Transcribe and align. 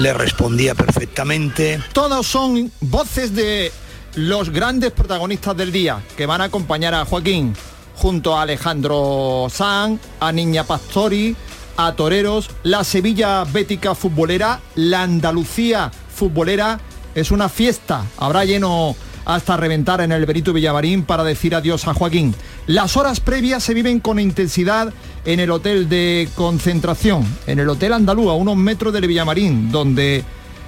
le 0.00 0.14
respondía 0.14 0.74
perfectamente. 0.74 1.78
Todos 1.92 2.26
son 2.26 2.72
voces 2.80 3.34
de 3.34 3.70
los 4.14 4.48
grandes 4.48 4.92
protagonistas 4.92 5.54
del 5.56 5.72
día 5.72 6.02
que 6.16 6.24
van 6.24 6.40
a 6.40 6.44
acompañar 6.44 6.94
a 6.94 7.04
Joaquín 7.04 7.54
junto 7.96 8.34
a 8.36 8.42
Alejandro 8.42 9.48
San, 9.50 10.00
a 10.18 10.32
Niña 10.32 10.64
Pastori, 10.64 11.36
a 11.76 11.92
Toreros, 11.92 12.48
la 12.62 12.82
Sevilla 12.82 13.44
Bética 13.44 13.94
futbolera, 13.94 14.60
la 14.74 15.02
Andalucía 15.02 15.90
futbolera. 16.14 16.80
Es 17.14 17.30
una 17.30 17.50
fiesta, 17.50 18.06
habrá 18.16 18.46
lleno 18.46 18.96
hasta 19.24 19.56
reventar 19.56 20.00
en 20.00 20.12
el 20.12 20.26
Benito 20.26 20.52
Villamarín 20.52 21.04
para 21.04 21.24
decir 21.24 21.54
adiós 21.54 21.86
a 21.86 21.94
Joaquín. 21.94 22.34
Las 22.66 22.96
horas 22.96 23.20
previas 23.20 23.62
se 23.62 23.74
viven 23.74 24.00
con 24.00 24.18
intensidad 24.18 24.92
en 25.24 25.40
el 25.40 25.50
hotel 25.50 25.88
de 25.88 26.28
concentración, 26.34 27.26
en 27.46 27.58
el 27.58 27.68
Hotel 27.68 27.92
Andalúa, 27.92 28.32
a 28.32 28.36
unos 28.36 28.56
metros 28.56 28.92
del 28.92 29.06
Villamarín, 29.06 29.70
donde 29.70 30.24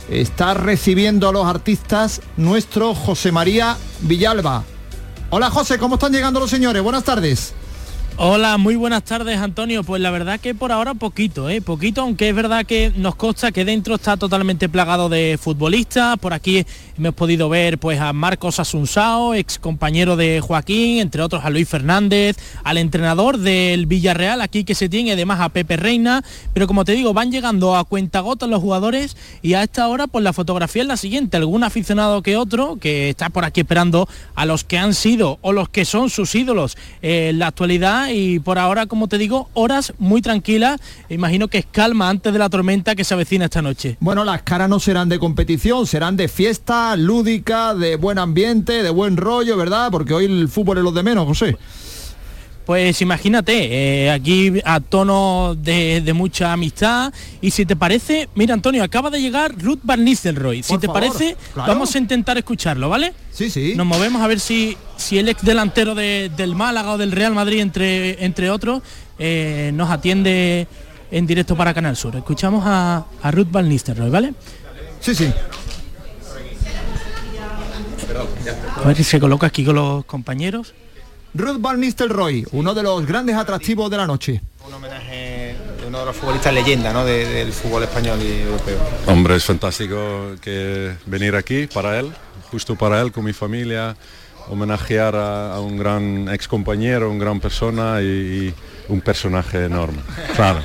está 0.08 0.54
recibiendo 0.54 1.28
a 1.28 1.32
los 1.32 1.46
artistas 1.46 2.20
nuestro 2.36 2.94
José 2.94 3.32
María 3.32 3.76
Villalba. 4.00 4.64
Hola 5.30 5.50
José, 5.50 5.78
¿cómo 5.78 5.94
están 5.94 6.12
llegando 6.12 6.40
los 6.40 6.50
señores? 6.50 6.82
Buenas 6.82 7.04
tardes. 7.04 7.54
Hola, 8.18 8.58
muy 8.58 8.76
buenas 8.76 9.04
tardes 9.04 9.38
Antonio. 9.38 9.82
Pues 9.84 10.02
la 10.02 10.10
verdad 10.10 10.38
que 10.38 10.54
por 10.54 10.70
ahora 10.70 10.92
poquito, 10.92 11.48
¿eh? 11.48 11.62
poquito, 11.62 12.02
aunque 12.02 12.28
es 12.28 12.34
verdad 12.34 12.66
que 12.66 12.92
nos 12.94 13.14
consta 13.14 13.52
que 13.52 13.64
dentro 13.64 13.94
está 13.94 14.18
totalmente 14.18 14.68
plagado 14.68 15.08
de 15.08 15.38
futbolistas. 15.40 16.18
Por 16.18 16.34
aquí 16.34 16.66
hemos 16.98 17.14
podido 17.14 17.48
ver 17.48 17.78
pues 17.78 17.98
a 18.00 18.12
Marcos 18.12 18.60
Asunsao, 18.60 19.34
ex 19.34 19.58
compañero 19.58 20.16
de 20.16 20.42
Joaquín, 20.42 20.98
entre 20.98 21.22
otros 21.22 21.42
a 21.44 21.50
Luis 21.50 21.66
Fernández, 21.66 22.36
al 22.64 22.76
entrenador 22.76 23.38
del 23.38 23.86
Villarreal 23.86 24.42
aquí 24.42 24.64
que 24.64 24.74
se 24.74 24.90
tiene, 24.90 25.12
además 25.12 25.40
a 25.40 25.48
Pepe 25.48 25.78
Reina. 25.78 26.22
Pero 26.52 26.66
como 26.66 26.84
te 26.84 26.92
digo, 26.92 27.14
van 27.14 27.32
llegando 27.32 27.76
a 27.76 27.84
cuentagotas 27.84 28.48
los 28.48 28.60
jugadores 28.60 29.16
y 29.40 29.54
a 29.54 29.62
esta 29.62 29.88
hora 29.88 30.06
pues 30.06 30.22
la 30.22 30.34
fotografía 30.34 30.82
es 30.82 30.88
la 30.88 30.98
siguiente. 30.98 31.38
Algún 31.38 31.64
aficionado 31.64 32.22
que 32.22 32.36
otro 32.36 32.76
que 32.76 33.08
está 33.08 33.30
por 33.30 33.46
aquí 33.46 33.62
esperando 33.62 34.06
a 34.34 34.44
los 34.44 34.64
que 34.64 34.76
han 34.76 34.92
sido 34.92 35.38
o 35.40 35.52
los 35.52 35.70
que 35.70 35.86
son 35.86 36.10
sus 36.10 36.34
ídolos 36.34 36.76
en 37.00 37.38
la 37.38 37.46
actualidad 37.46 38.01
y 38.10 38.38
por 38.40 38.58
ahora, 38.58 38.86
como 38.86 39.08
te 39.08 39.18
digo, 39.18 39.48
horas 39.54 39.92
muy 39.98 40.22
tranquilas. 40.22 40.80
Imagino 41.08 41.48
que 41.48 41.58
es 41.58 41.66
calma 41.70 42.08
antes 42.08 42.32
de 42.32 42.38
la 42.38 42.48
tormenta 42.48 42.94
que 42.94 43.04
se 43.04 43.14
avecina 43.14 43.44
esta 43.44 43.62
noche. 43.62 43.96
Bueno, 44.00 44.24
las 44.24 44.42
caras 44.42 44.68
no 44.68 44.80
serán 44.80 45.08
de 45.08 45.18
competición, 45.18 45.86
serán 45.86 46.16
de 46.16 46.28
fiesta, 46.28 46.96
lúdica, 46.96 47.74
de 47.74 47.96
buen 47.96 48.18
ambiente, 48.18 48.82
de 48.82 48.90
buen 48.90 49.16
rollo, 49.16 49.56
¿verdad? 49.56 49.90
Porque 49.90 50.14
hoy 50.14 50.24
el 50.24 50.48
fútbol 50.48 50.78
es 50.78 50.84
lo 50.84 50.92
de 50.92 51.02
menos, 51.02 51.26
José. 51.26 51.56
Pues 52.66 53.02
imagínate, 53.02 54.04
eh, 54.04 54.10
aquí 54.10 54.52
a 54.64 54.78
tono 54.78 55.56
de, 55.56 56.12
mucha 56.14 56.52
amistad. 56.52 57.12
Y 57.40 57.50
si 57.50 57.66
te 57.66 57.74
parece, 57.74 58.28
mira 58.34 58.54
Antonio, 58.54 58.84
acaba 58.84 59.10
de 59.10 59.20
llegar 59.20 59.54
Ruth 59.58 59.80
Van 59.82 60.04
Nistelrooy. 60.04 60.62
Si 60.62 60.78
te 60.78 60.88
parece, 60.88 61.36
vamos 61.56 61.94
a 61.94 61.98
intentar 61.98 62.38
escucharlo, 62.38 62.88
¿vale? 62.88 63.14
Sí, 63.32 63.50
sí. 63.50 63.74
Nos 63.74 63.86
movemos 63.86 64.22
a 64.22 64.28
ver 64.28 64.38
si, 64.38 64.76
si 64.96 65.18
el 65.18 65.28
ex 65.28 65.42
delantero 65.42 65.94
del 65.94 66.54
Málaga 66.54 66.92
o 66.92 66.98
del 66.98 67.10
Real 67.10 67.34
Madrid, 67.34 67.60
entre, 67.60 68.24
entre 68.24 68.50
otros, 68.50 68.82
eh, 69.18 69.72
nos 69.74 69.90
atiende 69.90 70.68
en 71.10 71.26
directo 71.26 71.56
para 71.56 71.74
Canal 71.74 71.96
Sur. 71.96 72.14
Escuchamos 72.14 72.62
a, 72.64 73.04
Ruth 73.30 73.48
Van 73.50 73.68
Nistelrooy, 73.68 74.10
¿vale? 74.10 74.34
Sí, 75.00 75.14
sí. 75.14 75.32
A 78.76 78.86
ver 78.86 78.96
si 78.96 79.04
se 79.04 79.18
coloca 79.18 79.48
aquí 79.48 79.64
con 79.64 79.74
los 79.74 80.04
compañeros. 80.04 80.74
Ruth 81.34 81.56
Van 81.60 81.80
Nistelrooy, 81.80 82.44
uno 82.52 82.74
de 82.74 82.82
los 82.82 83.06
grandes 83.06 83.36
atractivos 83.36 83.90
de 83.90 83.96
la 83.96 84.06
noche. 84.06 84.40
Un 84.66 84.74
homenaje 84.74 85.56
de 85.80 85.86
uno 85.86 86.00
de 86.00 86.04
los 86.04 86.16
futbolistas 86.16 86.52
leyenda 86.52 86.92
¿no? 86.92 87.06
del 87.06 87.52
fútbol 87.52 87.84
español 87.84 88.18
y 88.22 88.42
europeo. 88.42 88.78
Hombre, 89.06 89.36
es 89.36 89.44
fantástico 89.44 90.32
que 90.42 90.94
venir 91.06 91.34
aquí 91.34 91.66
para 91.68 91.98
él, 91.98 92.12
justo 92.50 92.76
para 92.76 93.00
él, 93.00 93.12
con 93.12 93.24
mi 93.24 93.32
familia, 93.32 93.96
homenajear 94.48 95.16
a, 95.16 95.58
un 95.60 95.78
gran 95.78 96.28
ex 96.28 96.46
compañero, 96.46 97.10
un 97.10 97.18
gran 97.18 97.40
persona 97.40 98.02
y, 98.02 98.52
un 98.88 99.00
personaje 99.00 99.64
enorme. 99.64 100.02
Claro. 100.36 100.60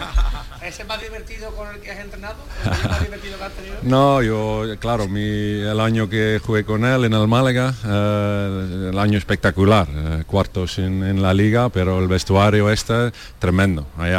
¿Es 0.67 0.85
más 0.85 1.01
divertido 1.01 1.50
con 1.55 1.73
el 1.73 1.79
que 1.79 1.91
has 1.91 2.00
entrenado? 2.00 2.35
No, 3.83 4.22
yo, 4.22 4.66
claro, 4.79 5.07
mi, 5.07 5.22
el 5.22 5.79
año 5.79 6.09
que 6.09 6.41
jugué 6.44 6.66
con 6.66 6.83
él 6.83 7.05
en 7.05 7.13
el 7.13 7.28
Málaga, 7.28 7.73
eh, 7.85 8.89
el 8.91 9.00
año 9.00 9.17
espectacular, 9.17 9.88
eh, 9.89 10.23
cuartos 10.27 10.77
en, 10.79 11.22
la 11.22 11.33
liga, 11.33 11.69
pero 11.69 12.00
el 12.00 12.07
vestuario 12.07 12.69
este, 12.69 13.11
tremendo. 13.39 13.88
Hay, 13.97 14.11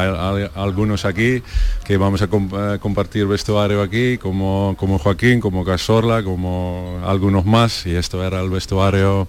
algunos 0.54 1.04
aquí 1.04 1.42
que 1.84 1.96
vamos 1.98 2.22
a 2.22 2.24
eh, 2.24 2.78
compartir 2.80 3.26
vestuario 3.26 3.82
aquí, 3.82 4.16
como, 4.16 4.74
como 4.78 4.98
Joaquín, 4.98 5.40
como 5.40 5.64
Casorla, 5.64 6.22
como 6.22 7.02
algunos 7.04 7.44
más, 7.44 7.84
y 7.86 7.94
esto 7.94 8.24
era 8.24 8.40
el 8.40 8.48
vestuario... 8.48 9.28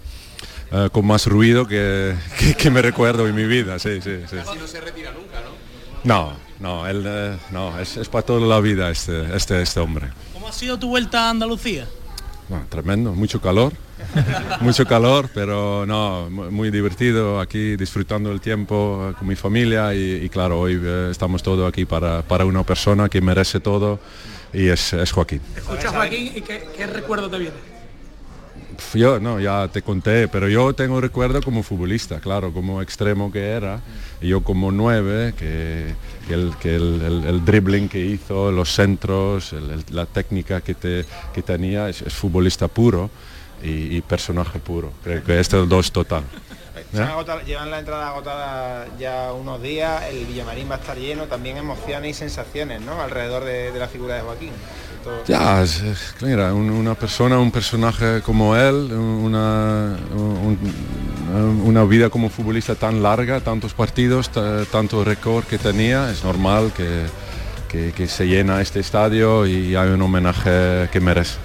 con 0.92 1.04
más 1.04 1.26
ruido 1.26 1.66
que, 1.72 2.14
que, 2.56 2.70
me 2.70 2.80
recuerdo 2.80 3.26
en 3.26 3.34
mi 3.34 3.44
vida, 3.44 3.78
sí, 3.78 4.00
sí, 4.00 4.20
sí. 4.30 4.36
no 4.36 4.66
se 4.66 4.80
retira 4.80 5.10
nunca, 5.10 5.40
¿no? 5.40 5.50
No, 6.04 6.49
no, 6.60 6.86
él, 6.86 7.04
eh, 7.06 7.36
no 7.50 7.78
es, 7.78 7.96
para 8.08 8.24
toda 8.24 8.46
la 8.46 8.60
vida 8.60 8.90
este, 8.90 9.34
este, 9.34 9.60
este 9.62 9.80
hombre. 9.80 10.08
¿Cómo 10.32 10.48
ha 10.48 10.52
sido 10.52 10.78
tu 10.78 10.88
vuelta 10.88 11.26
a 11.26 11.30
Andalucía? 11.30 11.86
tremendo, 12.68 13.12
mucho 13.12 13.40
calor, 13.40 13.72
mucho 14.60 14.84
calor, 14.84 15.30
pero 15.32 15.86
no, 15.86 16.28
muy 16.28 16.70
divertido 16.70 17.38
aquí 17.38 17.76
disfrutando 17.76 18.32
el 18.32 18.40
tiempo 18.40 19.10
eh, 19.10 19.14
con 19.16 19.28
mi 19.28 19.36
familia 19.36 19.94
y, 19.94 20.28
claro, 20.30 20.58
hoy 20.58 20.80
eh, 20.82 21.08
estamos 21.12 21.44
todos 21.44 21.68
aquí 21.68 21.84
para, 21.84 22.22
para, 22.22 22.44
una 22.44 22.64
persona 22.64 23.08
que 23.08 23.20
merece 23.20 23.60
todo 23.60 24.00
y 24.52 24.66
es, 24.66 24.92
es 24.92 25.12
Joaquín. 25.12 25.40
Escucha 25.56 25.90
Joaquín 25.90 26.32
y 26.34 26.40
qué, 26.40 26.66
qué 26.76 26.86
recuerdo 26.88 27.30
te 27.30 27.38
viene? 27.38 27.69
Yo 28.94 29.20
no, 29.20 29.40
ya 29.40 29.68
te 29.68 29.82
conté, 29.82 30.28
pero 30.28 30.48
yo 30.48 30.72
tengo 30.74 31.00
recuerdo 31.00 31.42
como 31.42 31.62
futbolista, 31.62 32.20
claro, 32.20 32.52
como 32.52 32.82
extremo 32.82 33.30
que 33.30 33.50
era, 33.50 33.80
y 34.20 34.28
yo 34.28 34.42
como 34.42 34.72
nueve, 34.72 35.34
que, 35.36 35.94
el, 36.28 36.52
que 36.60 36.76
el, 36.76 37.44
dribbling 37.44 37.88
que 37.88 38.04
hizo, 38.04 38.50
los 38.50 38.74
centros, 38.74 39.54
la 39.90 40.06
técnica 40.06 40.60
que, 40.60 40.74
te, 40.74 41.04
que 41.32 41.42
tenía, 41.42 41.88
es, 41.88 42.02
futbolista 42.12 42.68
puro 42.68 43.10
y, 43.62 44.00
personaje 44.02 44.58
puro. 44.58 44.92
Creo 45.04 45.22
que 45.22 45.38
este 45.38 45.56
dos 45.56 45.92
total. 45.92 46.24
Llevan 47.46 47.70
la 47.70 47.78
entrada 47.78 48.08
agotada 48.08 48.86
ya 48.98 49.32
unos 49.32 49.62
días, 49.62 50.02
el 50.10 50.26
Villamarín 50.26 50.70
va 50.70 50.76
a 50.76 50.78
estar 50.78 50.96
lleno, 50.96 51.24
también 51.24 51.56
emociones 51.56 52.10
y 52.10 52.14
sensaciones 52.14 52.80
¿no? 52.80 53.00
alrededor 53.00 53.44
de 53.44 53.78
la 53.78 53.88
figura 53.88 54.16
de 54.16 54.22
Joaquín. 54.22 54.52
Ya, 55.26 55.62
es, 55.62 55.82
mira, 56.20 56.52
una 56.52 56.94
persona, 56.94 57.38
un 57.38 57.50
personaje 57.50 58.20
como 58.20 58.54
él, 58.54 58.92
una, 58.92 59.96
una 61.64 61.84
vida 61.84 62.10
como 62.10 62.28
futbolista 62.28 62.74
tan 62.74 63.02
larga, 63.02 63.40
tantos 63.40 63.72
partidos, 63.72 64.30
tanto 64.70 65.02
récord 65.04 65.44
que 65.44 65.56
tenía, 65.58 66.10
es 66.10 66.22
normal 66.22 66.72
que, 66.76 67.92
que, 67.92 68.08
se 68.08 68.26
llena 68.26 68.60
este 68.60 68.80
estadio 68.80 69.46
y 69.46 69.74
hay 69.74 69.88
un 69.88 70.02
homenaje 70.02 70.88
que 70.92 71.00
merece. 71.00 71.38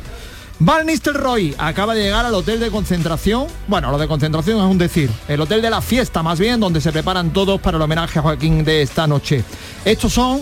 Van 0.60 0.86
Nistelrooy 0.86 1.54
acaba 1.58 1.94
de 1.94 2.04
llegar 2.04 2.26
al 2.26 2.34
hotel 2.34 2.62
de 2.62 2.72
concentración. 2.72 3.48
Bueno, 3.68 3.92
lo 3.92 3.98
de 3.98 4.08
concentración 4.08 4.58
es 4.58 4.64
un 4.64 4.78
decir. 4.78 5.12
El 5.28 5.42
hotel 5.42 5.62
de 5.62 5.70
la 5.70 5.82
fiesta, 5.82 6.24
más 6.24 6.40
bien, 6.40 6.62
donde 6.62 6.80
se 6.80 6.94
preparan 6.94 7.34
todos 7.34 7.60
para 7.60 7.76
el 7.76 7.84
homenaje 7.84 8.20
a 8.20 8.22
Joaquín 8.22 8.64
de 8.64 8.82
esta 8.82 9.06
noche. 9.06 9.44
Estos 9.84 10.14
son 10.14 10.42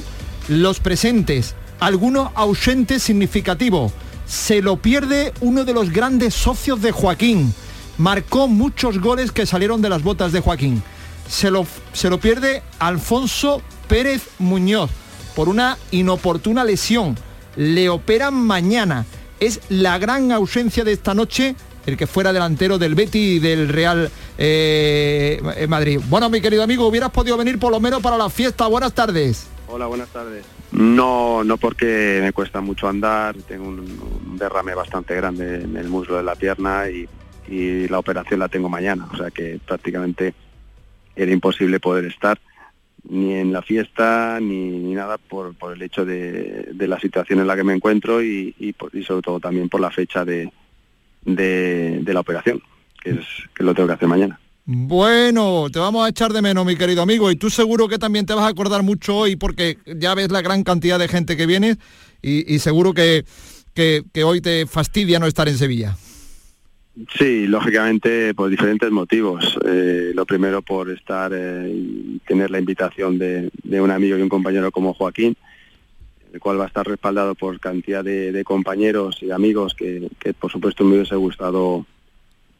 los 0.49 0.79
presentes 0.79 1.55
alguno 1.79 2.31
ausente 2.35 2.99
significativo. 2.99 3.91
Se 4.27 4.61
lo 4.61 4.77
pierde 4.77 5.33
uno 5.41 5.65
de 5.65 5.73
los 5.73 5.91
grandes 5.91 6.35
socios 6.35 6.81
de 6.81 6.91
Joaquín. 6.91 7.53
Marcó 7.97 8.47
muchos 8.47 8.99
goles 8.99 9.31
que 9.31 9.47
salieron 9.47 9.81
de 9.81 9.89
las 9.89 10.03
botas 10.03 10.31
de 10.31 10.41
Joaquín. 10.41 10.83
Se 11.27 11.49
lo, 11.49 11.65
se 11.91 12.09
lo 12.11 12.19
pierde 12.19 12.61
Alfonso 12.79 13.61
Pérez 13.87 14.29
Muñoz 14.39 14.91
por 15.35 15.49
una 15.49 15.77
inoportuna 15.89 16.63
lesión. 16.63 17.17
Le 17.55 17.89
operan 17.89 18.35
mañana. 18.35 19.05
Es 19.39 19.61
la 19.69 19.97
gran 19.97 20.31
ausencia 20.31 20.83
de 20.83 20.93
esta 20.93 21.13
noche 21.13 21.55
el 21.85 21.97
que 21.97 22.07
fuera 22.07 22.31
delantero 22.31 22.77
del 22.77 22.95
Betty 22.95 23.35
y 23.35 23.39
del 23.39 23.67
Real 23.69 24.09
eh, 24.37 25.65
Madrid. 25.67 25.99
Bueno, 26.07 26.29
mi 26.29 26.39
querido 26.39 26.63
amigo, 26.63 26.87
hubieras 26.87 27.09
podido 27.11 27.37
venir 27.37 27.59
por 27.59 27.71
lo 27.71 27.79
menos 27.79 28.01
para 28.01 28.17
la 28.17 28.29
fiesta. 28.29 28.67
Buenas 28.67 28.93
tardes. 28.93 29.47
Hola, 29.67 29.87
buenas 29.87 30.09
tardes. 30.09 30.45
No, 30.71 31.43
no 31.43 31.57
porque 31.57 32.19
me 32.21 32.33
cuesta 32.33 32.61
mucho 32.61 32.87
andar, 32.87 33.35
tengo 33.47 33.67
un, 33.67 34.37
derrame 34.37 34.73
bastante 34.73 35.15
grande 35.15 35.63
en 35.63 35.77
el 35.77 35.87
muslo 35.87 36.17
de 36.17 36.23
la 36.23 36.35
pierna 36.35 36.89
y, 36.89 37.07
la 37.87 37.99
operación 37.99 38.39
la 38.39 38.47
tengo 38.47 38.67
mañana, 38.67 39.07
o 39.13 39.17
sea 39.17 39.29
que 39.29 39.59
prácticamente 39.63 40.33
era 41.15 41.31
imposible 41.31 41.79
poder 41.79 42.05
estar 42.05 42.39
ni 43.09 43.33
en 43.33 43.51
la 43.51 43.61
fiesta 43.61 44.39
ni, 44.41 44.93
nada 44.93 45.17
por, 45.17 45.55
el 45.73 45.81
hecho 45.81 46.05
de, 46.05 46.73
la 46.79 46.99
situación 46.99 47.39
en 47.39 47.47
la 47.47 47.55
que 47.55 47.63
me 47.63 47.73
encuentro 47.73 48.23
y, 48.23 48.75
sobre 49.05 49.21
todo 49.21 49.39
también 49.39 49.69
por 49.69 49.81
la 49.81 49.91
fecha 49.91 50.23
de, 50.25 50.51
la 51.25 52.19
operación, 52.19 52.61
que 53.01 53.11
es 53.11 53.25
que 53.55 53.63
lo 53.63 53.73
tengo 53.73 53.87
que 53.87 53.93
hacer 53.93 54.07
mañana. 54.07 54.39
Bueno, 54.65 55.67
te 55.69 55.79
vamos 55.79 56.05
a 56.05 56.09
echar 56.09 56.31
de 56.31 56.41
menos, 56.41 56.65
mi 56.65 56.77
querido 56.77 57.01
amigo, 57.01 57.29
y 57.29 57.35
tú 57.35 57.49
seguro 57.49 57.89
que 57.89 57.97
también 57.97 58.25
te 58.25 58.33
vas 58.33 58.45
a 58.45 58.47
acordar 58.47 58.81
mucho 58.81 59.17
hoy 59.17 59.35
porque 59.35 59.77
ya 59.85 60.15
ves 60.15 60.31
la 60.31 60.41
gran 60.41 60.63
cantidad 60.63 60.97
de 60.97 61.09
gente 61.09 61.35
que 61.35 61.45
viene 61.45 61.77
y, 62.21 62.59
seguro 62.59 62.93
que, 62.93 63.25
que, 63.73 64.23
hoy 64.23 64.39
te 64.39 64.65
fastidia 64.65 65.19
no 65.19 65.27
estar 65.27 65.49
en 65.49 65.57
Sevilla. 65.57 65.97
Sí, 67.17 67.47
lógicamente 67.47 68.33
por 68.35 68.49
diferentes 68.49 68.91
motivos. 68.91 69.57
Eh, 69.65 70.11
lo 70.13 70.25
primero 70.25 70.61
por 70.61 70.91
estar 70.91 71.31
eh, 71.33 71.71
y 71.73 72.19
tener 72.19 72.51
la 72.51 72.59
invitación 72.59 73.17
de, 73.17 73.49
un 73.79 73.91
amigo 73.91 74.17
y 74.17 74.21
un 74.21 74.29
compañero 74.29 74.71
como 74.71 74.93
Joaquín, 74.93 75.35
el 76.31 76.39
cual 76.39 76.59
va 76.59 76.65
a 76.65 76.67
estar 76.67 76.87
respaldado 76.87 77.33
por 77.33 77.59
cantidad 77.59 78.03
de, 78.03 78.43
compañeros 78.45 79.17
y 79.21 79.31
amigos 79.31 79.73
que, 79.73 80.09
por 80.39 80.51
supuesto 80.51 80.83
me 80.83 80.95
hubiese 80.95 81.15
gustado 81.15 81.85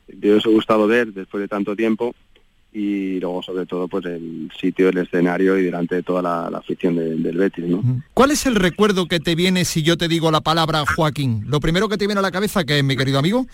me 0.08 0.32
hubiese 0.32 0.50
gustado 0.50 0.88
ver 0.88 1.14
después 1.14 1.42
de 1.42 1.48
tanto 1.48 1.76
tiempo 1.76 2.14
y 2.74 3.20
luego 3.20 3.42
sobre 3.44 3.66
todo 3.68 3.88
pues 3.88 4.06
el 4.06 4.52
sitio, 4.60 4.90
el 4.90 4.98
escenario 4.98 5.58
y 5.58 5.64
delante 5.64 5.96
de 5.96 6.04
toda 6.04 6.22
la, 6.22 6.58
afición 6.58 6.96
del 6.96 7.38
Betis. 7.38 7.66
¿no? 7.66 8.02
¿Cuál 8.16 8.32
es 8.32 8.48
el 8.48 8.56
recuerdo 8.56 9.08
que 9.08 9.20
te 9.20 9.36
viene 9.36 9.64
si 9.64 9.84
yo 9.84 9.96
te 9.96 10.08
digo 10.08 10.32
la 10.32 10.42
palabra 10.42 10.84
Joaquín? 10.86 11.44
Lo 11.48 11.60
primero 11.60 11.88
que 11.88 11.98
te 11.98 12.08
viene 12.08 12.20
a 12.20 12.24
la 12.24 12.32
cabeza, 12.32 12.64
que 12.64 12.80
es 12.80 12.84
mi 12.84 12.98
querido 12.98 13.20
amigo. 13.20 13.46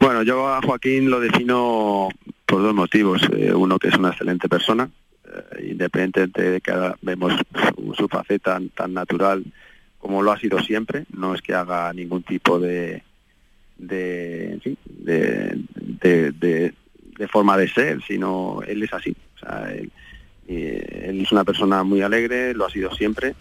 Bueno, 0.00 0.22
yo 0.22 0.48
a 0.48 0.62
Joaquín 0.62 1.10
lo 1.10 1.20
defino 1.20 2.08
por 2.46 2.62
dos 2.62 2.74
motivos. 2.74 3.20
Eh, 3.36 3.52
uno 3.52 3.78
que 3.78 3.88
es 3.88 3.96
una 3.96 4.10
excelente 4.10 4.48
persona, 4.48 4.88
eh, 5.24 5.70
independientemente 5.70 6.50
de 6.50 6.60
que 6.60 6.72
vemos 7.02 7.32
su, 7.96 8.08
faceta 8.08 8.60
tan, 8.74 8.94
natural 8.94 9.44
como 9.98 10.22
lo 10.22 10.30
ha 10.30 10.38
sido 10.38 10.60
siempre. 10.60 11.04
No 11.12 11.34
es 11.34 11.42
que 11.42 11.54
haga 11.54 11.92
ningún 11.92 12.22
tipo 12.22 12.60
de 12.60 13.02
de, 13.76 14.58
forma 17.30 17.56
de 17.56 17.68
ser, 17.68 18.02
sino 18.02 18.60
él 18.66 18.82
es 18.82 18.92
así. 18.92 19.14
él, 19.70 19.90
eh, 20.46 21.06
él 21.08 21.20
es 21.20 21.32
una 21.32 21.44
persona 21.44 21.82
muy 21.82 22.02
alegre, 22.02 22.54
lo 22.54 22.66
ha 22.66 22.70
sido 22.70 22.94
siempre 22.94 23.34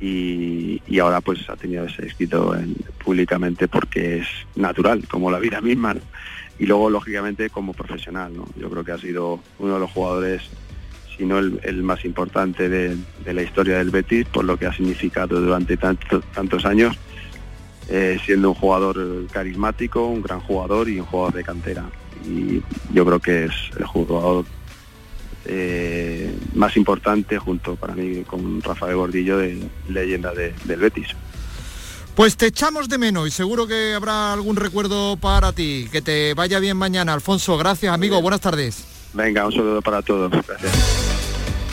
y, 0.00 0.98
ahora 1.00 1.20
pues 1.20 1.48
ha 1.48 1.56
tenido 1.56 1.84
ese 1.84 2.06
escrito 2.06 2.54
públicamente 3.02 3.68
porque 3.68 4.18
es 4.18 4.26
natural, 4.54 5.06
como 5.08 5.30
la 5.30 5.38
vida 5.38 5.60
misma. 5.60 5.96
Y 6.58 6.66
luego, 6.66 6.90
lógicamente, 6.90 7.50
como 7.50 7.72
profesional. 7.72 8.34
¿no? 8.34 8.46
Yo 8.56 8.70
creo 8.70 8.84
que 8.84 8.92
ha 8.92 8.98
sido 8.98 9.40
uno 9.58 9.74
de 9.74 9.80
los 9.80 9.90
jugadores, 9.90 10.42
si 11.16 11.24
no 11.24 11.38
el, 11.38 11.82
más 11.82 12.04
importante 12.04 12.68
de, 12.68 12.96
la 13.32 13.42
historia 13.42 13.78
del 13.78 13.90
Betis, 13.90 14.26
por 14.26 14.44
lo 14.44 14.58
que 14.58 14.66
ha 14.66 14.72
significado 14.72 15.40
durante 15.40 15.76
tantos 15.76 16.64
años, 16.64 16.98
eh, 17.88 18.18
siendo 18.24 18.50
un 18.50 18.54
jugador 18.54 19.26
carismático, 19.32 20.06
un 20.06 20.22
gran 20.22 20.40
jugador 20.40 20.88
y 20.88 20.98
un 20.98 21.06
jugador 21.06 21.34
de 21.34 21.44
cantera. 21.44 21.84
Y 22.26 22.62
yo 22.92 23.04
creo 23.04 23.20
que 23.20 23.44
es 23.44 23.52
el 23.78 23.84
jugador 23.84 24.44
eh, 25.48 26.36
más 26.54 26.76
importante 26.76 27.38
junto 27.38 27.76
para 27.76 27.94
mí 27.94 28.22
con 28.24 28.62
Rafael 28.62 28.96
Gordillo 28.96 29.38
de 29.38 29.68
leyenda 29.88 30.32
del 30.32 30.78
Betis. 30.78 31.08
Pues 32.14 32.36
te 32.36 32.46
echamos 32.46 32.88
de 32.88 32.96
menos 32.96 33.28
y 33.28 33.30
seguro 33.30 33.66
que 33.66 33.92
habrá 33.94 34.32
algún 34.32 34.56
recuerdo 34.56 35.18
para 35.18 35.52
ti. 35.52 35.86
Que 35.92 36.00
te 36.00 36.32
vaya 36.32 36.58
bien 36.58 36.76
mañana. 36.76 37.12
Alfonso, 37.12 37.58
gracias 37.58 37.92
amigo, 37.92 38.22
buenas 38.22 38.40
tardes. 38.40 38.84
Venga, 39.12 39.46
un 39.46 39.52
saludo 39.52 39.82
para 39.82 40.00
todos. 40.00 40.30
Gracias. 40.30 41.06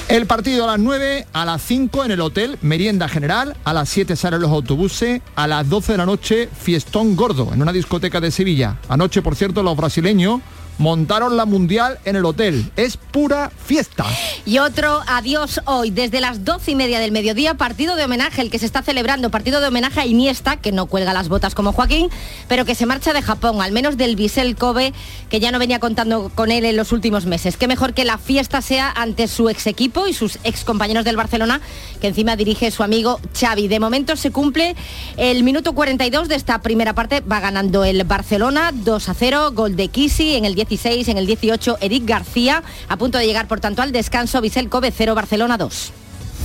El 0.10 0.28
partido 0.28 0.66
a 0.66 0.68
las 0.68 0.80
9, 0.80 1.28
a 1.32 1.46
las 1.46 1.62
5 1.64 2.04
en 2.06 2.12
el 2.12 2.20
hotel, 2.20 2.58
merienda 2.62 3.08
general, 3.08 3.56
a 3.64 3.74
las 3.74 3.88
7 3.90 4.16
salen 4.18 4.42
los 4.42 4.52
autobuses, 4.52 5.22
a 5.36 5.48
las 5.48 5.68
12 5.70 5.94
de 5.94 5.98
la 5.98 6.06
noche 6.06 6.50
fiestón 6.56 7.16
gordo 7.16 7.50
en 7.54 7.62
una 7.62 7.72
discoteca 7.72 8.20
de 8.20 8.30
Sevilla. 8.30 8.78
Anoche, 8.90 9.22
por 9.22 9.36
cierto, 9.36 9.64
los 9.64 9.78
brasileños 9.78 10.42
montaron 10.78 11.38
la 11.38 11.46
mundial 11.46 12.00
en 12.06 12.16
el 12.16 12.26
hotel. 12.26 12.72
Es 12.76 12.98
pura 12.98 13.52
fiesta. 13.66 14.06
Y 14.46 14.60
otro 14.60 15.02
adiós 15.08 15.62
hoy, 15.66 15.92
desde 15.92 16.22
las 16.22 16.46
doce 16.46 16.72
y 16.72 16.76
media 16.76 17.00
del 17.00 17.12
mediodía, 17.12 17.56
partido 17.56 17.96
de 17.96 18.06
homenaje, 18.06 18.42
el 18.42 18.50
que 18.50 18.60
se 18.60 18.66
está 18.66 18.82
celebrando, 18.82 19.30
partido 19.30 19.62
de 19.62 19.68
homenaje 19.68 20.02
a 20.02 20.06
Iniesta, 20.06 20.58
que 20.58 20.72
no 20.72 20.88
cuelga 20.88 21.14
las 21.14 21.30
botas 21.30 21.56
como 21.56 21.74
Joaquín, 21.74 22.10
pero 22.48 22.66
que 22.66 22.76
se 22.76 22.86
marcha 22.86 23.14
de 23.14 23.22
Japón, 23.22 23.62
al 23.62 23.72
menos 23.72 23.98
del 23.98 24.16
Bisel 24.16 24.56
Kobe, 24.56 24.94
que 25.30 25.40
ya 25.40 25.52
no 25.52 25.60
venía 25.60 25.80
contando 25.80 26.32
con 26.34 26.52
él 26.52 26.66
en 26.66 26.76
los 26.76 26.92
últimos 26.92 27.26
meses. 27.26 27.58
Qué 27.58 27.68
mejor 27.68 27.94
que 27.94 28.06
la 28.06 28.18
fiesta 28.18 28.62
sea 28.62 28.92
ante 28.92 29.28
su 29.28 29.50
ex 29.50 29.68
equipo 29.68 30.08
y 30.08 30.14
sus 30.14 30.40
ex 30.44 30.64
compañeros 30.64 31.06
del 31.06 31.16
Barcelona, 31.16 31.62
que 32.02 32.08
encima 32.08 32.36
dirige 32.36 32.72
su 32.72 32.84
amigo 32.84 33.20
Xavi. 33.40 33.68
De 33.68 33.80
momento 33.80 34.16
se 34.16 34.32
cumple 34.32 34.76
el 35.18 35.44
minuto 35.44 35.74
42 35.74 36.28
de 36.28 36.36
esta 36.36 36.62
primera 36.62 36.94
parte, 36.94 37.22
va 37.22 37.40
ganando 37.40 37.84
el 37.84 38.04
Barcelona 38.04 38.72
2 38.74 39.10
a 39.10 39.14
0, 39.14 39.52
gol 39.54 39.76
de 39.76 39.88
Kisi 39.88 40.36
en 40.36 40.46
el 40.46 40.56
16, 40.64 41.08
en 41.10 41.18
el 41.18 41.26
18 41.26 41.78
Eric 41.82 42.06
García, 42.06 42.64
a 42.88 42.98
punto 42.98 43.18
de 43.18 43.26
llegar 43.26 43.48
por 43.48 43.60
tanto 43.60 43.82
al 43.82 43.92
descanso 43.92 44.42
Visel 44.42 44.70
Kobe 44.70 44.94
0 44.96 45.16
Barcelona 45.16 45.58
2. 45.58 45.94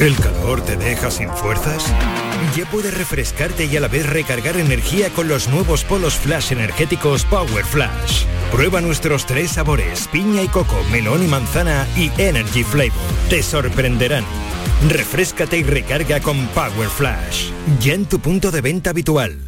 ¿El 0.01 0.15
calor 0.17 0.61
te 0.61 0.77
deja 0.77 1.11
sin 1.11 1.29
fuerzas? 1.31 1.85
Ya 2.57 2.71
puedes 2.71 2.97
refrescarte 2.97 3.65
y 3.65 3.77
a 3.77 3.81
la 3.81 3.89
vez 3.89 4.09
recargar 4.09 4.57
energía 4.57 5.11
con 5.11 5.29
los 5.29 5.49
nuevos 5.49 5.85
polos 5.85 6.15
flash 6.15 6.53
energéticos 6.53 7.25
Power 7.25 7.65
Flash. 7.65 8.25
Prueba 8.53 8.81
nuestros 8.81 9.27
tres 9.27 9.53
sabores, 9.53 10.09
piña 10.13 10.43
y 10.43 10.49
coco, 10.49 10.77
melón 10.93 11.25
y 11.25 11.27
manzana 11.27 11.87
y 11.97 12.11
Energy 12.17 12.63
Flavor. 12.63 12.93
Te 13.29 13.43
sorprenderán. 13.43 14.25
Refrescate 14.89 15.59
y 15.59 15.63
recarga 15.65 16.21
con 16.21 16.47
Power 16.49 16.89
Flash. 16.89 17.51
Ya 17.81 17.95
en 17.95 18.07
tu 18.07 18.21
punto 18.21 18.53
de 18.53 18.61
venta 18.61 18.91
habitual. 18.91 19.48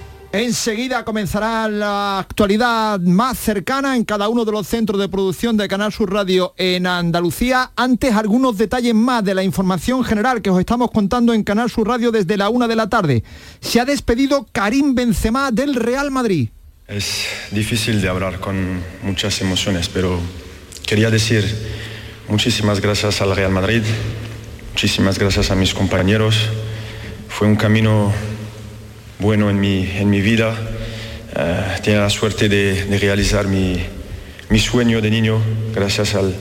Enseguida 0.33 1.03
comenzará 1.03 1.67
la 1.67 2.19
actualidad 2.19 3.01
más 3.01 3.37
cercana 3.37 3.97
en 3.97 4.05
cada 4.05 4.29
uno 4.29 4.45
de 4.45 4.53
los 4.53 4.65
centros 4.65 4.97
de 4.97 5.09
producción 5.09 5.57
de 5.57 5.67
Canal 5.67 5.91
Sur 5.91 6.13
Radio 6.13 6.53
en 6.55 6.87
Andalucía. 6.87 7.71
Antes 7.75 8.15
algunos 8.15 8.57
detalles 8.57 8.95
más 8.95 9.25
de 9.25 9.35
la 9.35 9.43
información 9.43 10.05
general 10.05 10.41
que 10.41 10.49
os 10.49 10.57
estamos 10.57 10.89
contando 10.89 11.33
en 11.33 11.43
Canal 11.43 11.69
Sur 11.69 11.89
Radio 11.89 12.11
desde 12.11 12.37
la 12.37 12.47
una 12.47 12.69
de 12.69 12.77
la 12.77 12.87
tarde. 12.87 13.25
Se 13.59 13.81
ha 13.81 13.85
despedido 13.85 14.47
Karim 14.53 14.95
Benzema 14.95 15.51
del 15.51 15.75
Real 15.75 16.11
Madrid. 16.11 16.47
Es 16.87 17.25
difícil 17.51 18.01
de 18.01 18.07
hablar 18.07 18.39
con 18.39 18.79
muchas 19.03 19.41
emociones, 19.41 19.89
pero 19.89 20.17
quería 20.87 21.09
decir 21.09 21.43
muchísimas 22.29 22.79
gracias 22.79 23.21
al 23.21 23.35
Real 23.35 23.51
Madrid, 23.51 23.81
muchísimas 24.71 25.19
gracias 25.19 25.51
a 25.51 25.55
mis 25.55 25.73
compañeros. 25.73 26.37
Fue 27.27 27.47
un 27.47 27.57
camino 27.57 28.13
bueno 29.21 29.49
en 29.49 29.59
mi, 29.59 29.87
en 29.89 30.09
mi 30.09 30.19
vida. 30.19 30.55
Uh, 31.33 31.81
tiene 31.81 31.99
la 31.99 32.09
suerte 32.09 32.49
de, 32.49 32.85
de 32.85 32.99
realizar 32.99 33.47
mi, 33.47 33.77
mi, 34.49 34.59
sueño 34.59 34.99
de 34.99 35.09
niño 35.09 35.39
gracias 35.73 36.15
al, 36.15 36.35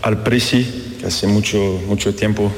al 0.00 0.22
Presi, 0.22 0.96
que 0.98 1.06
hace 1.06 1.26
mucho, 1.26 1.82
mucho 1.86 2.14
tiempo 2.14 2.50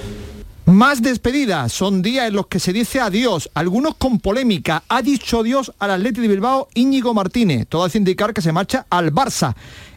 más 0.66 1.02
despedidas, 1.02 1.72
son 1.72 2.00
días 2.00 2.28
en 2.28 2.34
los 2.34 2.46
que 2.46 2.58
se 2.58 2.72
dice 2.72 2.98
adiós, 2.98 3.50
algunos 3.52 3.96
con 3.96 4.18
polémica. 4.18 4.82
Ha 4.88 5.02
dicho 5.02 5.40
adiós 5.40 5.70
al 5.78 5.90
Atleti 5.90 6.22
de 6.22 6.28
Bilbao 6.28 6.68
Íñigo 6.72 7.12
Martínez, 7.12 7.66
todo 7.68 7.84
hace 7.84 7.98
indicar 7.98 8.32
que 8.32 8.40
se 8.40 8.50
marcha 8.50 8.86
al 8.88 9.12
Barça. 9.12 9.54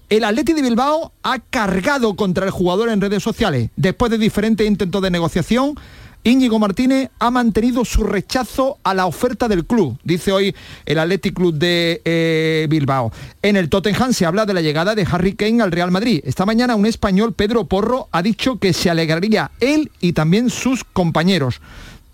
El 0.09 0.25
Atleti 0.25 0.51
de 0.51 0.61
Bilbao 0.61 1.13
ha 1.23 1.39
cargado 1.39 2.17
contra 2.17 2.45
el 2.45 2.51
jugador 2.51 2.89
en 2.89 2.99
redes 2.99 3.23
sociales. 3.23 3.69
Después 3.77 4.11
de 4.11 4.17
diferentes 4.17 4.67
intentos 4.67 5.01
de 5.01 5.09
negociación, 5.09 5.75
Íñigo 6.23 6.59
Martínez 6.59 7.09
ha 7.19 7.31
mantenido 7.31 7.85
su 7.85 8.03
rechazo 8.03 8.77
a 8.83 8.93
la 8.93 9.05
oferta 9.05 9.47
del 9.47 9.65
club, 9.65 9.97
dice 10.03 10.31
hoy 10.31 10.55
el 10.85 10.99
Athletic 10.99 11.33
Club 11.33 11.53
de 11.53 12.01
eh, 12.03 12.67
Bilbao. 12.69 13.11
En 13.41 13.55
el 13.55 13.69
Tottenham 13.69 14.13
se 14.13 14.25
habla 14.25 14.45
de 14.45 14.53
la 14.53 14.61
llegada 14.61 14.93
de 14.93 15.07
Harry 15.09 15.33
Kane 15.33 15.61
al 15.63 15.71
Real 15.71 15.91
Madrid. 15.91 16.21
Esta 16.25 16.45
mañana 16.45 16.75
un 16.75 16.85
español, 16.85 17.33
Pedro 17.33 17.65
Porro, 17.65 18.09
ha 18.11 18.21
dicho 18.21 18.59
que 18.59 18.73
se 18.73 18.89
alegraría 18.89 19.51
él 19.59 19.91
y 20.01 20.13
también 20.13 20.49
sus 20.49 20.83
compañeros. 20.83 21.61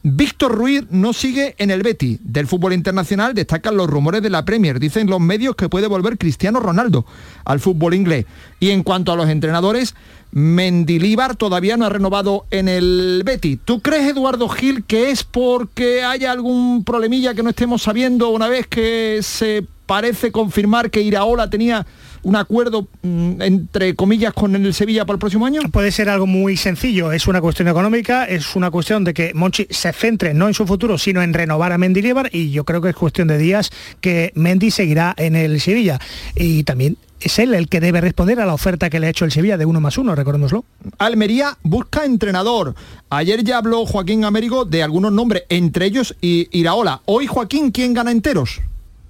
Víctor 0.05 0.51
Ruiz 0.51 0.83
no 0.89 1.13
sigue 1.13 1.55
en 1.57 1.71
el 1.71 1.81
Betty. 1.81 2.19
Del 2.21 2.45
fútbol 2.45 2.73
internacional 2.73 3.33
destacan 3.33 3.77
los 3.77 3.89
rumores 3.89 4.21
de 4.21 4.29
la 4.29 4.43
Premier. 4.43 4.77
Dicen 4.77 5.09
los 5.09 5.21
medios 5.21 5.55
que 5.55 5.69
puede 5.69 5.87
volver 5.87 6.17
Cristiano 6.17 6.59
Ronaldo 6.59 7.05
al 7.45 7.61
fútbol 7.61 7.93
inglés. 7.93 8.25
Y 8.59 8.71
en 8.71 8.83
cuanto 8.83 9.13
a 9.13 9.15
los 9.15 9.29
entrenadores, 9.29 9.95
Mendilíbar 10.31 11.37
todavía 11.37 11.77
no 11.77 11.85
ha 11.85 11.89
renovado 11.89 12.45
en 12.51 12.67
el 12.67 13.21
Betty. 13.23 13.55
¿Tú 13.55 13.79
crees, 13.79 14.11
Eduardo 14.11 14.49
Gil, 14.49 14.83
que 14.83 15.09
es 15.09 15.23
porque 15.23 16.03
haya 16.03 16.33
algún 16.33 16.83
problemilla 16.83 17.33
que 17.33 17.43
no 17.43 17.51
estemos 17.51 17.83
sabiendo 17.83 18.29
una 18.29 18.49
vez 18.49 18.67
que 18.67 19.19
se 19.21 19.65
parece 19.85 20.33
confirmar 20.33 20.91
que 20.91 21.01
Iraola 21.01 21.49
tenía 21.49 21.85
un 22.23 22.35
acuerdo 22.35 22.87
mm, 23.01 23.41
entre 23.41 23.95
comillas 23.95 24.33
con 24.33 24.55
el 24.55 24.73
Sevilla 24.73 25.05
para 25.05 25.15
el 25.15 25.19
próximo 25.19 25.45
año? 25.45 25.61
Puede 25.71 25.91
ser 25.91 26.09
algo 26.09 26.25
muy 26.25 26.57
sencillo, 26.57 27.11
es 27.11 27.27
una 27.27 27.41
cuestión 27.41 27.67
económica, 27.67 28.25
es 28.25 28.55
una 28.55 28.71
cuestión 28.71 29.03
de 29.03 29.13
que 29.13 29.33
Monchi 29.33 29.67
se 29.69 29.93
centre 29.93 30.33
no 30.33 30.47
en 30.47 30.53
su 30.53 30.65
futuro, 30.65 30.97
sino 30.97 31.21
en 31.21 31.33
renovar 31.33 31.71
a 31.71 31.77
Mendilibar 31.77 32.29
y 32.31 32.51
yo 32.51 32.63
creo 32.63 32.81
que 32.81 32.89
es 32.89 32.95
cuestión 32.95 33.27
de 33.27 33.37
días 33.37 33.69
que 34.01 34.31
Mendy 34.35 34.71
seguirá 34.71 35.13
en 35.17 35.35
el 35.35 35.59
Sevilla. 35.59 35.99
Y 36.35 36.63
también 36.63 36.97
es 37.19 37.39
él 37.39 37.53
el 37.53 37.69
que 37.69 37.79
debe 37.79 38.01
responder 38.01 38.39
a 38.39 38.45
la 38.45 38.53
oferta 38.53 38.89
que 38.89 38.99
le 38.99 39.07
ha 39.07 39.09
hecho 39.09 39.25
el 39.25 39.31
Sevilla 39.31 39.57
de 39.57 39.65
uno 39.65 39.79
más 39.79 39.97
uno, 39.97 40.15
recordémoslo. 40.15 40.65
Almería 40.97 41.57
busca 41.63 42.05
entrenador. 42.05 42.75
Ayer 43.09 43.43
ya 43.43 43.57
habló 43.57 43.85
Joaquín 43.85 44.25
Américo 44.25 44.65
de 44.65 44.83
algunos 44.83 45.11
nombres, 45.11 45.43
entre 45.49 45.85
ellos 45.85 46.15
Iraola. 46.21 47.01
Hoy, 47.05 47.27
Joaquín, 47.27 47.71
¿quién 47.71 47.93
gana 47.93 48.11
enteros? 48.11 48.61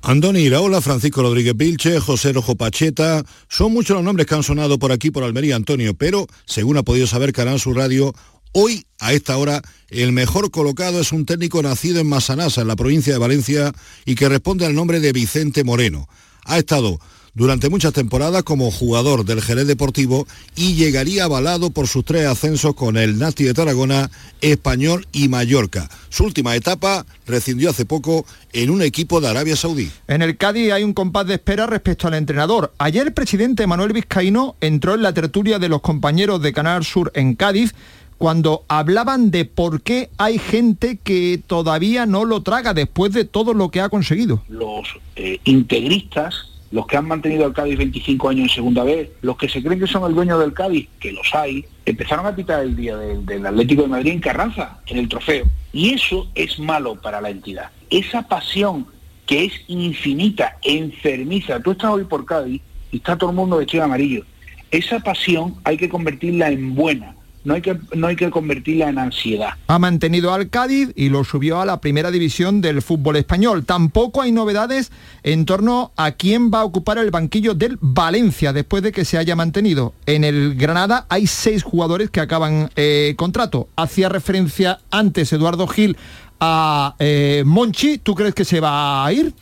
Andoni 0.06 0.42
Iraola, 0.42 0.82
Francisco 0.82 1.22
Rodríguez 1.22 1.56
Vilche, 1.56 1.98
José 2.02 2.34
Rojo 2.34 2.58
Pacheta, 2.58 3.24
son 3.48 3.72
muchos 3.72 3.96
los 3.96 4.04
nombres 4.04 4.28
que 4.28 4.36
han 4.36 4.44
sonado 4.44 4.78
por 4.78 4.92
aquí 4.92 5.12
por 5.12 5.24
Almería, 5.24 5.56
Antonio, 5.56 5.94
pero 5.94 6.28
según 6.46 6.76
ha 6.76 6.84
podido 6.84 7.08
saber 7.08 7.32
Canal 7.32 7.58
Sur 7.58 7.78
Radio, 7.78 8.14
hoy 8.52 8.86
a 9.00 9.14
esta 9.14 9.38
hora 9.38 9.62
el 9.88 10.12
mejor 10.12 10.52
colocado 10.52 11.00
es 11.00 11.14
un 11.14 11.26
técnico 11.26 11.64
nacido 11.64 12.02
en 12.02 12.10
Masanasa, 12.10 12.64
en 12.64 12.68
la 12.68 12.76
provincia 12.76 13.14
de 13.14 13.20
Valencia, 13.20 13.72
y 14.06 14.16
que 14.16 14.28
responde 14.28 14.66
al 14.66 14.76
nombre 14.76 15.00
de 15.00 15.14
Vicente 15.14 15.64
Moreno. 15.64 16.10
Ha 16.44 16.58
estado 16.58 17.00
durante 17.36 17.70
muchas 17.70 17.94
temporadas 17.94 18.44
como 18.44 18.70
jugador 18.70 19.26
del 19.26 19.42
Jerez 19.42 19.66
Deportivo 19.66 20.28
y 20.56 20.76
llegaría 20.76 21.24
avalado 21.24 21.72
por 21.72 21.88
sus 21.88 22.06
tres 22.06 22.28
ascensos 22.28 22.76
con 22.76 22.98
el 22.98 23.18
Nasti 23.18 23.44
de 23.44 23.54
Tarragona, 23.54 24.12
Español 24.42 25.08
y 25.12 25.30
Mallorca. 25.30 25.90
Su 26.10 26.26
última 26.26 26.56
etapa 26.56 27.06
rescindió 27.26 27.72
hace 27.72 27.86
poco 27.86 28.26
en 28.52 28.70
un 28.70 28.82
equipo 28.82 29.20
de 29.20 29.30
Arabia 29.30 29.56
Saudí. 29.56 29.90
En 30.08 30.22
el 30.22 30.38
Cádiz 30.38 30.72
hay 30.72 30.84
un 30.84 30.94
compás 30.94 31.26
de 31.26 31.36
espera 31.36 31.66
respecto 31.66 32.08
al 32.08 32.14
entrenador. 32.14 32.74
Ayer 32.78 33.08
el 33.08 33.14
presidente 33.14 33.66
Manuel 33.66 33.94
Vizcaíno 33.94 34.56
entró 34.62 34.94
en 34.94 35.02
la 35.02 35.14
tertulia 35.14 35.58
de 35.58 35.70
los 35.70 35.82
compañeros 35.82 36.42
de 36.42 36.54
Canal 36.54 36.86
Sur 36.86 37.12
en 37.16 37.36
Cádiz 37.36 37.74
cuando 38.20 38.64
hablaban 38.70 39.32
de 39.32 39.44
por 39.44 39.82
qué 39.82 40.10
hay 40.18 40.38
gente 40.38 41.00
que 41.04 41.42
todavía 41.46 42.06
no 42.06 42.26
lo 42.26 42.42
traga 42.42 42.74
después 42.74 43.12
de 43.12 43.26
todo 43.26 43.54
lo 43.54 43.70
que 43.70 43.82
ha 43.82 43.90
conseguido. 43.90 44.44
Los 44.48 44.88
eh, 45.16 45.40
integristas 45.44 46.53
los 46.74 46.88
que 46.88 46.98
han 46.98 47.08
mantenido 47.08 47.46
al 47.46 47.54
Cádiz 47.54 47.78
25 47.78 48.30
años 48.30 48.50
en 48.50 48.56
segunda 48.56 48.84
vez, 48.84 49.12
los 49.22 49.38
que 49.38 49.48
se 49.48 49.62
creen 49.62 49.80
que 49.80 49.86
son 49.86 50.10
el 50.10 50.16
dueño 50.16 50.40
del 50.40 50.54
Cádiz, 50.54 50.90
que 51.00 51.12
los 51.12 51.32
hay, 51.36 51.64
empezaron 51.86 52.26
a 52.26 52.36
pitar 52.36 52.64
el 52.64 52.76
día 52.76 52.98
del, 52.98 53.46
Atlético 53.46 53.84
de 53.84 53.90
Madrid 53.90 54.14
en 54.14 54.20
Carranza, 54.20 54.80
en 54.88 54.98
el 54.98 55.08
trofeo. 55.08 55.46
Y 55.72 55.94
eso 55.94 56.32
es 56.34 56.58
malo 56.58 56.96
para 56.96 57.22
la 57.22 57.30
entidad. 57.30 57.70
Esa 57.92 58.24
pasión 58.24 58.88
que 59.28 59.46
es 59.46 59.54
infinita, 59.68 60.58
enfermiza. 60.64 61.60
Tú 61.60 61.74
estás 61.74 61.92
hoy 61.92 62.06
por 62.06 62.26
Cádiz 62.26 62.60
y 62.92 62.98
está 62.98 63.20
todo 63.20 63.30
el 63.30 63.36
mundo 63.36 63.58
vestido 63.58 63.82
de 63.82 63.86
amarillo. 63.86 64.26
Esa 64.72 65.00
pasión 65.00 65.54
hay 65.64 65.78
que 65.78 65.90
convertirla 65.90 66.50
en 66.50 66.74
buena 66.74 67.14
no 67.44 67.54
hay, 67.54 67.62
que, 67.62 67.78
no 67.96 68.08
hay 68.08 68.16
que 68.16 68.30
convertirla 68.30 68.90
en 68.90 68.98
ansiedad. 68.98 69.50
Ha 69.68 69.80
mantenido 69.80 70.34
al 70.34 70.50
Cádiz 70.50 70.90
y 70.96 71.10
lo 71.10 71.24
subió 71.24 71.60
a 71.60 71.66
la 71.66 71.82
primera 71.82 72.12
división 72.12 72.62
del 72.62 72.82
fútbol 72.82 73.18
español. 73.18 73.66
Tampoco 73.66 74.22
hay 74.22 74.32
novedades 74.32 74.92
en 75.24 75.46
torno 75.46 75.92
a 75.96 76.12
quién 76.12 76.52
va 76.52 76.62
a 76.62 76.64
ocupar 76.64 76.98
el 76.98 77.12
banquillo 77.12 77.54
del 77.54 77.78
Valencia 77.82 78.54
después 78.54 78.84
de 78.84 78.92
que 78.92 79.06
se 79.06 79.18
haya 79.18 79.36
mantenido. 79.36 79.94
En 80.06 80.24
el 80.24 80.56
Granada 80.56 81.06
hay 81.10 81.28
seis 81.28 81.64
jugadores 81.64 82.10
que 82.10 82.22
acaban 82.22 82.70
eh, 82.76 83.14
contrato. 83.18 83.70
Hacía 83.76 84.10
referencia 84.10 84.80
antes 84.92 85.34
Eduardo 85.34 85.68
Gil 85.68 85.98
a 86.40 86.96
eh, 87.00 87.44
Monchi. 87.46 87.98
¿Tú 87.98 88.16
crees 88.16 88.34
que 88.34 88.46
se 88.46 88.60
va 88.60 89.06
a 89.06 89.14
ir? 89.14 89.34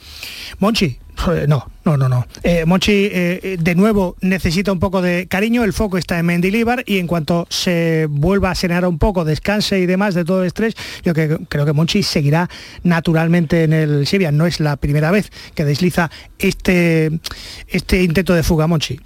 Monchi, 0.59 0.99
no, 1.47 1.67
no, 1.85 1.97
no, 1.97 2.09
no. 2.09 2.25
Eh, 2.43 2.65
Monchi 2.65 2.91
eh, 2.91 3.39
eh, 3.43 3.57
de 3.59 3.75
nuevo 3.75 4.15
necesita 4.21 4.71
un 4.71 4.79
poco 4.79 5.01
de 5.01 5.27
cariño, 5.27 5.63
el 5.63 5.73
foco 5.73 5.97
está 5.97 6.19
en 6.19 6.25
Mendilibar 6.25 6.83
y 6.85 6.99
en 6.99 7.07
cuanto 7.07 7.47
se 7.49 8.07
vuelva 8.09 8.51
a 8.51 8.55
serenar 8.55 8.85
un 8.85 8.97
poco, 8.97 9.25
descanse 9.25 9.79
y 9.79 9.85
demás 9.85 10.15
de 10.15 10.25
todo 10.25 10.41
el 10.41 10.47
estrés, 10.47 10.75
yo 11.03 11.13
que, 11.13 11.37
creo 11.49 11.65
que 11.65 11.73
Monchi 11.73 12.03
seguirá 12.03 12.49
naturalmente 12.83 13.63
en 13.63 13.73
el 13.73 14.07
Sevilla. 14.07 14.31
No 14.31 14.45
es 14.45 14.59
la 14.59 14.77
primera 14.77 15.11
vez 15.11 15.31
que 15.55 15.65
desliza 15.65 16.11
este, 16.39 17.19
este 17.67 18.03
intento 18.03 18.33
de 18.33 18.43
fuga 18.43 18.67
Monchi. 18.67 18.99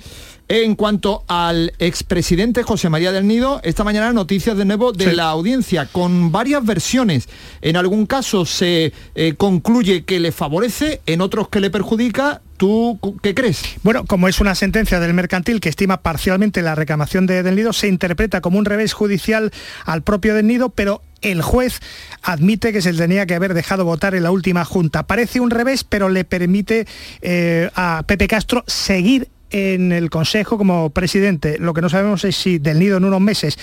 En 0.48 0.76
cuanto 0.76 1.24
al 1.28 1.74
expresidente 1.80 2.62
José 2.62 2.88
María 2.90 3.12
del 3.12 3.26
Nido, 3.26 3.62
esta 3.64 3.84
mañana 3.84 4.14
noticias 4.14 4.56
de 4.56 4.64
nuevo 4.64 4.92
de 4.92 5.14
la 5.14 5.30
audiencia 5.30 5.88
con 5.88 6.32
varias 6.32 6.64
versiones. 6.64 7.28
En 7.62 7.78
algún 7.78 8.06
caso 8.06 8.46
se 8.46 8.94
eh, 9.16 9.34
concluye 9.38 10.04
que 10.04 10.20
le 10.20 10.32
favorece, 10.32 11.02
en 11.08 11.22
otros 11.22 11.50
que 11.50 11.62
le 11.62 11.72
perjudica. 11.72 12.44
¿Tú 12.58 13.00
qué 13.24 13.34
crees? 13.34 13.64
Bueno, 13.82 14.06
como 14.06 14.28
es 14.28 14.40
una 14.40 14.54
sentencia 14.54 15.00
del 15.00 15.16
mercantil 15.16 15.60
que 15.60 15.70
estima 15.70 16.02
parcialmente 16.02 16.62
la 16.62 16.76
reclamación 16.76 17.26
de 17.26 17.42
Del 17.42 17.56
Nido, 17.56 17.74
se 17.74 17.88
interpreta 17.88 18.40
como 18.40 18.60
un 18.60 18.66
revés 18.66 18.94
judicial 18.94 19.52
al 19.84 20.04
propio 20.04 20.36
Del 20.36 20.46
Nido, 20.46 20.70
pero 20.70 21.02
el 21.22 21.42
juez 21.42 21.80
admite 22.22 22.72
que 22.72 22.84
se 22.84 22.94
le 22.94 23.00
tenía 23.00 23.26
que 23.26 23.34
haber 23.34 23.56
dejado 23.56 23.84
votar 23.84 24.14
en 24.14 24.24
la 24.24 24.32
última 24.32 24.64
junta. 24.64 25.08
Parece 25.08 25.40
un 25.40 25.50
revés, 25.50 25.84
pero 25.84 26.08
le 26.08 26.24
permite 26.24 26.86
eh, 27.22 27.72
a 27.76 28.04
Pepe 28.06 28.28
Castro 28.28 28.64
seguir 28.68 29.28
en 29.52 29.92
el 29.92 30.10
Consejo 30.10 30.58
como 30.58 30.90
presidente. 30.90 31.58
Lo 31.60 31.74
que 31.74 31.82
no 31.82 31.90
sabemos 31.90 32.24
es 32.24 32.36
si 32.36 32.58
del 32.58 32.80
nido 32.80 32.98
en 32.98 33.06
unos 33.06 33.22
meses 33.22 33.58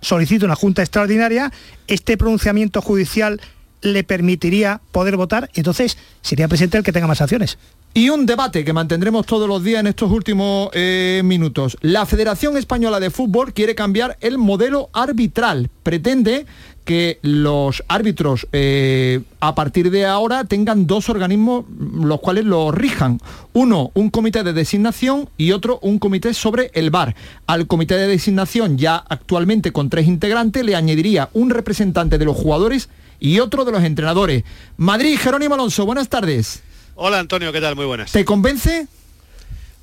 solicita 0.00 0.44
una 0.44 0.54
junta 0.54 0.82
extraordinaria, 0.82 1.52
este 1.86 2.16
pronunciamiento 2.16 2.80
judicial 2.82 3.40
le 3.82 4.04
permitiría 4.04 4.80
poder 4.92 5.16
votar, 5.16 5.50
entonces 5.54 5.96
sería 6.22 6.48
presidente 6.48 6.78
el 6.78 6.84
que 6.84 6.92
tenga 6.92 7.06
más 7.06 7.20
acciones. 7.20 7.58
Y 7.94 8.10
un 8.10 8.26
debate 8.26 8.62
que 8.62 8.74
mantendremos 8.74 9.24
todos 9.24 9.48
los 9.48 9.64
días 9.64 9.80
en 9.80 9.86
estos 9.86 10.10
últimos 10.10 10.68
eh, 10.74 11.22
minutos. 11.24 11.78
La 11.80 12.04
Federación 12.04 12.58
Española 12.58 13.00
de 13.00 13.10
Fútbol 13.10 13.54
quiere 13.54 13.74
cambiar 13.74 14.18
el 14.20 14.36
modelo 14.36 14.90
arbitral. 14.92 15.70
Pretende 15.82 16.44
que 16.86 17.18
los 17.20 17.82
árbitros 17.88 18.46
eh, 18.52 19.20
a 19.40 19.56
partir 19.56 19.90
de 19.90 20.06
ahora 20.06 20.44
tengan 20.44 20.86
dos 20.86 21.10
organismos 21.10 21.64
los 21.68 22.20
cuales 22.20 22.44
lo 22.44 22.70
rijan. 22.70 23.20
Uno, 23.52 23.90
un 23.94 24.08
comité 24.08 24.44
de 24.44 24.52
designación 24.52 25.28
y 25.36 25.50
otro, 25.50 25.80
un 25.82 25.98
comité 25.98 26.32
sobre 26.32 26.70
el 26.74 26.90
VAR. 26.90 27.16
Al 27.48 27.66
comité 27.66 27.96
de 27.96 28.06
designación, 28.06 28.78
ya 28.78 28.96
actualmente 28.96 29.72
con 29.72 29.90
tres 29.90 30.06
integrantes, 30.06 30.64
le 30.64 30.76
añadiría 30.76 31.28
un 31.34 31.50
representante 31.50 32.18
de 32.18 32.24
los 32.24 32.36
jugadores 32.36 32.88
y 33.18 33.40
otro 33.40 33.64
de 33.64 33.72
los 33.72 33.82
entrenadores. 33.82 34.44
Madrid, 34.76 35.18
Jerónimo 35.18 35.54
Alonso, 35.54 35.84
buenas 35.86 36.08
tardes. 36.08 36.62
Hola 36.94 37.18
Antonio, 37.18 37.52
¿qué 37.52 37.60
tal? 37.60 37.74
Muy 37.74 37.86
buenas. 37.86 38.12
¿Te 38.12 38.24
convence? 38.24 38.86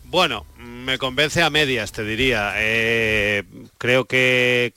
Bueno, 0.06 0.46
me 0.84 0.98
convence 0.98 1.42
a 1.42 1.50
medias, 1.50 1.92
te 1.92 2.04
diría. 2.04 2.54
Eh, 2.58 3.44
creo 3.78 4.06
que, 4.06 4.72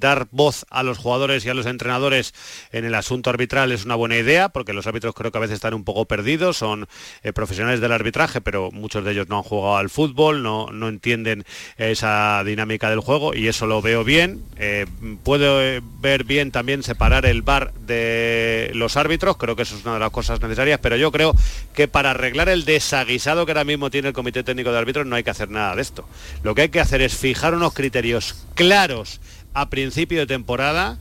dar 0.00 0.28
voz 0.30 0.66
a 0.70 0.82
los 0.82 0.98
jugadores 0.98 1.44
y 1.44 1.48
a 1.48 1.54
los 1.54 1.66
entrenadores 1.66 2.34
en 2.72 2.84
el 2.84 2.94
asunto 2.94 3.30
arbitral 3.30 3.72
es 3.72 3.84
una 3.84 3.94
buena 3.94 4.16
idea, 4.16 4.50
porque 4.50 4.72
los 4.72 4.86
árbitros 4.86 5.14
creo 5.14 5.32
que 5.32 5.38
a 5.38 5.40
veces 5.40 5.54
están 5.54 5.74
un 5.74 5.84
poco 5.84 6.04
perdidos, 6.04 6.56
son 6.56 6.88
eh, 7.22 7.32
profesionales 7.32 7.80
del 7.80 7.92
arbitraje, 7.92 8.40
pero 8.40 8.70
muchos 8.70 9.04
de 9.04 9.12
ellos 9.12 9.28
no 9.28 9.38
han 9.38 9.42
jugado 9.42 9.76
al 9.76 9.90
fútbol, 9.90 10.42
no, 10.42 10.66
no 10.72 10.88
entienden 10.88 11.44
esa 11.76 12.42
dinámica 12.44 12.90
del 12.90 13.00
juego 13.00 13.34
y 13.34 13.48
eso 13.48 13.66
lo 13.66 13.80
veo 13.80 14.04
bien. 14.04 14.42
Eh, 14.56 14.86
puedo 15.22 15.60
ver 16.00 16.24
bien 16.24 16.50
también 16.50 16.82
separar 16.82 17.26
el 17.26 17.42
bar 17.42 17.72
de 17.74 18.70
los 18.74 18.96
árbitros, 18.96 19.36
creo 19.36 19.56
que 19.56 19.62
eso 19.62 19.76
es 19.76 19.84
una 19.84 19.94
de 19.94 20.00
las 20.00 20.10
cosas 20.10 20.40
necesarias, 20.40 20.80
pero 20.82 20.96
yo 20.96 21.12
creo 21.12 21.34
que 21.74 21.88
para 21.88 22.10
arreglar 22.10 22.48
el 22.48 22.64
desaguisado 22.64 23.46
que 23.46 23.52
ahora 23.52 23.64
mismo 23.64 23.90
tiene 23.90 24.08
el 24.08 24.14
Comité 24.14 24.42
Técnico 24.42 24.72
de 24.72 24.78
Árbitros 24.78 25.06
no 25.12 25.16
hay 25.16 25.24
que 25.24 25.30
hacer 25.30 25.50
nada 25.50 25.76
de 25.76 25.82
esto. 25.82 26.08
Lo 26.42 26.54
que 26.54 26.62
hay 26.62 26.68
que 26.70 26.80
hacer 26.80 27.02
es 27.02 27.14
fijar 27.14 27.54
unos 27.54 27.74
criterios 27.74 28.46
claros 28.54 29.20
a 29.52 29.68
principio 29.68 30.20
de 30.20 30.26
temporada, 30.26 30.96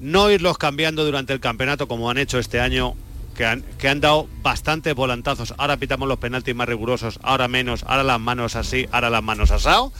no 0.00 0.30
irlos 0.32 0.58
cambiando 0.58 1.04
durante 1.04 1.32
el 1.32 1.38
campeonato 1.38 1.86
como 1.86 2.10
han 2.10 2.18
hecho 2.18 2.40
este 2.40 2.58
año 2.58 2.96
que 3.34 3.44
han, 3.46 3.62
que 3.78 3.88
han, 3.88 4.00
dado 4.00 4.28
bastantes 4.42 4.94
volantazos. 4.94 5.54
Ahora 5.58 5.76
pitamos 5.76 6.08
los 6.08 6.18
penaltis 6.18 6.54
más 6.54 6.68
rigurosos, 6.68 7.18
ahora 7.22 7.48
menos, 7.48 7.84
ahora 7.86 8.02
las 8.02 8.20
manos 8.20 8.56
así, 8.56 8.86
ahora 8.92 9.10
las 9.10 9.22
manos 9.22 9.50
asado 9.50 9.92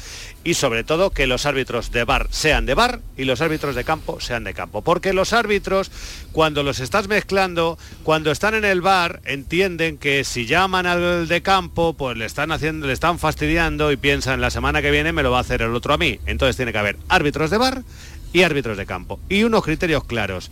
y 0.45 0.55
sobre 0.55 0.85
todo 0.85 1.11
que 1.11 1.27
los 1.27 1.47
árbitros 1.47 1.93
de 1.93 2.05
bar 2.05 2.27
sean 2.31 2.67
de 2.67 2.75
bar 2.75 3.01
y 3.17 3.25
los 3.25 3.41
árbitros 3.41 3.75
de 3.75 3.85
campo 3.85 4.21
sean 4.21 4.45
de 4.45 4.55
campo. 4.55 4.83
Porque 4.83 5.13
los 5.13 5.33
árbitros, 5.33 5.91
cuando 6.33 6.63
los 6.63 6.81
estás 6.81 7.09
mezclando, 7.09 7.79
cuando 8.03 8.31
están 8.31 8.55
en 8.55 8.65
el 8.65 8.81
bar, 8.81 9.21
entienden 9.25 9.99
que 9.99 10.25
si 10.25 10.47
llaman 10.47 10.87
al 10.87 11.29
de 11.29 11.43
campo, 11.43 11.95
pues 11.95 12.17
le 12.17 12.25
están 12.25 12.53
haciendo, 12.53 12.87
le 12.87 12.93
están 12.93 13.19
fastidiando 13.19 13.93
y 13.93 13.97
piensan 13.97 14.41
la 14.41 14.51
semana 14.51 14.83
que 14.83 14.91
viene 14.91 15.13
me 15.13 15.23
lo 15.23 15.31
va 15.31 15.39
a 15.39 15.43
hacer 15.43 15.63
el 15.63 15.75
otro 15.75 15.95
a 15.95 15.99
mí. 15.99 16.19
Entonces 16.27 16.57
tiene 16.57 16.73
que 16.73 16.79
haber 16.79 16.99
árbitros 17.09 17.51
de 17.51 17.59
bar 17.59 17.83
y 18.33 18.43
árbitros 18.43 18.77
de 18.77 18.87
campo. 18.87 19.21
Y 19.29 19.45
unos 19.45 19.63
criterios 19.63 20.05
claros 20.05 20.51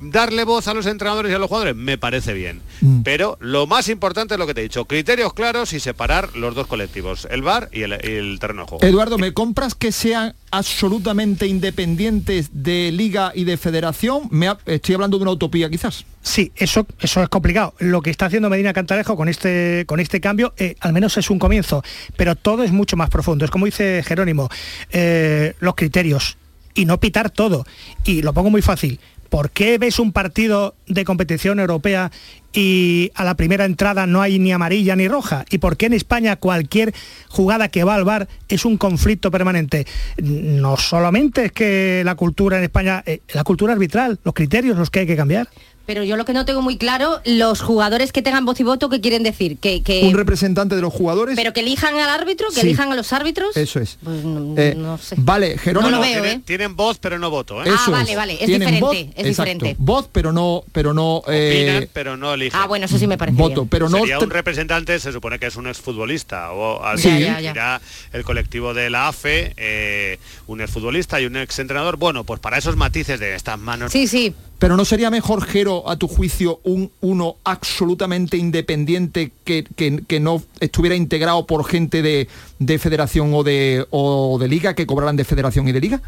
darle 0.00 0.44
voz 0.44 0.66
a 0.68 0.74
los 0.74 0.86
entrenadores 0.86 1.30
y 1.30 1.34
a 1.34 1.38
los 1.38 1.48
jugadores, 1.48 1.76
me 1.76 1.98
parece 1.98 2.32
bien. 2.32 2.60
Mm. 2.80 3.02
Pero 3.02 3.36
lo 3.40 3.66
más 3.66 3.88
importante 3.88 4.34
es 4.34 4.38
lo 4.40 4.46
que 4.46 4.54
te 4.54 4.60
he 4.60 4.64
dicho, 4.64 4.84
criterios 4.86 5.32
claros 5.34 5.72
y 5.72 5.80
separar 5.80 6.34
los 6.36 6.54
dos 6.54 6.66
colectivos, 6.66 7.28
el 7.30 7.42
bar 7.42 7.68
y 7.72 7.82
el, 7.82 7.92
y 8.02 8.12
el 8.16 8.38
terreno 8.40 8.62
de 8.62 8.68
juego. 8.68 8.86
Eduardo, 8.86 9.18
¿me 9.18 9.32
compras 9.32 9.74
que 9.74 9.92
sean 9.92 10.34
absolutamente 10.50 11.46
independientes 11.46 12.50
de 12.52 12.90
liga 12.92 13.32
y 13.34 13.44
de 13.44 13.56
federación? 13.56 14.28
Me 14.30 14.48
ha- 14.48 14.58
estoy 14.66 14.94
hablando 14.94 15.18
de 15.18 15.22
una 15.22 15.32
utopía 15.32 15.68
quizás. 15.68 16.04
Sí, 16.22 16.52
eso, 16.56 16.86
eso 17.00 17.22
es 17.22 17.28
complicado. 17.28 17.74
Lo 17.78 18.02
que 18.02 18.10
está 18.10 18.26
haciendo 18.26 18.50
Medina 18.50 18.72
Cantalejo 18.72 19.16
con 19.16 19.28
este, 19.28 19.84
con 19.86 20.00
este 20.00 20.20
cambio, 20.20 20.52
eh, 20.58 20.76
al 20.80 20.92
menos 20.92 21.16
es 21.16 21.30
un 21.30 21.38
comienzo, 21.38 21.82
pero 22.16 22.36
todo 22.36 22.62
es 22.62 22.72
mucho 22.72 22.96
más 22.96 23.10
profundo. 23.10 23.44
Es 23.44 23.50
como 23.50 23.66
dice 23.66 24.02
Jerónimo, 24.06 24.48
eh, 24.90 25.54
los 25.60 25.74
criterios 25.74 26.36
y 26.74 26.84
no 26.84 26.98
pitar 27.00 27.30
todo. 27.30 27.66
Y 28.04 28.22
lo 28.22 28.32
pongo 28.32 28.50
muy 28.50 28.62
fácil. 28.62 29.00
¿Por 29.30 29.50
qué 29.50 29.78
ves 29.78 30.00
un 30.00 30.12
partido 30.12 30.74
de 30.88 31.04
competición 31.04 31.60
europea 31.60 32.10
y 32.52 33.12
a 33.14 33.22
la 33.22 33.36
primera 33.36 33.64
entrada 33.64 34.04
no 34.08 34.22
hay 34.22 34.40
ni 34.40 34.52
amarilla 34.52 34.96
ni 34.96 35.06
roja? 35.06 35.44
¿Y 35.50 35.58
por 35.58 35.76
qué 35.76 35.86
en 35.86 35.92
España 35.92 36.34
cualquier 36.34 36.92
jugada 37.28 37.68
que 37.68 37.84
va 37.84 37.94
al 37.94 38.04
bar 38.04 38.28
es 38.48 38.64
un 38.64 38.76
conflicto 38.76 39.30
permanente? 39.30 39.86
No 40.20 40.76
solamente 40.76 41.46
es 41.46 41.52
que 41.52 42.02
la 42.04 42.16
cultura 42.16 42.58
en 42.58 42.64
España, 42.64 43.04
eh, 43.06 43.20
la 43.32 43.44
cultura 43.44 43.72
arbitral, 43.72 44.18
los 44.24 44.34
criterios 44.34 44.76
los 44.76 44.90
que 44.90 45.00
hay 45.00 45.06
que 45.06 45.16
cambiar. 45.16 45.48
Pero 45.86 46.04
yo 46.04 46.16
lo 46.16 46.24
que 46.24 46.32
no 46.32 46.44
tengo 46.44 46.62
muy 46.62 46.76
claro, 46.78 47.20
los 47.24 47.60
jugadores 47.62 48.12
que 48.12 48.22
tengan 48.22 48.44
voz 48.44 48.60
y 48.60 48.62
voto, 48.62 48.88
¿qué 48.88 49.00
quieren 49.00 49.24
decir? 49.24 49.58
Que, 49.58 49.82
que- 49.82 50.02
Un 50.04 50.14
representante 50.14 50.76
de 50.76 50.82
los 50.82 50.92
jugadores. 50.92 51.34
pero 51.34 51.52
que 51.52 51.60
elijan 51.60 51.98
al 51.98 52.08
árbitro, 52.08 52.48
que 52.50 52.60
Sí. 52.60 52.66
elijan 52.68 52.92
a 52.92 52.94
los 52.94 53.12
árbitros. 53.12 53.56
Eso 53.56 53.80
es. 53.80 53.98
Pues 54.04 54.22
no, 54.24 54.54
Eh, 54.56 54.74
no 54.76 54.98
sé. 54.98 55.16
Vale, 55.18 55.58
Jerónimo. 55.58 55.90
No 55.90 55.96
lo 55.96 56.02
veo, 56.02 56.22
tienen, 56.22 56.38
¿eh? 56.40 56.42
tienen 56.44 56.76
voz 56.76 56.98
pero 56.98 57.18
no 57.18 57.28
voto, 57.30 57.64
¿eh? 57.64 57.68
Ah, 57.70 57.90
vale, 57.90 58.14
vale, 58.14 58.34
es 58.34 58.46
Tienen 58.46 58.60
diferente, 58.60 58.80
voz, 58.80 58.94
es 58.94 59.26
exacto. 59.26 59.26
diferente. 59.52 59.76
Voz, 59.78 60.08
pero 60.12 60.32
no, 60.32 60.62
pero 60.72 60.94
no. 60.94 61.16
Opinan, 61.16 61.88
pero 61.92 62.16
no 62.16 62.34
eligen. 62.34 62.60
Ah, 62.60 62.66
bueno, 62.66 62.86
eso 62.86 62.96
sí 62.98 63.06
me 63.08 63.18
parece 63.18 63.36
voto, 63.38 63.62
bien. 63.62 63.68
pero 63.68 63.88
no. 63.88 63.98
Sería 63.98 64.18
un 64.20 64.30
representante, 64.30 64.98
se 65.00 65.10
supone 65.12 65.38
que 65.40 65.46
es 65.46 65.56
un 65.56 65.66
exfutbolista, 65.66 66.52
o 66.52 66.84
así 66.84 67.10
Sí. 67.10 67.20
Ya, 67.20 67.40
ya, 67.40 67.80
el 68.12 68.22
colectivo 68.22 68.74
de 68.74 68.90
la 68.90 69.08
AFE, 69.08 69.54
eh, 69.56 70.18
un 70.46 70.60
exfutbolista 70.60 71.20
y 71.20 71.26
un 71.26 71.36
exentrenador. 71.36 71.96
Bueno, 71.96 72.22
pues 72.24 72.38
para 72.40 72.58
esos 72.58 72.76
matices 72.76 73.18
de 73.18 73.34
estas 73.34 73.58
manos. 73.58 73.90
Sí, 73.90 74.06
sí. 74.06 74.34
Pero 74.60 74.76
no 74.76 74.84
sería 74.84 75.10
mejor, 75.10 75.42
Jero, 75.42 75.88
a 75.88 75.96
tu 75.96 76.06
juicio, 76.06 76.60
un 76.64 76.92
uno 77.00 77.36
absolutamente 77.44 78.36
independiente 78.36 79.32
que, 79.42 79.64
que- 79.74 80.02
que 80.06 80.20
no 80.20 80.42
estuviera 80.60 80.94
integrado 80.94 81.46
por 81.46 81.64
gente 81.64 82.02
de, 82.02 82.28
de 82.58 82.78
federación 82.78 83.32
o 83.34 83.42
de, 83.42 83.86
o 83.90 84.36
de 84.38 84.48
liga, 84.48 84.74
que 84.74 84.86
cobraran 84.86 85.16
de 85.16 85.24
federación 85.24 85.66
y 85.66 85.72
de 85.72 85.80
liga? 85.80 86.02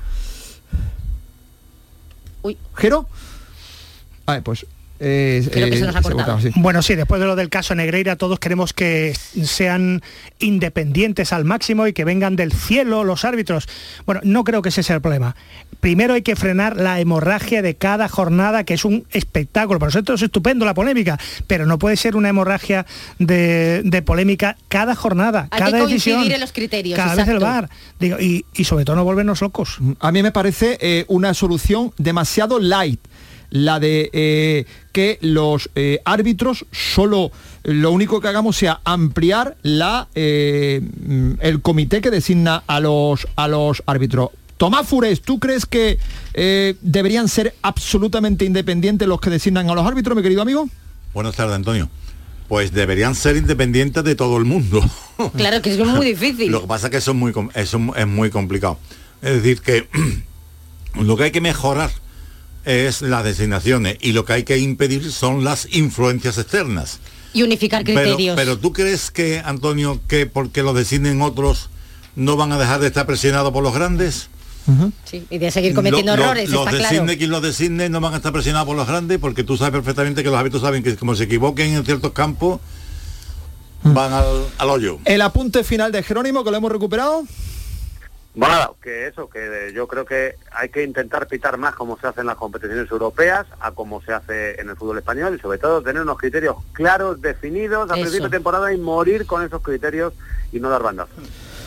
Uy. 2.43 2.59
¿Jero? 2.77 3.07
A 4.27 4.33
ver, 4.35 4.43
pues... 4.43 4.67
eh, 5.05 5.49
Creo 5.51 5.69
que 5.71 5.77
se 5.79 5.85
nos 5.85 5.97
ha 5.97 6.03
cortado. 6.03 6.35
cortaba, 6.35 6.41
sí. 6.41 6.51
Bueno, 6.61 6.81
sí, 6.83 6.95
después 6.95 7.21
de 7.21 7.27
lo 7.27 7.35
del 7.37 7.49
caso 7.49 7.75
Negreira, 7.75 8.17
todos 8.17 8.39
queremos 8.39 8.73
que 8.73 9.15
sean 9.43 10.01
independientes 10.39 11.33
al 11.33 11.45
máximo 11.45 11.87
y 11.87 11.93
que 11.93 12.05
vengan 12.05 12.37
del 12.37 12.53
cielo 12.53 13.05
los 13.05 13.25
árbitros. 13.25 13.69
Bueno, 14.07 14.21
no 14.25 14.45
creo 14.45 14.63
que 14.63 14.69
ese 14.69 14.83
sea 14.83 14.97
el 14.97 15.03
problema. 15.03 15.35
Primero 15.81 16.15
hay 16.15 16.23
que 16.23 16.37
frenar 16.37 16.77
la 16.77 17.01
hemorragia 17.01 17.61
de 17.63 17.75
cada 17.75 18.09
jornada, 18.09 18.63
que 18.65 18.75
es 18.75 18.85
un 18.85 19.05
espectáculo. 19.11 19.81
Por 19.81 19.89
eso 19.89 19.99
es 20.15 20.23
estupendo 20.23 20.65
la 20.65 20.75
polémica, 20.75 21.19
pero 21.49 21.67
no 21.67 21.79
puede 21.79 21.97
ser 21.97 22.15
una 22.15 22.29
hemorragia 22.29 22.87
de, 23.19 23.83
de 23.85 24.03
polémica 24.03 24.57
cada 24.69 24.95
jornada, 24.95 25.49
Hay 25.51 25.59
cada 25.59 25.79
que 25.79 25.85
decisión. 25.87 26.23
en 26.31 26.41
los 26.41 26.53
criterios. 26.53 26.97
cada 26.97 27.17
vez 27.17 27.27
el 27.27 27.41
bar. 27.41 27.69
Digo, 27.99 28.19
y, 28.21 28.45
y 28.55 28.65
sobre 28.65 28.85
todo 28.85 28.95
no 28.97 29.05
volvernos 29.05 29.41
locos. 29.41 29.79
A 29.99 30.13
mí 30.13 30.23
me 30.23 30.31
parece 30.31 30.79
eh, 30.81 31.05
una 31.09 31.35
solución 31.35 31.93
demasiado 31.99 32.61
light, 32.61 33.01
la 33.53 33.79
de 33.79 34.09
eh, 34.15 34.65
que 34.93 35.19
los 35.21 35.69
eh, 35.75 36.01
árbitros 36.07 36.65
solo 36.73 37.31
lo 37.65 37.91
único 37.93 38.21
que 38.21 38.29
hagamos 38.29 38.57
sea 38.57 38.81
ampliar 38.85 39.57
la, 39.63 40.09
eh, 40.15 40.81
mm, 41.07 41.33
el 41.41 41.61
comité 41.61 42.01
que 42.01 42.11
designa 42.11 42.65
a 42.67 42.81
los, 42.81 43.29
a 43.37 43.49
los 43.49 43.83
árbitros. 43.87 44.31
Tomás 44.57 44.89
Fures, 44.89 45.21
¿tú 45.21 45.39
crees 45.39 45.67
que 45.67 45.99
eh, 46.35 46.77
deberían 46.81 47.29
ser 47.29 47.55
absolutamente 47.63 48.45
independientes 48.47 49.07
los 49.07 49.21
que 49.21 49.29
designan 49.31 49.69
a 49.69 49.75
los 49.75 49.87
árbitros, 49.87 50.17
mi 50.17 50.23
querido 50.23 50.41
amigo? 50.43 50.69
Buenas 51.13 51.37
tardes, 51.37 51.55
Antonio. 51.55 51.91
Pues 52.49 52.73
deberían 52.73 53.15
ser 53.15 53.37
independientes 53.37 54.03
de 54.03 54.15
todo 54.15 54.39
el 54.39 54.45
mundo. 54.45 54.83
Claro 55.37 55.63
que 55.63 55.71
es 55.73 55.79
muy 55.79 56.07
difícil. 56.07 56.51
Lo 56.51 56.63
que 56.63 56.67
pasa 56.67 56.87
es 56.87 56.91
que 56.91 56.97
eso 56.97 57.11
es 57.13 57.17
muy, 57.17 57.33
com- 57.33 57.51
eso 57.55 57.79
es 57.97 58.07
muy 58.09 58.31
complicado. 58.31 58.79
Es 59.21 59.35
decir, 59.43 59.61
que 59.61 59.87
lo 61.01 61.17
que 61.17 61.25
hay 61.25 61.31
que 61.31 61.41
mejorar 61.41 61.91
es 62.65 63.03
las 63.03 63.25
designaciones 63.25 63.97
y 64.01 64.13
lo 64.13 64.25
que 64.25 64.35
hay 64.35 64.43
que 64.45 64.59
impedir 64.59 65.11
son 65.13 65.45
las 65.45 65.67
influencias 65.73 66.39
externas. 66.39 67.01
Y 67.35 67.43
unificar 67.43 67.83
criterios. 67.85 68.37
pero 68.37 68.59
tú 68.59 68.73
crees 68.73 69.11
que, 69.11 69.41
Antonio, 69.45 70.01
que 70.07 70.27
porque 70.27 70.63
lo 70.63 70.75
designen 70.75 71.23
otros 71.23 71.71
no 72.15 72.37
van 72.37 72.53
a 72.53 72.59
dejar 72.59 72.81
de 72.81 72.89
estar 72.89 73.07
presionados 73.07 73.53
por 73.53 73.63
los 73.63 73.75
grandes? 73.75 74.29
Sí, 75.05 75.25
y 75.29 75.39
de 75.39 75.51
seguir 75.51 75.75
cometiendo 75.75 76.13
Lo- 76.13 76.19
lo- 76.19 76.25
errores, 76.25 76.49
los 76.51 76.61
está 76.67 76.71
claro. 76.79 76.95
designe 76.95 77.19
quien 77.19 77.31
los 77.31 77.43
designe 77.43 77.89
no 77.89 78.01
van 78.01 78.15
a 78.15 78.19
estar 78.19 78.33
presionados 78.33 78.67
por 78.67 78.77
los 78.77 78.87
grandes 78.87 79.19
porque 79.19 79.43
tú 79.43 79.57
sabes 79.57 79.73
perfectamente 79.73 80.23
que 80.23 80.29
los 80.31 80.39
árbitros 80.39 80.63
saben 80.63 80.83
que 80.85 80.95
como 80.97 81.17
se 81.17 81.25
equivoquen 81.25 81.75
en 81.75 81.85
ciertos 81.85 82.13
campos 82.13 82.61
van 83.83 84.13
al, 84.13 84.27
al 84.59 84.71
hoyo. 84.71 84.99
El 85.05 85.23
apunte 85.23 85.65
final 85.65 85.91
de 85.91 86.03
Jerónimo, 86.05 86.45
que 86.45 86.51
lo 86.53 86.57
hemos 86.59 86.71
recuperado. 86.71 87.25
Bueno, 88.35 88.77
que 88.83 89.07
eso, 89.09 89.29
que 89.29 89.73
yo 89.75 89.87
creo 89.87 90.07
que 90.07 90.37
hay 90.53 90.71
que 90.71 90.83
intentar 90.83 91.27
pitar 91.29 91.59
más 91.59 91.75
como 91.75 91.99
se 91.99 92.07
hace 92.07 92.23
en 92.23 92.29
las 92.29 92.37
competiciones 92.37 92.91
europeas 92.91 93.47
a 93.61 93.73
como 93.73 94.01
se 94.01 94.13
hace 94.13 94.59
en 94.59 94.71
el 94.71 94.77
fútbol 94.77 94.99
español 94.99 95.35
y 95.37 95.41
sobre 95.41 95.59
todo 95.59 95.83
tener 95.83 96.01
unos 96.03 96.17
criterios 96.17 96.57
claros, 96.73 97.21
definidos 97.21 97.91
a 97.91 97.95
Eso. 97.95 98.03
principio 98.03 98.29
de 98.29 98.37
temporada 98.37 98.73
y 98.73 98.79
morir 98.79 99.27
con 99.27 99.45
esos 99.45 99.61
criterios 99.61 100.15
y 100.51 100.61
no 100.61 100.71
dar 100.71 100.83
bandas. 100.83 101.09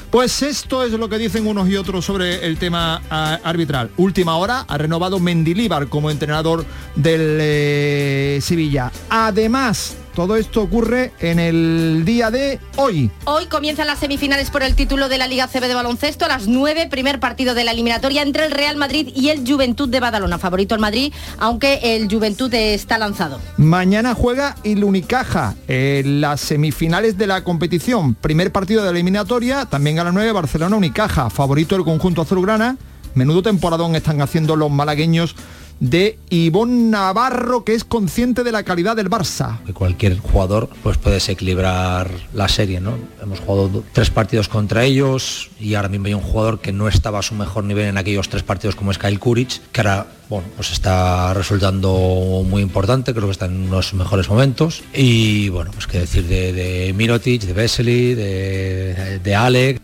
Pues 0.10 0.42
esto 0.42 0.84
es 0.84 0.92
lo 0.94 1.10
que 1.10 1.18
dicen 1.18 1.46
unos 1.46 1.68
y 1.68 1.76
otros 1.76 2.06
sobre 2.06 2.46
el 2.46 2.58
tema 2.58 3.02
ah, 3.10 3.40
arbitral. 3.44 3.92
Última 3.98 4.38
hora 4.38 4.66
ha 4.68 4.78
renovado 4.78 5.20
Mendilíbar 5.20 5.88
como 5.88 6.10
entrenador 6.10 6.66
del 6.96 7.38
eh, 7.42 8.40
Sevilla. 8.42 8.92
Además, 9.10 9.98
todo 10.16 10.38
esto 10.38 10.62
ocurre 10.62 11.12
en 11.20 11.38
el 11.38 12.04
día 12.06 12.32
de 12.32 12.60
hoy. 12.78 13.12
Hoy 13.26 13.46
comienzan 13.48 13.86
las 13.86 14.00
semifinales 14.00 14.50
por 14.50 14.64
el 14.64 14.74
título 14.74 15.10
de 15.10 15.18
la 15.18 15.28
Liga 15.28 15.48
CB 15.48 15.68
de 15.68 15.76
baloncesto 15.76 16.26
a 16.26 16.30
las 16.30 16.48
9, 16.48 16.88
primer 16.90 17.20
partido 17.20 17.54
de 17.54 17.66
la 17.66 17.72
eliminatoria 17.72 18.22
entre 18.22 18.46
el 18.46 18.52
Real 18.52 18.78
Madrid 18.78 19.10
y 19.14 19.30
el 19.30 19.46
Juventud 19.46 19.90
de 19.90 20.00
Badalona. 20.00 20.40
Favorito 20.40 20.74
el 20.74 20.82
Madrid, 20.82 21.14
aunque 21.38 21.80
el 21.96 22.08
Juventud 22.10 22.52
está 22.54 22.98
lanzado. 22.98 23.40
Mañana 23.58 24.16
juega 24.16 24.56
el 24.64 24.84
Unicaja 24.86 25.54
en 25.68 26.22
las 26.22 26.40
semifinales 26.40 27.18
de 27.18 27.28
la 27.28 27.44
competición. 27.44 28.16
Primer 28.16 28.54
partido 28.54 28.82
de 28.82 28.86
la 28.86 28.92
eliminatoria, 28.92 29.66
también 29.66 30.00
a 30.00 30.06
las 30.06 30.14
9 30.14 30.32
Barcelona 30.32 30.78
Unicaja. 30.78 31.30
Favorito 31.30 31.76
el 31.76 31.84
conjunto 31.84 32.22
azulgrana. 32.22 32.78
Menudo 33.16 33.42
temporadón 33.44 33.96
están 33.96 34.22
haciendo 34.22 34.56
los 34.56 34.72
malagueños 34.72 35.36
de 35.80 36.18
Ivón 36.30 36.90
Navarro, 36.90 37.64
que 37.66 37.74
es 37.74 37.84
consciente 37.84 38.44
de 38.44 38.52
la 38.52 38.64
calidad 38.64 38.96
del 38.96 39.10
Barça. 39.10 39.60
cualquier 39.74 40.18
jugador 40.20 40.70
pues 40.84 40.98
puede 40.98 41.16
desequilibrar 41.16 42.10
la 42.34 42.48
serie, 42.48 42.80
¿no? 42.80 42.98
Hemos 43.22 43.40
jugado 43.42 43.68
do- 43.68 43.84
tres 43.92 44.10
partidos 44.10 44.48
contra 44.48 44.84
ellos 44.86 45.50
y 45.60 45.76
ahora 45.76 45.90
mismo 45.90 46.08
hay 46.08 46.14
un 46.14 46.22
jugador 46.22 46.60
que 46.60 46.72
no 46.72 46.88
estaba 46.88 47.20
a 47.20 47.22
su 47.22 47.36
mejor 47.36 47.64
nivel 47.66 47.86
en 47.88 47.98
aquellos 47.98 48.30
tres 48.30 48.44
partidos 48.44 48.76
como 48.76 48.92
es 48.92 48.98
Kyle 48.98 49.20
Kuric, 49.20 49.60
que 49.72 49.82
ahora 49.82 50.08
bueno, 50.30 50.48
pues 50.56 50.72
está 50.72 51.34
resultando 51.36 52.44
muy 52.48 52.62
importante, 52.64 53.14
creo 53.14 53.26
que 53.26 53.32
está 53.32 53.46
en 53.46 53.68
unos 53.68 53.94
mejores 53.94 54.28
momentos. 54.30 54.82
Y 54.94 55.50
bueno, 55.50 55.72
pues 55.72 55.86
qué 55.88 56.00
decir 56.00 56.24
de, 56.26 56.52
de 56.52 56.94
Mirotic, 56.94 57.44
de 57.44 57.54
Vesely, 57.54 58.14
de, 58.16 59.20
de 59.24 59.36
Alec. 59.36 59.82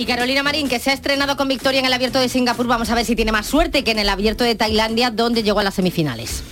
Y 0.00 0.06
Carolina 0.06 0.42
Marín, 0.42 0.66
que 0.66 0.78
se 0.78 0.88
ha 0.88 0.94
estrenado 0.94 1.36
con 1.36 1.46
victoria 1.46 1.78
en 1.78 1.84
el 1.84 1.92
abierto 1.92 2.18
de 2.18 2.30
Singapur, 2.30 2.66
vamos 2.66 2.88
a 2.88 2.94
ver 2.94 3.04
si 3.04 3.14
tiene 3.14 3.32
más 3.32 3.44
suerte 3.44 3.84
que 3.84 3.90
en 3.90 3.98
el 3.98 4.08
abierto 4.08 4.44
de 4.44 4.54
Tailandia, 4.54 5.10
donde 5.10 5.42
llegó 5.42 5.60
a 5.60 5.62
las 5.62 5.74
semifinales. 5.74 6.42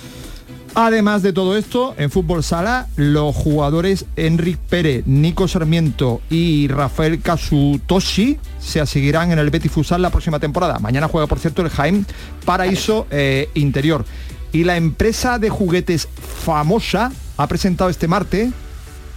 Además 0.74 1.22
de 1.22 1.32
todo 1.32 1.56
esto, 1.56 1.94
en 1.96 2.10
fútbol 2.10 2.44
sala, 2.44 2.88
los 2.96 3.34
jugadores 3.34 4.04
Enric 4.16 4.58
Pérez, 4.58 5.06
Nico 5.06 5.48
Sarmiento 5.48 6.20
y 6.28 6.68
Rafael 6.68 7.22
Kazutoshi 7.22 8.38
se 8.60 8.84
seguirán 8.84 9.32
en 9.32 9.38
el 9.38 9.48
Betis 9.48 9.72
Futsal 9.72 10.02
la 10.02 10.10
próxima 10.10 10.38
temporada. 10.38 10.78
Mañana 10.78 11.08
juega, 11.08 11.26
por 11.26 11.38
cierto, 11.38 11.62
el 11.62 11.70
Jaime 11.70 12.04
Paraíso 12.44 13.06
eh, 13.10 13.48
Interior. 13.54 14.04
Y 14.52 14.64
la 14.64 14.76
empresa 14.76 15.38
de 15.38 15.48
juguetes 15.48 16.06
famosa 16.44 17.12
ha 17.38 17.46
presentado 17.46 17.88
este 17.88 18.08
martes 18.08 18.50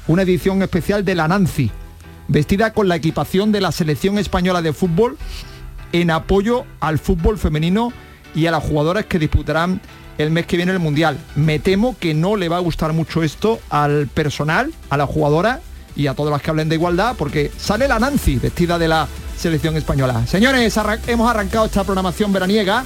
una 0.07 0.21
edición 0.21 0.61
especial 0.61 1.03
de 1.03 1.15
la 1.15 1.27
Nancy, 1.27 1.69
vestida 2.31 2.71
con 2.71 2.87
la 2.87 2.95
equipación 2.95 3.51
de 3.51 3.59
la 3.59 3.71
selección 3.71 4.17
española 4.17 4.61
de 4.61 4.71
fútbol 4.71 5.17
en 5.91 6.11
apoyo 6.11 6.63
al 6.79 6.97
fútbol 6.97 7.37
femenino 7.37 7.91
y 8.33 8.45
a 8.45 8.51
las 8.51 8.63
jugadoras 8.63 9.05
que 9.05 9.19
disputarán 9.19 9.81
el 10.17 10.31
mes 10.31 10.45
que 10.45 10.55
viene 10.55 10.71
el 10.71 10.79
Mundial. 10.79 11.17
Me 11.35 11.59
temo 11.59 11.97
que 11.99 12.13
no 12.13 12.37
le 12.37 12.47
va 12.47 12.57
a 12.57 12.61
gustar 12.61 12.93
mucho 12.93 13.21
esto 13.21 13.59
al 13.69 14.07
personal, 14.07 14.73
a 14.89 14.95
la 14.95 15.05
jugadora 15.05 15.59
y 15.95 16.07
a 16.07 16.13
todas 16.13 16.31
las 16.31 16.41
que 16.41 16.49
hablen 16.49 16.69
de 16.69 16.75
igualdad, 16.75 17.15
porque 17.17 17.51
sale 17.57 17.87
la 17.87 17.99
Nancy 17.99 18.37
vestida 18.37 18.79
de 18.79 18.87
la 18.87 19.09
selección 19.37 19.75
española. 19.75 20.25
Señores, 20.25 20.79
hemos 21.07 21.29
arrancado 21.29 21.65
esta 21.65 21.83
programación 21.83 22.31
veraniega 22.31 22.85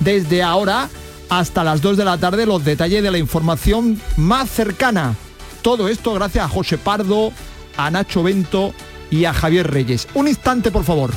desde 0.00 0.42
ahora 0.42 0.88
hasta 1.28 1.62
las 1.62 1.80
2 1.80 1.96
de 1.96 2.04
la 2.04 2.18
tarde 2.18 2.46
los 2.46 2.64
detalles 2.64 3.02
de 3.02 3.10
la 3.12 3.18
información 3.18 4.00
más 4.16 4.50
cercana. 4.50 5.14
Todo 5.62 5.86
esto 5.86 6.12
gracias 6.14 6.44
a 6.44 6.48
José 6.48 6.78
Pardo, 6.78 7.32
a 7.76 7.90
Nacho 7.90 8.22
Bento 8.22 8.74
y 9.10 9.24
a 9.24 9.34
Javier 9.34 9.70
Reyes. 9.70 10.08
Un 10.14 10.28
instante, 10.28 10.70
por 10.70 10.84
favor. 10.84 11.12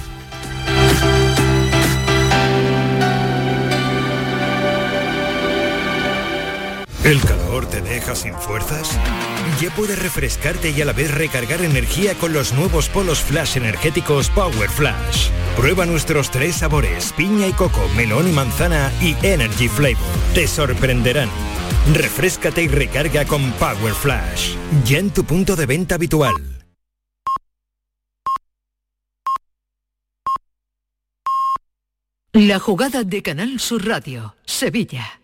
¿El 7.05 7.21
calor 7.21 7.67
te 7.67 7.81
deja 7.81 8.15
sin 8.15 8.33
fuerzas? 8.33 8.97
Ya 9.61 9.69
puedes 9.69 10.01
refrescarte 10.01 10.71
y 10.71 10.81
a 10.81 10.85
la 10.85 10.91
vez 10.91 11.13
recargar 11.13 11.61
energía 11.61 12.15
con 12.15 12.33
los 12.33 12.51
nuevos 12.53 12.89
polos 12.89 13.19
flash 13.19 13.57
energéticos 13.57 14.29
Power 14.31 14.69
Flash. 14.69 15.29
Prueba 15.55 15.85
nuestros 15.85 16.31
tres 16.31 16.55
sabores, 16.55 17.13
piña 17.15 17.47
y 17.47 17.53
coco, 17.53 17.87
melón 17.95 18.27
y 18.27 18.31
manzana 18.31 18.91
y 19.01 19.15
Energy 19.21 19.67
Flavor. 19.67 20.01
Te 20.33 20.47
sorprenderán. 20.47 21.29
Refrescate 21.93 22.63
y 22.63 22.67
recarga 22.67 23.25
con 23.25 23.51
Power 23.53 23.93
Flash. 23.93 24.55
Ya 24.85 24.97
en 24.97 25.11
tu 25.11 25.23
punto 25.23 25.55
de 25.55 25.67
venta 25.67 25.95
habitual. 25.95 26.33
La 32.33 32.59
jugada 32.59 33.03
de 33.03 33.21
Canal 33.21 33.59
Sur 33.59 33.87
Radio, 33.87 34.35
Sevilla. 34.45 35.21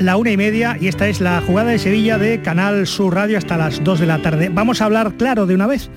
La 0.00 0.16
una 0.16 0.30
y 0.30 0.36
media 0.36 0.78
y 0.80 0.88
esta 0.88 1.08
es 1.08 1.20
la 1.20 1.42
jugada 1.42 1.70
de 1.70 1.78
Sevilla 1.78 2.16
de 2.16 2.40
Canal 2.40 2.86
Sur 2.86 3.14
Radio 3.14 3.36
hasta 3.36 3.58
las 3.58 3.84
2 3.84 4.00
de 4.00 4.06
la 4.06 4.20
tarde. 4.22 4.48
Vamos 4.48 4.80
a 4.80 4.86
hablar 4.86 5.12
claro 5.14 5.44
de 5.46 5.54
una 5.54 5.66
vez. 5.66 5.90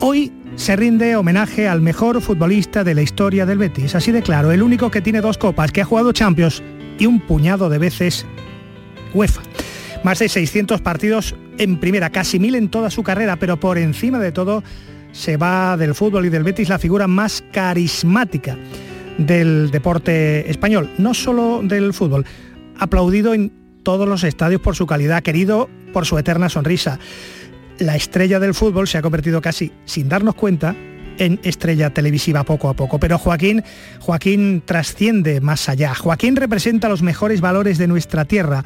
Hoy 0.00 0.32
se 0.56 0.74
rinde 0.76 1.14
homenaje 1.14 1.68
al 1.68 1.82
mejor 1.82 2.22
futbolista 2.22 2.84
de 2.84 2.94
la 2.94 3.02
historia 3.02 3.44
del 3.44 3.58
Betis. 3.58 3.94
Así 3.94 4.12
de 4.12 4.22
claro, 4.22 4.50
el 4.50 4.62
único 4.62 4.90
que 4.90 5.02
tiene 5.02 5.20
dos 5.20 5.36
copas, 5.36 5.72
que 5.72 5.82
ha 5.82 5.84
jugado 5.84 6.12
Champions 6.12 6.62
y 6.98 7.04
un 7.04 7.20
puñado 7.20 7.68
de 7.68 7.78
veces 7.78 8.24
UEFA. 9.12 9.42
Más 10.04 10.20
de 10.20 10.30
600 10.30 10.80
partidos 10.80 11.34
en 11.58 11.78
primera, 11.78 12.08
casi 12.10 12.38
mil 12.38 12.54
en 12.54 12.70
toda 12.70 12.90
su 12.90 13.02
carrera, 13.02 13.36
pero 13.36 13.60
por 13.60 13.76
encima 13.76 14.18
de 14.18 14.32
todo 14.32 14.64
se 15.12 15.36
va 15.36 15.76
del 15.76 15.94
fútbol 15.94 16.24
y 16.24 16.30
del 16.30 16.44
Betis 16.44 16.70
la 16.70 16.78
figura 16.78 17.06
más 17.06 17.44
carismática 17.52 18.56
del 19.18 19.70
deporte 19.70 20.50
español, 20.50 20.88
no 20.96 21.12
solo 21.12 21.60
del 21.62 21.92
fútbol 21.92 22.24
aplaudido 22.78 23.34
en 23.34 23.52
todos 23.82 24.08
los 24.08 24.24
estadios 24.24 24.60
por 24.60 24.76
su 24.76 24.86
calidad, 24.86 25.22
querido 25.22 25.68
por 25.92 26.06
su 26.06 26.18
eterna 26.18 26.48
sonrisa. 26.48 26.98
La 27.78 27.96
estrella 27.96 28.40
del 28.40 28.54
fútbol 28.54 28.88
se 28.88 28.98
ha 28.98 29.02
convertido 29.02 29.40
casi, 29.40 29.72
sin 29.84 30.08
darnos 30.08 30.34
cuenta, 30.34 30.74
en 31.18 31.40
estrella 31.42 31.90
televisiva 31.90 32.44
poco 32.44 32.68
a 32.68 32.74
poco. 32.74 32.98
Pero 32.98 33.18
Joaquín, 33.18 33.62
Joaquín 34.00 34.62
trasciende 34.64 35.40
más 35.40 35.68
allá. 35.68 35.94
Joaquín 35.94 36.36
representa 36.36 36.88
los 36.88 37.02
mejores 37.02 37.40
valores 37.40 37.78
de 37.78 37.86
nuestra 37.86 38.24
tierra. 38.24 38.62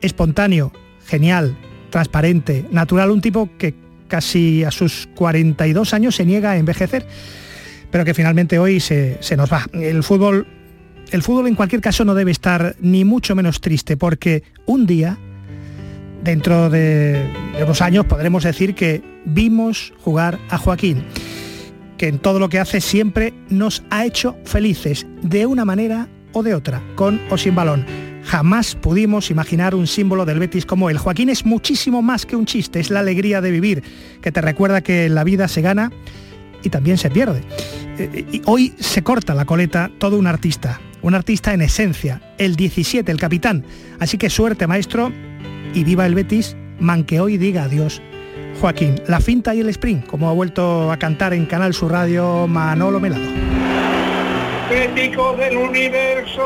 Espontáneo, 0.00 0.72
genial, 1.06 1.56
transparente, 1.90 2.66
natural, 2.70 3.10
un 3.10 3.20
tipo 3.20 3.50
que 3.58 3.74
casi 4.08 4.64
a 4.64 4.70
sus 4.70 5.08
42 5.14 5.94
años 5.94 6.16
se 6.16 6.24
niega 6.24 6.52
a 6.52 6.56
envejecer, 6.56 7.06
pero 7.90 8.04
que 8.04 8.14
finalmente 8.14 8.58
hoy 8.58 8.80
se, 8.80 9.18
se 9.20 9.36
nos 9.36 9.52
va. 9.52 9.66
El 9.72 10.02
fútbol 10.02 10.46
el 11.12 11.22
fútbol 11.22 11.46
en 11.46 11.54
cualquier 11.54 11.82
caso 11.82 12.04
no 12.04 12.14
debe 12.14 12.30
estar 12.30 12.74
ni 12.80 13.04
mucho 13.04 13.34
menos 13.34 13.60
triste 13.60 13.98
porque 13.98 14.42
un 14.64 14.86
día, 14.86 15.18
dentro 16.24 16.70
de, 16.70 17.30
unos 17.62 17.82
años, 17.82 18.06
podremos 18.06 18.44
decir 18.44 18.74
que 18.74 19.02
vimos 19.26 19.92
jugar 20.00 20.38
a 20.48 20.56
Joaquín, 20.56 21.04
que 21.98 22.08
en 22.08 22.18
todo 22.18 22.38
lo 22.38 22.48
que 22.48 22.58
hace 22.58 22.80
siempre 22.80 23.34
nos 23.50 23.84
ha 23.90 24.06
hecho 24.06 24.36
felices, 24.44 25.06
de 25.22 25.44
una 25.44 25.66
manera 25.66 26.08
o 26.32 26.42
de 26.42 26.54
otra, 26.54 26.82
con 26.94 27.20
o 27.30 27.36
sin 27.36 27.54
balón. 27.54 27.84
Jamás 28.24 28.74
pudimos 28.74 29.30
imaginar 29.30 29.74
un 29.74 29.86
símbolo 29.86 30.24
del 30.24 30.38
Betis 30.38 30.64
como 30.64 30.88
él. 30.88 30.96
Joaquín 30.96 31.28
es 31.28 31.44
muchísimo 31.44 32.00
más 32.00 32.24
que 32.24 32.36
un 32.36 32.46
chiste, 32.46 32.80
es 32.80 32.90
la 32.90 33.00
alegría 33.00 33.42
de 33.42 33.50
vivir, 33.50 33.82
que 34.22 34.32
te 34.32 34.40
recuerda 34.40 34.80
que 34.80 35.10
la 35.10 35.24
vida 35.24 35.46
se 35.48 35.60
gana 35.60 35.92
y 36.62 36.70
también 36.70 36.96
se 36.96 37.10
pierde. 37.10 37.42
Eh, 37.98 38.24
y 38.32 38.42
hoy 38.46 38.72
se 38.78 39.02
corta 39.02 39.34
la 39.34 39.44
coleta 39.44 39.90
todo 39.98 40.18
un 40.18 40.26
artista, 40.26 40.80
un 41.02 41.14
artista 41.14 41.52
en 41.52 41.60
esencia, 41.62 42.20
el 42.38 42.56
17, 42.56 43.10
el 43.10 43.18
capitán. 43.18 43.64
Así 44.00 44.16
que 44.18 44.30
suerte, 44.30 44.66
maestro, 44.66 45.12
y 45.74 45.84
viva 45.84 46.06
el 46.06 46.14
Betis, 46.14 46.56
man 46.78 47.04
que 47.04 47.20
hoy 47.20 47.36
diga 47.36 47.64
adiós. 47.64 48.00
Joaquín, 48.60 49.00
la 49.08 49.20
finta 49.20 49.54
y 49.54 49.60
el 49.60 49.68
sprint, 49.68 50.06
como 50.06 50.28
ha 50.28 50.32
vuelto 50.32 50.90
a 50.92 50.98
cantar 50.98 51.34
en 51.34 51.46
Canal 51.46 51.74
Sur 51.74 51.92
Radio 51.92 52.46
Manolo 52.46 53.00
Melado. 53.00 53.24
Bético 54.70 55.34
del 55.36 55.56
universo, 55.56 56.40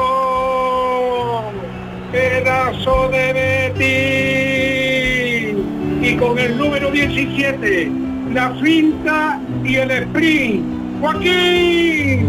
pedazo 2.11 3.09
de 3.11 3.33
Betis, 3.75 5.57
y 6.03 6.17
con 6.17 6.39
el 6.39 6.57
número 6.57 6.91
17, 6.91 7.91
la 8.33 8.55
finta 8.55 9.41
y 9.65 9.77
el 9.77 9.91
sprint. 9.91 10.65
Joaquín 11.01 12.27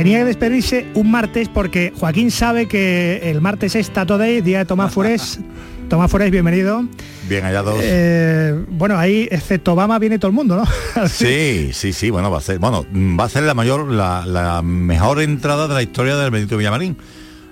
tenía 0.00 0.20
que 0.20 0.24
despedirse 0.24 0.86
un 0.94 1.10
martes 1.10 1.50
porque 1.50 1.92
Joaquín 1.94 2.30
sabe 2.30 2.66
que 2.66 3.20
el 3.30 3.42
martes 3.42 3.74
es 3.74 3.90
Tato 3.90 4.16
Day, 4.16 4.40
día 4.40 4.60
de 4.60 4.64
Tomás 4.64 4.94
Furés. 4.94 5.38
Tomás 5.90 6.10
Furés, 6.10 6.30
bienvenido. 6.30 6.86
Bien 7.28 7.44
hallados. 7.44 7.78
Eh, 7.82 8.64
bueno, 8.70 8.96
ahí, 8.96 9.28
excepto 9.30 9.74
Obama, 9.74 9.98
viene 9.98 10.18
todo 10.18 10.30
el 10.30 10.34
mundo, 10.34 10.56
¿no? 10.56 11.06
sí, 11.08 11.72
sí, 11.74 11.92
sí, 11.92 12.08
bueno, 12.08 12.30
va 12.30 12.38
a 12.38 12.40
ser, 12.40 12.58
bueno, 12.58 12.86
va 12.94 13.24
a 13.24 13.28
ser 13.28 13.42
la 13.42 13.52
mayor, 13.52 13.88
la, 13.88 14.62
mejor 14.64 15.20
entrada 15.20 15.68
de 15.68 15.74
la 15.74 15.82
historia 15.82 16.16
del 16.16 16.30
Benito 16.30 16.56
Villamarín. 16.56 16.96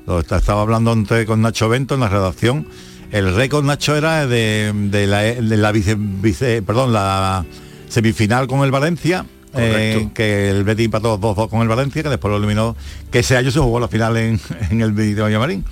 Lo 0.07 0.21
estaba 0.21 0.63
hablando 0.63 0.91
antes 0.91 1.27
con 1.27 1.43
Nacho 1.43 1.69
Bento 1.69 1.97
en 1.97 2.01
la 2.01 2.09
redacción. 2.09 2.67
El 3.11 3.35
récord 3.35 3.63
Nacho 3.63 3.95
era 3.95 4.27
de, 4.27 4.73
la, 5.07 5.73
vice, 5.73 6.63
perdón, 6.63 6.95
la 6.95 7.45
semifinal 7.91 8.47
con 8.47 8.65
el 8.65 8.71
Valencia 8.71 9.27
eh, 9.55 10.09
que 10.15 10.51
el 10.51 10.65
Betis 10.65 10.87
empató 10.87 11.19
2-2 11.19 11.49
con 11.49 11.63
el 11.63 11.69
Valencia, 11.69 12.03
que 12.03 12.09
después 12.09 12.31
lo 12.31 12.39
eliminó, 12.39 12.77
que 13.11 13.21
ese 13.21 13.37
año 13.37 13.51
se 13.51 13.59
jugó 13.61 13.81
la 13.81 13.89
final 13.89 14.17
en, 14.17 14.41
el 14.71 14.93
Benito 14.93 15.29
Marín. 15.39 15.65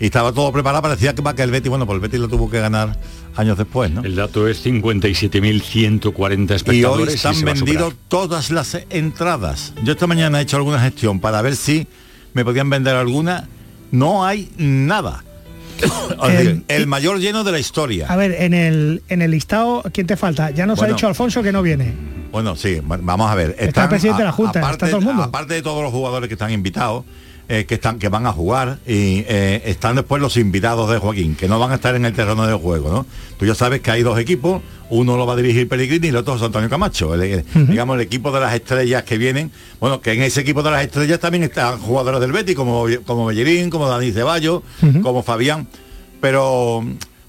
Y 0.00 0.06
estaba 0.06 0.32
todo 0.32 0.52
preparado, 0.52 0.82
parecía 0.82 1.14
que, 1.14 1.22
que 1.22 1.42
el 1.42 1.50
Betis, 1.50 1.68
bueno, 1.68 1.84
pues 1.84 1.96
el 1.96 2.00
Betis 2.00 2.20
lo 2.20 2.28
tuvo 2.28 2.48
que 2.48 2.60
ganar 2.60 2.96
años 3.34 3.58
después, 3.58 3.90
¿no? 3.90 4.02
El 4.02 4.16
dato 4.16 4.46
es 4.48 4.64
57.140 4.64 6.50
espectadores. 6.54 7.06
Y 7.06 7.08
hoy 7.08 7.14
están 7.14 7.40
vendidos 7.44 7.94
todas 8.08 8.50
las 8.50 8.78
entradas. 8.90 9.74
Yo 9.82 9.92
esta 9.92 10.06
mañana 10.06 10.38
he 10.38 10.42
hecho 10.42 10.56
alguna 10.56 10.80
gestión 10.80 11.20
para 11.20 11.42
ver 11.42 11.56
si 11.56 11.86
me 12.34 12.44
podían 12.44 12.70
vender 12.70 12.94
alguna. 12.94 13.48
No 13.90 14.24
hay 14.24 14.50
nada. 14.56 15.24
el, 16.68 16.86
mayor 16.86 17.18
lleno 17.18 17.44
de 17.44 17.52
la 17.52 17.58
historia. 17.58 18.06
A 18.08 18.16
ver, 18.16 18.32
en 18.32 18.54
el, 18.54 19.02
en 19.08 19.22
el 19.22 19.30
listado, 19.30 19.82
¿quién 19.92 20.06
te 20.06 20.16
falta? 20.16 20.50
Ya 20.50 20.66
nos 20.66 20.82
ha 20.82 20.86
dicho 20.86 21.06
Alfonso 21.06 21.42
que 21.42 21.52
no 21.52 21.62
viene. 21.62 21.92
Bueno, 22.30 22.56
sí, 22.56 22.80
vamos 22.82 23.30
a 23.30 23.34
ver. 23.34 23.56
está 23.58 23.84
el 23.84 23.88
presidente 23.88 24.22
de 24.22 24.26
la 24.26 24.32
Junta, 24.32 24.58
aparte, 24.58 24.84
está 24.84 24.88
todo 24.88 24.98
el 24.98 25.04
mundo. 25.06 25.22
Aparte 25.22 25.54
de 25.54 25.62
todos 25.62 25.82
los 25.82 25.92
jugadores 25.92 26.28
que 26.28 26.34
están 26.34 26.50
invitados, 26.50 27.04
eh, 27.48 27.64
que 27.66 27.74
están 27.74 27.98
que 27.98 28.08
van 28.08 28.26
a 28.26 28.32
jugar 28.32 28.78
y 28.86 29.24
eh, 29.26 29.62
están 29.66 29.96
después 29.96 30.20
los 30.20 30.36
invitados 30.36 30.90
de 30.90 30.98
Joaquín 30.98 31.34
que 31.34 31.48
no 31.48 31.58
van 31.58 31.72
a 31.72 31.76
estar 31.76 31.94
en 31.94 32.04
el 32.04 32.12
terreno 32.12 32.46
de 32.46 32.54
juego 32.54 32.90
no 32.90 33.06
tú 33.38 33.46
ya 33.46 33.54
sabes 33.54 33.80
que 33.80 33.90
hay 33.90 34.02
dos 34.02 34.18
equipos 34.18 34.62
uno 34.90 35.16
lo 35.16 35.26
va 35.26 35.32
a 35.32 35.36
dirigir 35.36 35.68
Pellegrini 35.68 36.06
y 36.06 36.10
el 36.10 36.16
otro 36.16 36.36
es 36.36 36.42
Antonio 36.42 36.70
Camacho. 36.70 37.14
Digamos 37.18 37.96
el 37.96 38.00
equipo 38.00 38.32
de 38.32 38.40
las 38.40 38.54
estrellas 38.54 39.02
que 39.02 39.18
vienen 39.18 39.50
bueno 39.80 40.00
que 40.00 40.12
en 40.12 40.22
ese 40.22 40.40
equipo 40.40 40.62
de 40.62 40.70
las 40.70 40.82
estrellas 40.82 41.20
también 41.20 41.44
están 41.44 41.78
jugadores 41.78 42.20
del 42.20 42.32
Betis 42.32 42.54
como 42.54 42.86
como 43.04 43.26
Bellerín 43.26 43.70
como 43.70 43.88
Dani 43.88 44.12
Ceballos 44.12 44.62
como 45.02 45.22
Fabián. 45.22 45.66
Pero 46.20 46.84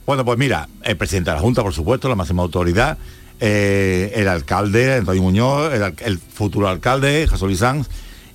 bueno 0.05 0.25
pues 0.25 0.38
mira 0.38 0.69
el 0.84 0.97
presidente 0.97 1.32
de 1.32 1.36
la 1.36 1.41
Junta 1.41 1.63
por 1.63 1.73
supuesto 1.73 2.08
la 2.08 2.15
máxima 2.15 2.43
autoridad 2.43 2.97
eh, 3.41 4.12
el 4.15 4.27
alcalde, 4.27 4.95
Antonio 4.95 5.21
Muñoz, 5.21 5.71
el, 6.03 6.17
futuro 6.17 6.67
alcalde, 6.67 7.25
Jesús 7.29 7.47
Luis 7.47 7.60
Sanz, 7.60 7.88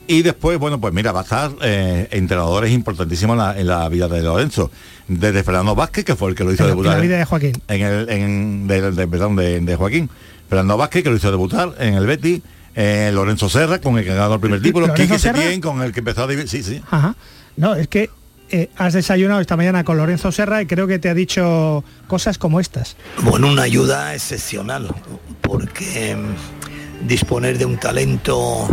y 0.07 0.23
después, 0.23 0.59
bueno, 0.59 0.81
pues 0.81 0.93
mira, 0.93 1.13
va 1.13 1.21
a 1.21 1.23
estar 1.23 1.53
eh, 1.63 2.09
entrenadores 2.11 2.71
importantísimos 2.73 3.39
en 3.57 3.67
la, 3.67 3.89
vida 3.89 4.09
de 4.09 4.23
Lorenzo. 4.23 4.71
Desde 5.09 5.43
Fernando 5.43 5.75
Vázquez, 5.75 6.05
que 6.05 6.17
fue 6.17 6.31
el 6.31 6.35
que 6.35 6.45
lo 6.45 6.53
hizo 6.53 6.67
debutar. 6.67 6.93
En 6.93 6.99
la 6.99 7.03
vida 7.03 7.19
de 7.19 7.25
Joaquín. 7.25 7.53
En 7.69 7.83
el, 7.83 8.09
en, 8.09 8.67
de, 8.67 9.09
perdón, 9.09 9.37
de, 9.37 9.77
Joaquín. 9.77 10.11
Fernando 10.49 10.77
Vázquez, 10.77 11.03
que 11.03 11.11
lo 11.11 11.17
hizo 11.17 11.31
debutar 11.31 11.75
en 11.79 11.95
el 11.95 12.07
Betty. 12.07 12.43
Eh, 12.75 13.11
Lorenzo 13.15 13.49
Serra, 13.49 13.81
con 13.81 13.99
el 13.99 14.05
que 14.05 14.15
ganó 14.15 14.35
el 14.35 14.41
primer 14.41 14.61
título. 14.61 14.93
Quique 14.95 15.19
Setién, 15.19 15.61
con 15.61 15.81
el 15.83 15.93
que 15.93 16.01
empezó 16.01 16.25
a... 16.25 16.47
Sí, 16.47 16.63
sí. 16.63 16.83
Ajá. 16.91 17.15
No, 17.57 17.75
es 17.75 17.87
que 17.89 18.11
eh, 18.51 18.69
has 18.77 18.93
desayunado 18.93 19.41
esta 19.41 19.57
mañana 19.57 19.85
con 19.85 19.97
Lorenzo 19.97 20.31
Serra 20.33 20.61
y 20.61 20.67
creo 20.67 20.87
que 20.87 20.99
te 20.99 21.09
ha 21.09 21.15
dicho 21.15 21.85
cosas 22.09 22.37
como 22.37 22.61
estas. 22.61 22.97
Bueno, 23.23 23.49
una 23.49 23.63
ayuda 23.63 24.15
excepcional, 24.15 24.95
porque 25.41 26.17
mm, 26.17 27.07
disponer 27.07 27.59
de 27.59 27.65
un 27.65 27.79
talento 27.79 28.69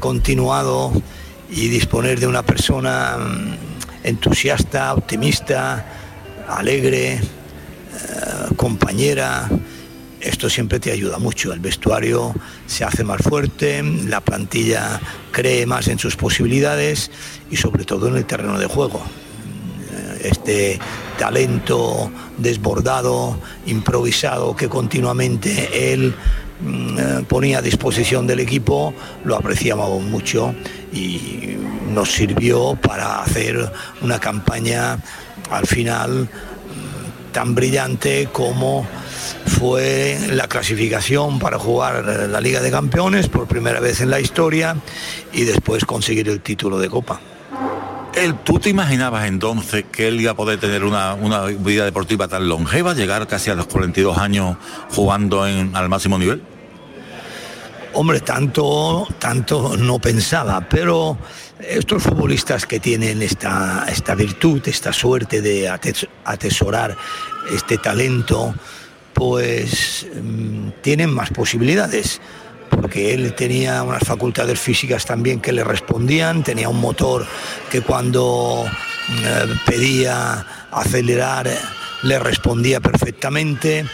continuado 0.00 0.92
y 1.50 1.68
disponer 1.68 2.18
de 2.18 2.26
una 2.26 2.42
persona 2.42 3.16
mm, 3.18 3.54
entusiasta, 4.04 4.94
optimista, 4.94 5.84
alegre, 6.48 7.14
eh, 7.14 7.20
compañera. 8.56 9.48
Esto 10.20 10.50
siempre 10.50 10.80
te 10.80 10.92
ayuda 10.92 11.18
mucho. 11.18 11.52
El 11.52 11.60
vestuario 11.60 12.34
se 12.66 12.84
hace 12.84 13.04
más 13.04 13.22
fuerte, 13.22 13.82
la 13.82 14.20
plantilla 14.20 15.00
cree 15.30 15.64
más 15.66 15.88
en 15.88 15.98
sus 15.98 16.16
posibilidades 16.16 17.10
y 17.50 17.56
sobre 17.56 17.84
todo 17.84 18.08
en 18.08 18.16
el 18.16 18.26
terreno 18.26 18.58
de 18.58 18.66
juego. 18.66 19.02
Este 20.22 20.78
talento 21.18 22.10
desbordado, 22.36 23.38
improvisado 23.66 24.54
que 24.54 24.68
continuamente 24.68 25.92
él 25.92 26.14
ponía 27.28 27.58
a 27.58 27.62
disposición 27.62 28.26
del 28.26 28.40
equipo, 28.40 28.94
lo 29.24 29.36
apreciábamos 29.36 30.02
mucho 30.02 30.54
y 30.92 31.56
nos 31.92 32.12
sirvió 32.12 32.76
para 32.76 33.22
hacer 33.22 33.70
una 34.02 34.18
campaña 34.18 34.98
al 35.50 35.66
final 35.66 36.22
mm, 36.22 37.32
tan 37.32 37.54
brillante 37.54 38.28
como 38.32 38.86
fue 39.46 40.18
la 40.30 40.48
clasificación 40.48 41.38
para 41.38 41.58
jugar 41.58 42.04
la 42.04 42.40
Liga 42.40 42.60
de 42.60 42.70
Campeones 42.70 43.28
por 43.28 43.46
primera 43.46 43.80
vez 43.80 44.00
en 44.00 44.10
la 44.10 44.20
historia 44.20 44.76
y 45.32 45.44
después 45.44 45.84
conseguir 45.84 46.28
el 46.28 46.40
título 46.40 46.78
de 46.78 46.88
Copa. 46.88 47.20
Él, 48.14 48.34
¿Tú 48.44 48.58
te 48.58 48.68
imaginabas 48.68 49.26
entonces 49.26 49.84
que 49.90 50.08
él 50.08 50.20
iba 50.20 50.32
a 50.32 50.34
poder 50.34 50.58
tener 50.58 50.84
una, 50.84 51.14
una 51.14 51.44
vida 51.44 51.84
deportiva 51.84 52.26
tan 52.28 52.48
longeva, 52.48 52.92
llegar 52.94 53.26
casi 53.28 53.50
a 53.50 53.54
los 53.54 53.66
42 53.66 54.18
años 54.18 54.56
jugando 54.94 55.46
en, 55.46 55.74
al 55.76 55.88
máximo 55.88 56.18
nivel? 56.18 56.42
Hombre, 57.92 58.20
tanto, 58.20 59.06
tanto 59.18 59.76
no 59.76 59.98
pensaba, 59.98 60.60
pero 60.68 61.18
estos 61.60 62.02
futbolistas 62.02 62.66
que 62.66 62.80
tienen 62.80 63.22
esta, 63.22 63.84
esta 63.88 64.14
virtud, 64.14 64.62
esta 64.66 64.92
suerte 64.92 65.40
de 65.40 65.68
ates- 65.68 66.08
atesorar 66.24 66.96
este 67.52 67.78
talento, 67.78 68.54
pues 69.12 70.06
mm, 70.22 70.68
tienen 70.82 71.12
más 71.12 71.30
posibilidades 71.30 72.20
porque 72.80 73.12
él 73.12 73.34
tenía 73.34 73.82
unas 73.82 74.02
facultades 74.02 74.58
físicas 74.58 75.04
también 75.04 75.40
que 75.40 75.52
le 75.52 75.62
respondían, 75.64 76.42
tenía 76.42 76.68
un 76.68 76.80
motor 76.80 77.26
que 77.70 77.82
cuando 77.82 78.64
eh, 78.66 79.46
pedía 79.66 80.46
acelerar 80.70 81.50
le 82.02 82.18
respondía 82.18 82.80
perfectamente. 82.80 83.84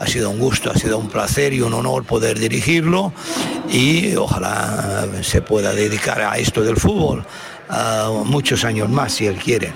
Ha 0.00 0.06
sido 0.06 0.30
un 0.30 0.38
gusto, 0.38 0.70
ha 0.70 0.74
sido 0.74 0.98
un 0.98 1.08
placer 1.08 1.52
y 1.52 1.60
un 1.60 1.72
honor 1.72 2.04
poder 2.04 2.38
dirigirlo 2.38 3.12
y 3.70 4.16
ojalá 4.16 5.06
eh, 5.14 5.22
se 5.22 5.42
pueda 5.42 5.72
dedicar 5.72 6.20
a 6.20 6.36
esto 6.38 6.62
del 6.62 6.76
fútbol 6.76 7.24
muchos 8.24 8.64
años 8.64 8.88
más 8.88 9.12
si 9.12 9.26
él 9.26 9.36
quiere. 9.36 9.72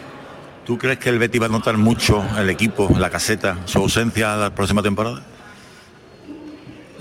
¿Tú 0.64 0.78
crees 0.78 0.98
que 0.98 1.08
el 1.08 1.18
Betty 1.18 1.38
va 1.38 1.46
a 1.46 1.48
notar 1.48 1.76
mucho 1.76 2.24
el 2.38 2.48
equipo, 2.50 2.88
la 2.96 3.10
caseta, 3.10 3.58
su 3.64 3.78
ausencia 3.78 4.36
la 4.36 4.54
próxima 4.54 4.82
temporada? 4.82 5.22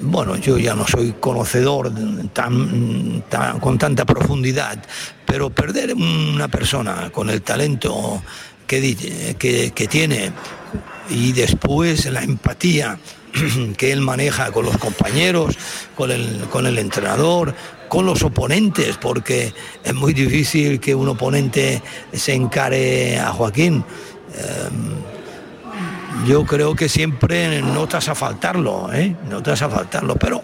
Bueno, 0.01 0.37
yo 0.37 0.57
ya 0.57 0.75
no 0.75 0.87
soy 0.87 1.15
conocedor 1.19 1.91
tan, 2.33 3.23
con 3.59 3.77
tanta 3.77 4.05
profundidad, 4.05 4.81
pero 5.25 5.49
perder 5.49 5.93
una 5.93 6.47
persona 6.47 7.09
con 7.11 7.29
el 7.29 7.41
talento 7.41 8.21
que, 8.65 9.35
que 9.37 9.87
tiene 9.87 10.31
y 11.09 11.31
después 11.33 12.05
la 12.05 12.23
empatía 12.23 12.99
que 13.77 13.91
él 13.91 14.01
maneja 14.01 14.51
con 14.51 14.65
los 14.65 14.77
compañeros, 14.77 15.57
con 15.95 16.11
el, 16.11 16.45
con 16.49 16.65
el 16.65 16.77
entrenador, 16.77 17.53
con 17.87 18.05
los 18.05 18.23
oponentes, 18.23 18.97
porque 18.97 19.53
es 19.83 19.93
muy 19.93 20.13
difícil 20.13 20.79
que 20.79 20.93
un 20.95 21.09
oponente 21.09 21.81
se 22.13 22.33
encare 22.33 23.19
a 23.19 23.31
Joaquín. 23.31 23.83
Em, 24.35 25.08
yo 26.25 26.45
creo 26.45 26.75
que 26.75 26.89
siempre 26.89 27.61
notas 27.61 28.09
a 28.09 28.15
faltarlo, 28.15 28.91
¿eh? 28.93 29.15
notas 29.29 29.61
a 29.61 29.69
faltarlo, 29.69 30.15
pero 30.15 30.43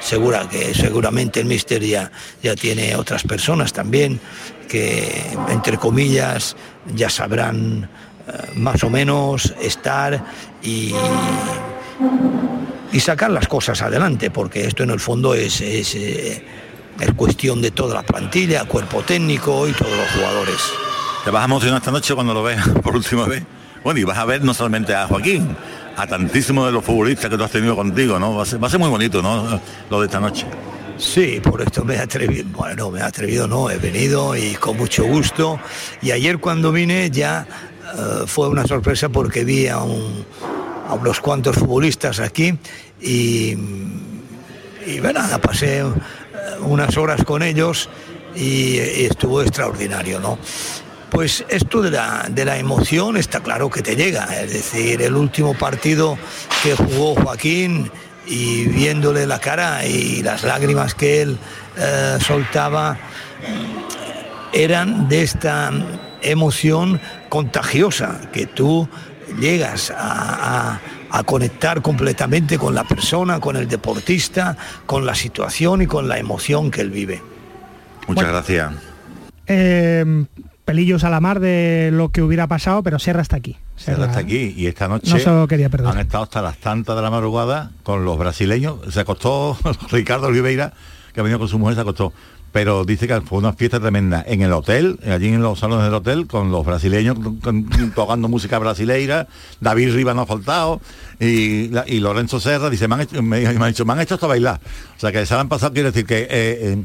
segura 0.00 0.48
que 0.48 0.74
seguramente 0.74 1.40
el 1.40 1.46
Mister 1.46 1.82
ya, 1.82 2.10
ya 2.42 2.54
tiene 2.54 2.94
otras 2.96 3.22
personas 3.22 3.72
también 3.72 4.20
que, 4.68 5.36
entre 5.48 5.78
comillas, 5.78 6.56
ya 6.94 7.10
sabrán 7.10 7.88
eh, 8.28 8.32
más 8.56 8.82
o 8.84 8.90
menos 8.90 9.54
estar 9.60 10.24
y, 10.62 10.94
y 12.92 13.00
sacar 13.00 13.30
las 13.30 13.48
cosas 13.48 13.82
adelante, 13.82 14.30
porque 14.30 14.66
esto 14.66 14.82
en 14.82 14.90
el 14.90 15.00
fondo 15.00 15.34
es, 15.34 15.60
es, 15.60 15.94
eh, 15.94 16.44
es 17.00 17.12
cuestión 17.14 17.60
de 17.60 17.70
toda 17.70 17.94
la 17.94 18.02
plantilla, 18.02 18.64
cuerpo 18.64 19.02
técnico 19.02 19.68
y 19.68 19.72
todos 19.72 19.96
los 19.96 20.10
jugadores. 20.10 20.58
¿Te 21.24 21.30
vas 21.30 21.42
a 21.42 21.46
emocionar 21.46 21.78
esta 21.78 21.90
noche 21.90 22.14
cuando 22.14 22.34
lo 22.34 22.42
veas 22.42 22.68
por 22.82 22.96
última 22.96 23.26
vez? 23.26 23.42
Bueno, 23.84 24.00
y 24.00 24.04
vas 24.04 24.18
a 24.18 24.24
ver 24.24 24.42
no 24.42 24.52
solamente 24.54 24.94
a 24.94 25.06
Joaquín, 25.06 25.56
a 25.96 26.06
tantísimos 26.06 26.66
de 26.66 26.72
los 26.72 26.84
futbolistas 26.84 27.30
que 27.30 27.36
tú 27.38 27.44
has 27.44 27.50
tenido 27.50 27.76
contigo, 27.76 28.18
¿no? 28.18 28.34
Va 28.34 28.42
a 28.42 28.46
ser, 28.46 28.78
muy 28.78 28.88
bonito, 28.90 29.22
¿no? 29.22 29.60
Lo 29.90 30.00
de 30.00 30.06
esta 30.06 30.18
noche. 30.20 30.46
Sí, 30.98 31.40
por 31.42 31.60
esto 31.60 31.84
me 31.84 31.94
he 31.94 31.98
atrevido, 31.98 32.48
bueno, 32.56 32.90
me 32.90 33.00
he 33.00 33.02
atrevido, 33.02 33.46
no, 33.46 33.70
he 33.70 33.76
venido 33.78 34.34
y 34.34 34.54
con 34.54 34.76
mucho 34.78 35.04
gusto. 35.04 35.60
Y 36.02 36.10
ayer 36.10 36.38
cuando 36.38 36.72
vine 36.72 37.10
ya 37.10 37.46
eh, 37.94 38.24
fue 38.26 38.48
una 38.48 38.66
sorpresa 38.66 39.08
porque 39.10 39.44
vi 39.44 39.68
a, 39.68 39.78
un- 39.78 40.24
a 40.88 40.94
unos 40.94 41.20
cuantos 41.20 41.56
futbolistas 41.56 42.18
aquí 42.20 42.58
y, 43.00 43.56
y 44.86 45.00
bueno, 45.00 45.20
nada, 45.20 45.38
pasé 45.38 45.80
eh, 45.80 45.84
unas 46.60 46.96
horas 46.96 47.22
con 47.24 47.42
ellos 47.42 47.88
y, 48.34 48.76
y 48.80 49.04
estuvo 49.10 49.42
extraordinario, 49.42 50.18
¿no? 50.18 50.38
Pues 51.10 51.44
esto 51.48 51.80
de 51.82 51.90
la, 51.92 52.26
de 52.28 52.44
la 52.44 52.58
emoción 52.58 53.16
está 53.16 53.40
claro 53.40 53.70
que 53.70 53.80
te 53.82 53.96
llega, 53.96 54.24
es 54.42 54.52
decir, 54.52 55.00
el 55.00 55.14
último 55.14 55.54
partido 55.54 56.18
que 56.62 56.74
jugó 56.74 57.14
Joaquín 57.14 57.90
y 58.26 58.64
viéndole 58.66 59.26
la 59.26 59.38
cara 59.38 59.86
y 59.86 60.22
las 60.22 60.42
lágrimas 60.42 60.94
que 60.94 61.22
él 61.22 61.38
eh, 61.78 62.18
soltaba 62.20 62.98
eran 64.52 65.08
de 65.08 65.22
esta 65.22 65.70
emoción 66.22 67.00
contagiosa 67.28 68.20
que 68.32 68.46
tú 68.46 68.88
llegas 69.40 69.90
a, 69.90 70.72
a- 70.74 70.80
a 71.08 71.22
conectar 71.22 71.82
completamente 71.82 72.58
con 72.58 72.74
la 72.74 72.82
persona, 72.84 73.38
con 73.38 73.54
el 73.56 73.68
deportista, 73.68 74.56
con 74.86 75.06
la 75.06 75.14
situación 75.14 75.80
y 75.82 75.86
con 75.86 76.08
la 76.08 76.18
emoción 76.18 76.70
que 76.70 76.80
él 76.80 76.90
vive. 76.90 77.22
Muchas 78.08 78.26
gracias. 78.26 78.72
Eh, 79.46 80.24
pelillos 80.66 81.02
a 81.04 81.08
la 81.10 81.20
mar 81.20 81.40
de 81.40 81.88
lo 81.92 82.10
que 82.10 82.20
hubiera 82.20 82.46
pasado, 82.46 82.82
pero 82.82 82.98
Serra 82.98 83.22
está 83.22 83.36
aquí. 83.36 83.56
Serra 83.76 84.06
está 84.06 84.18
aquí 84.18 84.52
y 84.54 84.66
esta 84.66 84.88
noche 84.88 85.10
No 85.10 85.18
se 85.18 85.30
lo 85.30 85.48
quería 85.48 85.70
perder. 85.70 85.86
han 85.88 85.98
estado 86.00 86.24
hasta 86.24 86.42
las 86.42 86.58
tantas 86.58 86.94
de 86.96 87.00
la 87.02 87.10
madrugada 87.10 87.70
con 87.82 88.04
los 88.04 88.18
brasileños. 88.18 88.76
Se 88.92 89.00
acostó 89.00 89.56
Ricardo 89.90 90.26
Oliveira, 90.26 90.74
que 91.14 91.20
ha 91.20 91.22
venido 91.22 91.38
con 91.38 91.48
su 91.48 91.58
mujer, 91.58 91.76
se 91.76 91.80
acostó. 91.80 92.12
Pero 92.52 92.84
dice 92.86 93.06
que 93.06 93.20
fue 93.20 93.38
una 93.38 93.52
fiesta 93.52 93.78
tremenda 93.80 94.24
en 94.26 94.40
el 94.40 94.50
hotel, 94.52 94.98
allí 95.06 95.28
en 95.28 95.42
los 95.42 95.58
salones 95.58 95.84
del 95.84 95.94
hotel, 95.94 96.26
con 96.26 96.50
los 96.50 96.64
brasileños 96.64 97.16
con- 97.42 97.68
tocando 97.94 98.28
música 98.28 98.58
brasileira. 98.58 99.28
David 99.60 99.92
Riva 99.94 100.14
no 100.14 100.22
ha 100.22 100.26
faltado. 100.26 100.80
Y, 101.20 101.70
y 101.86 102.00
Lorenzo 102.00 102.40
Serra 102.40 102.70
dice, 102.70 102.88
me 102.88 102.94
han, 102.94 103.00
hecho, 103.02 103.22
me, 103.22 103.40
me 103.40 103.46
han 103.46 103.68
dicho, 103.68 103.84
me 103.84 103.92
han 103.92 104.00
hecho 104.00 104.14
hasta 104.14 104.26
bailar. 104.26 104.58
O 104.96 105.00
sea 105.00 105.12
que 105.12 105.26
se 105.26 105.34
han 105.34 105.48
pasado, 105.48 105.74
quiere 105.74 105.90
decir 105.90 106.06
que 106.06 106.22
eh, 106.22 106.28
eh, 106.30 106.84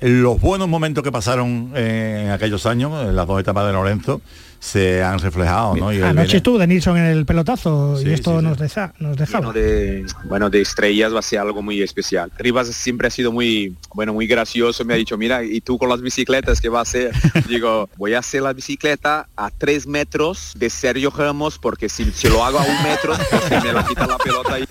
los 0.00 0.40
buenos 0.40 0.68
momentos 0.68 1.04
que 1.04 1.12
pasaron 1.12 1.72
eh, 1.74 2.22
en 2.24 2.30
aquellos 2.30 2.66
años, 2.66 3.06
en 3.06 3.14
las 3.14 3.26
dos 3.26 3.38
etapas 3.40 3.66
de 3.66 3.72
Lorenzo, 3.72 4.20
se 4.60 5.02
han 5.02 5.18
reflejado, 5.18 5.74
¿no? 5.74 5.90
Y 5.92 5.96
Anoche 6.02 6.12
viene- 6.22 6.36
estuvo 6.36 6.58
de 6.58 6.66
Nilsson 6.66 6.96
en 6.98 7.06
el 7.06 7.24
pelotazo 7.26 7.96
Sí, 7.96 8.06
y 8.08 8.12
esto 8.12 8.32
sí, 8.32 8.36
sí. 8.38 8.44
nos, 8.44 8.58
deja, 8.58 8.94
nos 8.98 9.16
dejaba. 9.16 9.46
lleno 9.46 9.52
de 9.54 10.04
bueno 10.24 10.50
de 10.50 10.60
estrellas 10.60 11.12
va 11.14 11.18
a 11.20 11.22
ser 11.22 11.38
algo 11.40 11.62
muy 11.62 11.80
especial 11.82 12.30
Rivas 12.38 12.68
siempre 12.68 13.08
ha 13.08 13.10
sido 13.10 13.32
muy 13.32 13.74
bueno 13.94 14.12
muy 14.12 14.26
gracioso 14.26 14.84
me 14.84 14.92
ha 14.94 14.96
dicho 14.98 15.16
mira 15.16 15.42
y 15.42 15.60
tú 15.62 15.78
con 15.78 15.88
las 15.88 16.02
bicicletas 16.02 16.60
qué 16.60 16.68
va 16.68 16.80
a 16.80 16.82
hacer 16.82 17.10
digo 17.48 17.88
voy 17.96 18.12
a 18.14 18.18
hacer 18.18 18.42
la 18.42 18.52
bicicleta 18.52 19.26
a 19.36 19.50
tres 19.50 19.86
metros 19.86 20.52
de 20.56 20.68
Sergio 20.68 21.10
Ramos 21.10 21.58
porque 21.58 21.88
si, 21.88 22.04
si 22.12 22.28
lo 22.28 22.44
hago 22.44 22.58
a 22.58 22.62
un 22.62 22.82
metro 22.82 23.14
pues 23.48 23.64
me 23.64 23.72
la 23.72 23.84
quita 23.84 24.06
la 24.06 24.18
pelota 24.18 24.58
y 24.60 24.64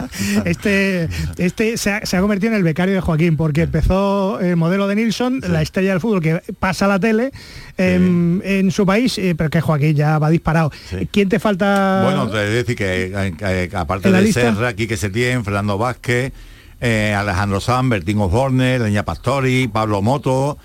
Este, 0.45 1.09
este 1.37 1.77
se 1.77 1.91
ha, 1.91 2.05
se 2.05 2.15
ha 2.15 2.21
convertido 2.21 2.51
en 2.51 2.57
el 2.57 2.63
becario 2.63 2.93
de 2.93 3.01
Joaquín, 3.01 3.37
porque 3.37 3.63
empezó 3.63 4.39
el 4.39 4.55
modelo 4.55 4.87
de 4.87 4.95
Nilsson, 4.95 5.41
la 5.47 5.61
estrella 5.61 5.91
del 5.91 5.99
fútbol 5.99 6.21
que 6.21 6.41
pasa 6.59 6.85
a 6.85 6.87
la 6.87 6.99
tele 6.99 7.31
em, 7.77 8.41
en 8.43 8.71
su 8.71 8.85
país, 8.85 9.17
eh, 9.17 9.33
pero 9.37 9.49
que 9.49 9.61
Joaquín 9.61 9.78
ya 9.93 10.19
va 10.19 10.29
disparado. 10.29 10.71
¿Quién 11.11 11.29
te 11.29 11.39
falta? 11.39 12.01
Bueno, 12.03 12.27
de 12.27 12.49
decir 12.49 12.75
que, 12.75 13.11
eh, 13.15 13.69
que, 13.69 13.75
aparte 13.75 14.07
¿En 14.07 14.13
la 14.13 14.19
de 14.19 14.25
lista? 14.25 14.41
Serra, 14.41 14.73
Quique 14.73 14.97
Setién, 14.97 15.43
Fernando 15.43 15.77
Vázquez, 15.77 16.33
eh, 16.81 17.13
Alejandro 17.17 17.59
San, 17.59 17.89
Bertín 17.89 18.19
Osborne, 18.19 18.79
Leña 18.79 19.03
Pastori, 19.03 19.67
Pablo 19.67 20.01
Moto, 20.01 20.57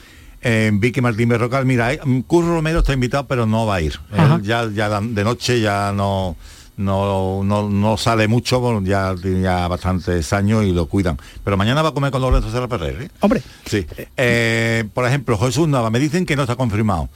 eh, 0.42 0.70
Vicky 0.74 1.00
Martín 1.00 1.28
Berrocal, 1.28 1.64
mira, 1.64 1.92
eh, 1.92 2.00
Curro 2.26 2.54
Romero 2.54 2.80
está 2.80 2.92
invitado, 2.92 3.26
pero 3.26 3.46
no 3.46 3.66
va 3.66 3.76
a 3.76 3.80
ir. 3.80 3.98
Él 4.12 4.42
ya, 4.42 4.68
ya 4.72 5.00
de 5.00 5.24
noche 5.24 5.60
ya 5.60 5.92
no, 5.92 6.36
no, 6.76 7.42
no, 7.44 7.70
no 7.70 7.96
sale 7.96 8.28
mucho, 8.28 8.60
bueno, 8.60 8.82
ya 8.84 9.14
tiene 9.20 9.42
ya 9.42 9.68
bastantes 9.68 10.32
años 10.32 10.64
y 10.64 10.72
lo 10.72 10.86
cuidan. 10.86 11.18
Pero 11.42 11.56
mañana 11.56 11.82
va 11.82 11.90
a 11.90 11.92
comer 11.92 12.10
con 12.10 12.20
Lorenzo 12.22 12.50
Serra 12.50 12.68
Ferrer. 12.68 13.02
¿eh? 13.02 13.10
Hombre. 13.20 13.42
Sí. 13.66 13.86
Eh, 14.16 14.84
por 14.92 15.06
ejemplo, 15.06 15.38
Jesús 15.38 15.68
Nava, 15.68 15.90
me 15.90 15.98
dicen 15.98 16.26
que 16.26 16.36
no 16.36 16.42
está 16.42 16.56
confirmado. 16.56 17.08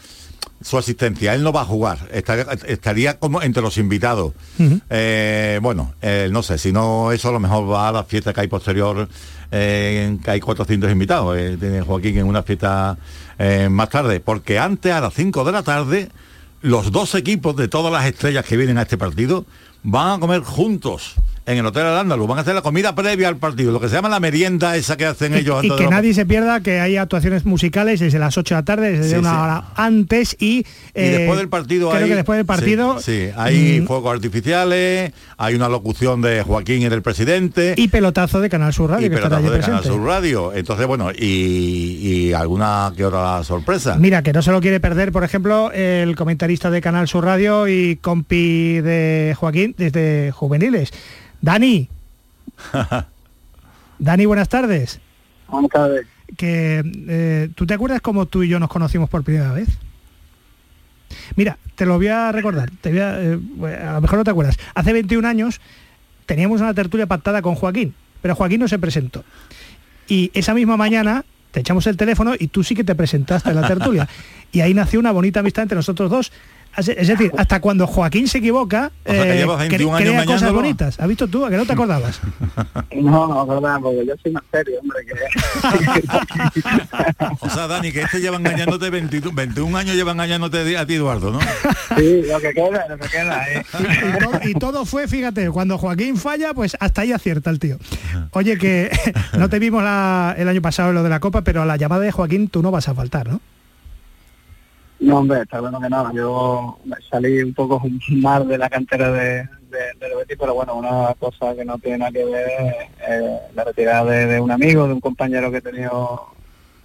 Su 0.61 0.79
asistencia. 0.79 1.35
Él 1.35 1.43
no 1.43 1.53
va 1.53 1.63
a 1.63 1.65
jugar, 1.65 2.09
estaría, 2.13 2.47
estaría 2.67 3.19
como 3.19 3.43
entre 3.43 3.63
los 3.63 3.79
invitados. 3.79 4.33
Eh, 4.91 5.59
bueno, 5.63 5.95
eh, 6.03 6.29
no 6.31 6.43
sé, 6.43 6.59
si 6.59 6.73
no 6.73 7.13
eso 7.13 7.29
a 7.29 7.33
lo 7.33 7.41
mejor 7.41 7.71
va 7.71 7.89
a 7.89 7.93
la 7.93 8.05
fiesta 8.05 8.33
que 8.33 8.41
hay 8.41 8.49
posterior, 8.49 9.09
eh, 9.51 10.17
que 10.23 10.31
hay 10.31 10.41
400 10.41 10.91
invitados. 10.91 11.37
tiene 11.59 11.83
Joaquín 11.83 12.19
en 12.19 12.27
una 12.27 12.43
fiesta 12.43 12.97
más 13.71 13.89
tarde, 13.89 14.21
porque 14.21 14.59
antes 14.59 14.93
a 14.93 15.01
las 15.01 15.15
5 15.15 15.45
de 15.45 15.53
la 15.53 15.63
tarde, 15.63 16.09
los 16.61 16.91
dos 16.91 17.15
equipos 17.15 17.55
de 17.55 17.69
todas 17.69 17.93
las 17.93 18.05
estrellas 18.05 18.45
que 18.45 18.57
vienen 18.57 18.79
a 18.79 18.83
este 18.83 18.99
partido 18.99 19.45
van 19.85 20.17
a 20.17 20.19
comer 20.19 20.41
juntos 20.43 21.15
en 21.49 21.57
el 21.57 21.65
Hotel 21.65 21.87
Al 21.87 22.07
Van 22.07 22.39
a 22.39 22.41
hacer 22.43 22.55
la 22.55 22.61
comida 22.61 22.95
previa 22.95 23.27
al 23.27 23.39
partido, 23.39 23.73
lo 23.73 23.81
que 23.81 23.89
se 23.89 23.95
llama 23.95 24.11
la 24.11 24.21
merienda 24.21 24.77
esa 24.77 24.99
que 24.99 25.07
hacen 25.07 25.35
ellos. 25.35 25.65
Y, 25.65 25.75
que 25.75 25.89
nadie 25.89 26.13
se 26.13 26.27
pierda 26.27 26.61
que 26.61 26.79
hay 26.79 26.99
actuaciones 26.99 27.47
musicales 27.47 28.01
desde 28.01 28.19
las 28.19 28.37
8 28.37 28.55
de 28.55 28.61
la 28.61 28.65
tarde, 28.67 28.99
desde 28.99 29.19
una 29.19 29.43
hora 29.43 29.65
antes 29.75 30.37
y... 30.39 30.67
después 30.95 31.39
del 31.39 31.49
partido 31.49 31.91
creo 31.91 32.07
que 32.07 32.17
después 32.17 32.37
del 32.37 32.45
partido... 32.45 33.01
Sí, 33.01 33.29
hay 33.35 33.81
mm, 33.81 33.87
fuegos 33.87 34.13
artificiales, 34.13 35.13
hay 35.39 35.55
una 35.55 35.71
locución 35.71 36.21
de 36.21 36.43
Joaquín 36.43 36.83
y 36.83 36.89
del 36.91 37.01
presidente. 37.01 37.75
Y 37.79 37.89
pelotazo 37.89 38.41
de 38.41 38.51
Canal 38.51 38.75
Sur 38.75 38.91
Radio. 38.91 39.07
Y 39.07 39.11
pelotazo 39.11 39.51
de 39.51 39.61
Canal 39.61 39.85
Sur 39.85 40.05
Radio. 40.05 40.53
Entonces, 40.53 40.87
bueno, 40.87 41.11
y, 41.13 42.31
alguna 42.35 42.93
que 42.95 43.07
otra 43.07 43.43
sorpresa. 43.43 43.97
Mira, 43.99 44.23
que 44.23 44.35
no 44.35 44.43
se 44.43 44.53
lo 44.53 44.61
quiere 44.61 44.81
perder, 44.81 45.13
por 45.13 45.25
ejemplo, 45.25 45.73
el 45.73 46.15
comentarista 46.15 46.71
de 46.71 46.83
Canal 46.83 47.09
Sur 47.09 47.25
Radio 47.25 47.69
y 47.69 47.97
compi 47.97 48.81
de 48.81 49.35
Joaquín 49.39 49.75
desde 49.79 50.31
juveniles. 50.33 50.93
Dani. 51.41 51.89
Dani, 53.99 54.27
buenas 54.27 54.49
tardes. 54.49 55.01
Buenas 55.49 55.71
tardes. 55.71 56.07
Que, 56.37 56.83
eh, 57.09 57.49
¿Tú 57.55 57.67
te 57.67 57.75
acuerdas 57.75 58.01
cómo 58.01 58.27
tú 58.27 58.43
y 58.43 58.49
yo 58.49 58.59
nos 58.59 58.69
conocimos 58.69 59.09
por 59.09 59.25
primera 59.25 59.53
vez? 59.53 59.69
Mira, 61.37 61.59
te 61.75 61.87
lo 61.87 61.97
voy 61.97 62.09
a 62.09 62.33
recordar, 62.33 62.71
te 62.81 62.91
eh, 62.95 63.39
a, 63.83 63.93
lo 63.95 64.01
mejor 64.01 64.19
no 64.19 64.25
te 64.25 64.31
acuerdas. 64.31 64.59
Hace 64.75 64.93
21 64.93 65.27
años 65.27 65.61
teníamos 66.27 66.61
una 66.61 66.75
tertulia 66.75 67.07
pactada 67.07 67.41
con 67.41 67.55
Joaquín, 67.55 67.95
pero 68.21 68.35
Joaquín 68.35 68.61
no 68.61 68.69
se 68.69 68.79
presentó. 68.79 69.25
Y 70.07 70.31
esa 70.35 70.55
misma 70.55 70.77
mañana 70.77 71.25
te 71.51 71.61
echamos 71.61 71.87
el 71.87 71.97
teléfono 71.97 72.35
y 72.39 72.49
tú 72.49 72.63
sí 72.63 72.75
que 72.75 72.85
te 72.85 72.95
presentaste 72.95 73.51
en 73.51 73.57
la 73.57 73.67
tertulia. 73.67 74.09
Y 74.51 74.63
ahí 74.63 74.73
nació 74.73 74.99
una 74.99 75.11
bonita 75.11 75.41
amistad 75.41 75.65
entre 75.65 75.77
nosotros 75.77 76.11
dos. 76.11 76.33
Es 76.79 77.09
decir, 77.09 77.33
hasta 77.37 77.61
cuando 77.61 77.87
Joaquín 77.87 78.29
se 78.29 78.39
equivoca, 78.39 78.93
eh, 79.05 79.45
crea 79.69 80.25
cosas 80.25 80.53
bonitas. 80.53 81.01
¿Has 81.01 81.09
visto 81.09 81.27
tú? 81.27 81.45
¿A 81.45 81.51
que 81.51 81.57
no 81.57 81.67
te 81.67 81.73
acordabas? 81.73 82.21
No, 82.99 83.29
no 83.29 83.43
acordaba, 83.43 83.79
porque 83.79 84.07
yo 84.07 84.15
soy 84.23 84.33
más 84.33 84.43
serio, 84.51 84.81
hombre. 84.81 85.07
Que... 85.07 85.15
o 87.41 87.51
sea, 87.51 87.69
Dani, 87.69 87.93
que 87.93 88.03
este 88.03 88.21
lleva 88.21 88.37
engañándote 88.37 88.91
21 88.91 89.79
años, 89.79 89.95
lleva 89.95 90.13
engañándote 90.13 90.77
a 90.77 90.85
ti, 90.85 90.95
Eduardo, 90.95 91.31
¿no? 91.31 91.39
Sí, 91.97 92.23
lo 92.23 92.41
que 92.41 92.53
queda, 92.53 92.87
lo 92.89 92.99
que 92.99 93.09
queda. 93.09 93.45
¿eh? 93.53 93.63
y, 94.45 94.55
todo 94.55 94.85
fue, 94.85 95.07
fíjate, 95.07 95.49
cuando 95.51 95.79
Joaquín 95.79 96.17
falla, 96.17 96.55
pues 96.55 96.77
hasta 96.81 97.03
ahí 97.03 97.13
acierta 97.13 97.51
el 97.51 97.61
tío. 97.61 97.79
Oye, 98.33 98.59
que 98.59 98.91
no 99.39 99.49
te 99.49 99.59
vimos 99.59 99.83
el 99.83 100.49
año 100.49 100.63
pasado 100.63 100.89
en 100.89 100.97
lo 100.97 101.03
de 101.03 101.11
la 101.11 101.21
Copa, 101.21 101.43
pero 101.43 101.63
a 101.63 101.67
la 101.67 101.77
llamada 101.77 102.03
de 102.03 102.13
Joaquín 102.13 102.49
tú 102.49 102.63
no 102.63 102.71
vas 102.71 102.89
a 102.89 102.95
faltar, 102.95 103.29
¿no? 103.29 103.41
No, 105.09 105.21
hombre, 105.21 105.41
está 105.41 105.59
bueno 105.63 105.81
que 105.81 105.89
nada. 105.89 106.13
Yo 106.13 106.79
salí 107.09 107.43
un 107.43 107.55
poco 107.55 107.81
mal 108.11 108.47
de 108.47 108.59
la 108.59 108.69
cantera 108.69 109.11
de, 109.11 109.49
de, 109.71 110.17
Betis, 110.17 110.37
pero 110.39 110.53
bueno, 110.53 110.75
una 110.75 111.15
cosa 111.19 111.55
que 111.55 111.65
no 111.65 111.79
tiene 111.79 111.99
nada 111.99 112.13
que 112.13 112.27
ver 112.27 112.75
eh, 113.09 113.39
la 113.55 113.65
retirada 113.65 114.05
de, 114.05 114.39
un 114.39 114.51
amigo, 114.51 114.87
de 114.87 114.93
un 114.93 115.01
compañero 115.01 115.51
que 115.51 115.57
he 115.57 115.63
tenido 115.63 116.27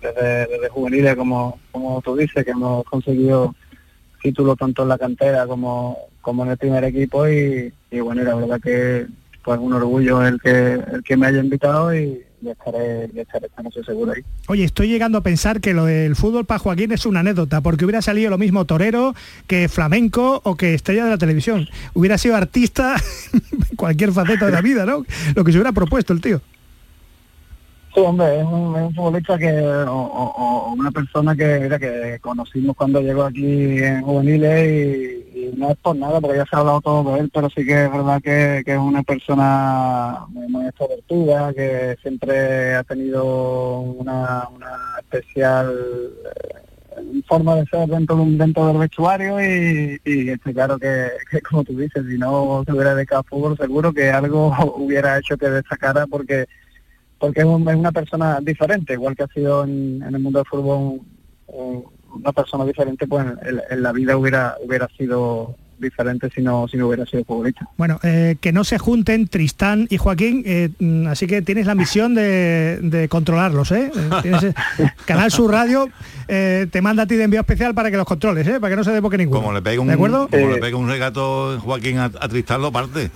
desde, 0.01 0.47
desde 0.47 0.69
juveniles, 0.69 1.17
como, 1.17 1.59
como 1.73 2.01
tú 2.01 2.15
dices, 2.15 2.45
que 2.45 2.51
hemos 2.51 2.85
conseguido 2.85 3.53
títulos 4.21 4.57
tanto 4.57 4.83
en 4.83 4.89
la 4.89 4.97
cantera 4.97 5.45
como, 5.45 5.97
como 6.21 6.45
en 6.45 6.51
el 6.51 6.57
primer 6.57 6.85
equipo 6.85 7.27
y, 7.27 7.73
bueno, 7.91 8.23
la 8.23 8.35
verdad 8.35 8.61
que 8.61 9.05
pues 9.43 9.59
un 9.59 9.73
orgullo 9.73 10.25
el 10.25 10.39
que 10.39 10.75
el 10.75 11.03
que 11.03 11.17
me 11.17 11.27
haya 11.27 11.39
invitado 11.39 11.93
y, 11.93 12.23
estaré 12.51 13.09
seguro 13.85 14.11
ahí. 14.11 14.23
Oye, 14.47 14.63
estoy 14.63 14.87
llegando 14.87 15.17
a 15.17 15.21
pensar 15.21 15.61
que 15.61 15.73
lo 15.73 15.85
del 15.85 16.15
fútbol 16.15 16.45
para 16.45 16.59
Joaquín 16.59 16.91
es 16.91 17.05
una 17.05 17.21
anécdota, 17.21 17.61
porque 17.61 17.85
hubiera 17.85 18.01
salido 18.01 18.29
lo 18.29 18.37
mismo 18.37 18.65
torero 18.65 19.15
que 19.47 19.67
flamenco 19.69 20.41
o 20.43 20.55
que 20.55 20.73
estrella 20.73 21.05
de 21.05 21.11
la 21.11 21.17
televisión. 21.17 21.67
Hubiera 21.93 22.17
sido 22.17 22.35
artista 22.35 22.95
en 23.33 23.75
cualquier 23.75 24.11
faceta 24.11 24.45
de 24.45 24.51
la 24.51 24.61
vida, 24.61 24.85
¿no? 24.85 25.05
Lo 25.35 25.43
que 25.43 25.51
se 25.51 25.57
hubiera 25.57 25.71
propuesto 25.71 26.13
el 26.13 26.21
tío. 26.21 26.41
Sí, 27.93 27.99
hombre, 27.99 28.39
es 28.39 28.45
un, 28.45 28.91
futbolista 28.95 29.37
que, 29.37 29.51
o, 29.87 30.73
una 30.75 30.89
persona 30.89 31.35
que, 31.35 31.69
que 31.79 32.17
conocimos 32.21 32.75
cuando 32.75 32.99
llegó 33.01 33.23
aquí 33.23 33.77
en 33.83 34.01
juveniles 34.01 35.23
y, 35.35 35.55
no 35.57 35.69
es 35.69 35.77
por 35.77 35.95
nada, 35.95 36.19
porque 36.19 36.37
ya 36.37 36.45
se 36.45 36.55
ha 36.55 36.59
hablado 36.59 36.81
todo 36.81 37.13
de 37.13 37.19
él, 37.19 37.29
pero 37.31 37.49
sí 37.49 37.63
que 37.63 37.85
es 37.85 37.91
verdad 37.91 38.19
que, 38.23 38.63
es 38.65 38.77
una 38.77 39.03
persona 39.03 40.25
muy, 40.29 40.65
extrovertida, 40.65 41.53
que 41.53 41.95
siempre 42.01 42.73
ha 42.73 42.83
tenido 42.83 43.81
una, 43.81 44.49
especial 45.01 45.71
eh, 46.35 47.21
forma 47.27 47.55
de 47.57 47.65
ser 47.67 47.87
dentro, 47.87 48.17
dentro 48.25 48.67
del 48.67 48.77
vestuario 48.77 49.39
y, 49.39 50.01
y 50.03 50.29
está 50.29 50.51
claro 50.51 50.79
que, 50.79 51.11
como 51.47 51.63
tú 51.63 51.77
dices, 51.77 52.03
si 52.09 52.17
no 52.17 52.63
se 52.65 52.71
hubiera 52.71 52.95
dedicado 52.95 53.23
fútbol, 53.23 53.55
seguro 53.57 53.93
que 53.93 54.09
algo 54.09 54.51
hubiera 54.77 55.19
hecho 55.19 55.37
que 55.37 55.49
destacara 55.49 56.07
porque 56.07 56.47
porque 57.23 57.39
es, 57.39 57.45
una 57.45 57.91
persona 57.93 58.39
diferente, 58.41 58.91
igual 58.91 59.15
que 59.15 59.23
ha 59.23 59.27
sido 59.27 59.63
en, 59.63 60.03
el 60.03 60.19
mundo 60.19 60.39
del 60.39 60.45
fútbol 60.45 60.99
una 61.47 62.33
persona 62.33 62.65
diferente, 62.65 63.07
pues 63.07 63.25
en, 63.69 63.81
la 63.81 63.93
vida 63.93 64.17
hubiera 64.17 64.57
hubiera 64.61 64.89
sido 64.97 65.55
diferente 65.77 66.29
si 66.35 66.41
no, 66.41 66.67
si 66.67 66.75
no 66.75 66.87
hubiera 66.87 67.05
sido 67.05 67.23
futbolista. 67.23 67.65
Bueno, 67.77 67.97
eh, 68.03 68.35
que 68.41 68.51
no 68.51 68.65
se 68.65 68.77
junten 68.77 69.29
Tristán 69.29 69.87
y 69.89 69.95
Joaquín, 69.95 70.43
eh, 70.45 70.71
mm, 70.77 71.07
así 71.07 71.25
que 71.25 71.41
tienes 71.41 71.65
la 71.65 71.75
misión 71.75 72.13
de, 72.13 73.07
controlarlos, 73.09 73.71
¿eh? 73.71 73.89
eh 74.25 74.53
Canal 75.05 75.31
Sur 75.31 75.49
Radio 75.49 75.87
te 76.27 76.81
manda 76.81 77.03
a 77.03 77.07
ti 77.07 77.15
de 77.15 77.23
envío 77.23 77.39
especial 77.39 77.73
para 77.73 77.89
que 77.89 77.95
los 77.95 78.05
controles, 78.05 78.45
¿eh? 78.49 78.59
Para 78.59 78.71
que 78.71 78.75
no 78.75 78.83
se 78.83 78.91
dé 78.91 78.99
ninguno. 78.99 79.39
Como 79.39 79.53
le 79.53 79.61
pega 79.61 79.81
un, 79.81 79.89
Como 79.93 80.07
le 80.07 80.57
pega 80.57 80.75
un 80.75 80.89
regato 80.89 81.57
Joaquín 81.61 81.99
a, 81.99 82.11
a 82.19 82.27
Tristán, 82.27 82.61
lo 82.61 82.73
parte. 82.73 83.11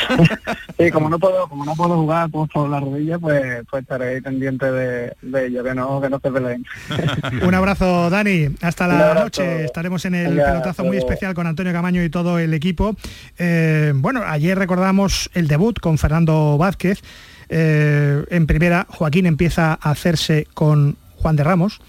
sí, 0.84 0.90
como 0.90 1.08
no 1.08 1.18
puedo, 1.18 1.48
como 1.48 1.64
no 1.64 1.74
puedo 1.74 1.96
jugar 1.96 2.30
por 2.30 2.68
la 2.68 2.80
rodilla, 2.80 3.18
pues, 3.18 3.64
pues 3.70 3.82
estaré 3.82 4.20
pendiente 4.22 4.70
de, 4.70 5.14
ello, 5.46 5.64
que 5.64 5.74
no, 5.74 6.00
que 6.00 6.10
no 6.10 6.20
se 6.20 6.30
peleen. 6.30 6.64
Un 7.46 7.54
abrazo, 7.54 8.10
Dani. 8.10 8.48
Hasta 8.60 8.86
la 8.86 9.14
noche. 9.14 9.64
Estaremos 9.64 10.04
en 10.04 10.14
el 10.14 10.36
pelotazo 10.36 10.84
muy 10.84 10.96
especial 10.96 11.34
con 11.34 11.46
Antonio 11.46 11.72
Camaño 11.72 12.02
y 12.02 12.10
todo 12.10 12.38
el 12.38 12.54
equipo. 12.54 12.96
Eh, 13.38 13.92
bueno, 13.94 14.22
ayer 14.26 14.58
recordamos 14.58 15.30
el 15.34 15.48
debut 15.48 15.78
con 15.78 15.98
Fernando 15.98 16.58
Vázquez. 16.58 17.02
Eh, 17.48 18.24
en 18.30 18.46
primera, 18.46 18.86
Joaquín 18.88 19.26
empieza 19.26 19.72
a 19.72 19.90
hacerse 19.90 20.46
con 20.54 20.96
Juan 21.16 21.36
de 21.36 21.44
Ramos 21.44 21.80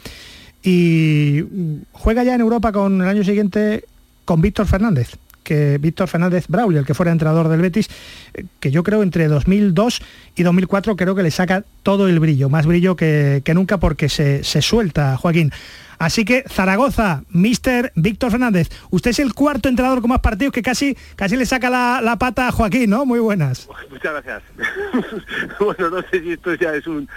y 0.62 1.43
juega 1.91 2.23
ya 2.23 2.36
en 2.36 2.41
Europa 2.41 2.71
con 2.71 3.01
el 3.01 3.08
año 3.08 3.23
siguiente 3.23 3.84
con 4.25 4.41
Víctor 4.41 4.67
Fernández 4.67 5.17
que 5.43 5.77
Víctor 5.77 6.08
Fernández 6.08 6.45
Braulio, 6.47 6.79
el 6.79 6.86
que 6.86 6.93
fuera 6.93 7.12
entrenador 7.12 7.47
del 7.49 7.62
Betis, 7.62 7.89
eh, 8.34 8.45
que 8.60 8.71
yo 8.71 8.84
creo 8.84 9.03
entre 9.03 9.27
2002 9.27 10.01
y 10.36 10.43
2004 10.43 10.95
creo 10.95 11.15
que 11.15 11.23
le 11.23 11.32
saca 11.32 11.63
todo 11.84 12.08
el 12.08 12.19
brillo, 12.19 12.49
más 12.49 12.65
brillo 12.65 12.95
que, 12.95 13.43
nunca 13.53 13.77
porque 13.77 14.10
se, 14.10 14.43
suelta, 14.62 15.17
Joaquín. 15.17 15.51
Así 15.99 16.25
que 16.25 16.43
Zaragoza, 16.49 17.23
Mister 17.29 17.93
Víctor 17.95 18.32
Fernández, 18.32 18.69
usted 18.89 19.12
es 19.12 19.19
el 19.19 19.34
cuarto 19.34 19.69
entrenador 19.69 20.01
con 20.01 20.10
más 20.10 20.19
partidos 20.19 20.51
que 20.51 20.62
casi, 20.62 20.97
casi 21.15 21.38
le 21.38 21.45
saca 21.45 21.69
la, 21.69 22.15
pata 22.19 22.47
a 22.47 22.51
Joaquín, 22.51 22.89
¿no? 22.89 23.06
Muy 23.06 23.19
buenas. 23.19 23.69
Muchas 23.89 24.12
gracias. 24.12 24.43
bueno, 25.60 25.89
no 25.89 26.01
sé 26.10 26.21
si 26.21 26.32
esto 26.32 26.56
ya 26.56 26.73
es 26.73 26.88
un, 26.88 27.08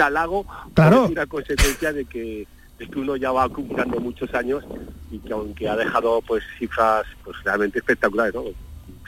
halago 0.00 0.44
claro. 0.74 1.04
o 1.04 1.08
una 1.08 1.26
consecuencia 1.26 1.92
de 1.92 2.04
que 2.04 2.46
es 2.84 2.90
que 2.90 3.00
uno 3.00 3.16
ya 3.16 3.32
va 3.32 3.44
acumulando 3.44 4.00
muchos 4.00 4.32
años 4.34 4.64
y 5.10 5.18
que 5.18 5.32
aunque 5.32 5.68
ha 5.68 5.76
dejado 5.76 6.22
pues 6.22 6.42
cifras 6.58 7.04
pues 7.24 7.36
realmente 7.44 7.78
espectaculares, 7.78 8.34
¿no? 8.34 8.44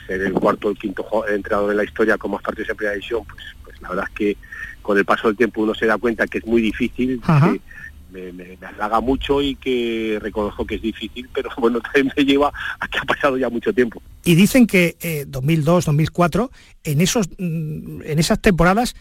Ser 0.05 0.21
el 0.21 0.33
cuarto 0.33 0.67
o 0.67 0.71
el 0.71 0.77
quinto 0.77 1.05
entrenador 1.27 1.71
en 1.71 1.77
la 1.77 1.83
historia 1.83 2.17
con 2.17 2.31
más 2.31 2.41
partidos 2.41 2.69
en 2.69 2.77
primera 2.77 2.93
división, 2.93 3.23
pues, 3.25 3.43
pues 3.63 3.81
la 3.81 3.89
verdad 3.89 4.05
es 4.09 4.15
que 4.15 4.37
con 4.81 4.97
el 4.97 5.05
paso 5.05 5.27
del 5.27 5.37
tiempo 5.37 5.61
uno 5.61 5.75
se 5.75 5.85
da 5.85 5.97
cuenta 5.97 6.27
que 6.27 6.37
es 6.37 6.45
muy 6.45 6.61
difícil, 6.61 7.21
que 7.21 7.61
me, 8.09 8.31
me, 8.31 8.57
halaga 8.65 9.01
mucho 9.01 9.41
y 9.41 9.55
que 9.55 10.17
reconozco 10.21 10.65
que 10.65 10.75
es 10.75 10.81
difícil, 10.81 11.29
pero 11.33 11.49
bueno, 11.57 11.81
también 11.81 12.11
me 12.15 12.23
lleva 12.23 12.53
a 12.79 12.87
que 12.87 12.99
ha 12.99 13.03
pasado 13.03 13.37
ya 13.37 13.49
mucho 13.49 13.73
tiempo. 13.73 14.01
Y 14.23 14.35
dicen 14.35 14.65
que 14.65 15.25
2002, 15.27 15.83
eh, 15.83 15.87
2004, 15.87 16.51
en, 16.85 17.01
esos, 17.01 17.29
mm, 17.37 18.01
en 18.03 18.19
esas 18.19 18.41
temporadas 18.41 18.95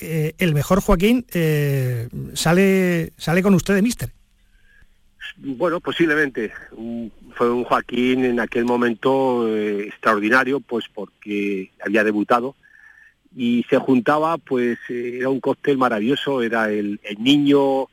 eh, 0.00 0.34
el 0.38 0.54
mejor 0.54 0.80
Joaquín 0.80 1.24
eh, 1.32 2.08
sale, 2.34 3.12
sale 3.16 3.42
con 3.42 3.54
usted 3.54 3.74
de 3.74 3.82
Mister. 3.82 4.10
Bueno, 5.38 5.80
posiblemente. 5.80 6.52
fue 7.34 7.50
un 7.50 7.64
Joaquín 7.64 8.24
en 8.24 8.40
aquel 8.40 8.64
momento 8.64 9.46
eh, 9.48 9.88
extraordinario, 9.88 10.60
pues 10.60 10.86
porque 10.92 11.70
había 11.84 12.04
debutado 12.04 12.54
y 13.36 13.66
se 13.68 13.76
juntaba, 13.76 14.38
pues 14.38 14.78
era 14.88 15.28
un 15.28 15.40
cóctel 15.40 15.76
maravilloso, 15.76 16.40
era 16.40 16.70
el, 16.70 16.98
niño 17.18 17.88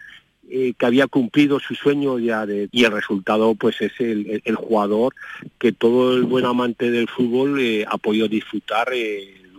que 0.49 0.85
había 0.85 1.07
cumplido 1.07 1.59
su 1.59 1.73
sueño 1.73 2.19
y 2.19 2.29
el 2.29 2.91
resultado 2.91 3.55
pues 3.55 3.81
es 3.81 3.91
el, 3.99 4.55
jugador 4.55 5.13
que 5.57 5.71
todo 5.71 6.15
el 6.15 6.23
buen 6.23 6.45
amante 6.45 6.91
del 6.91 7.09
fútbol 7.09 7.59
eh, 7.59 7.85
ha 7.87 7.97
disfrutar 8.27 8.89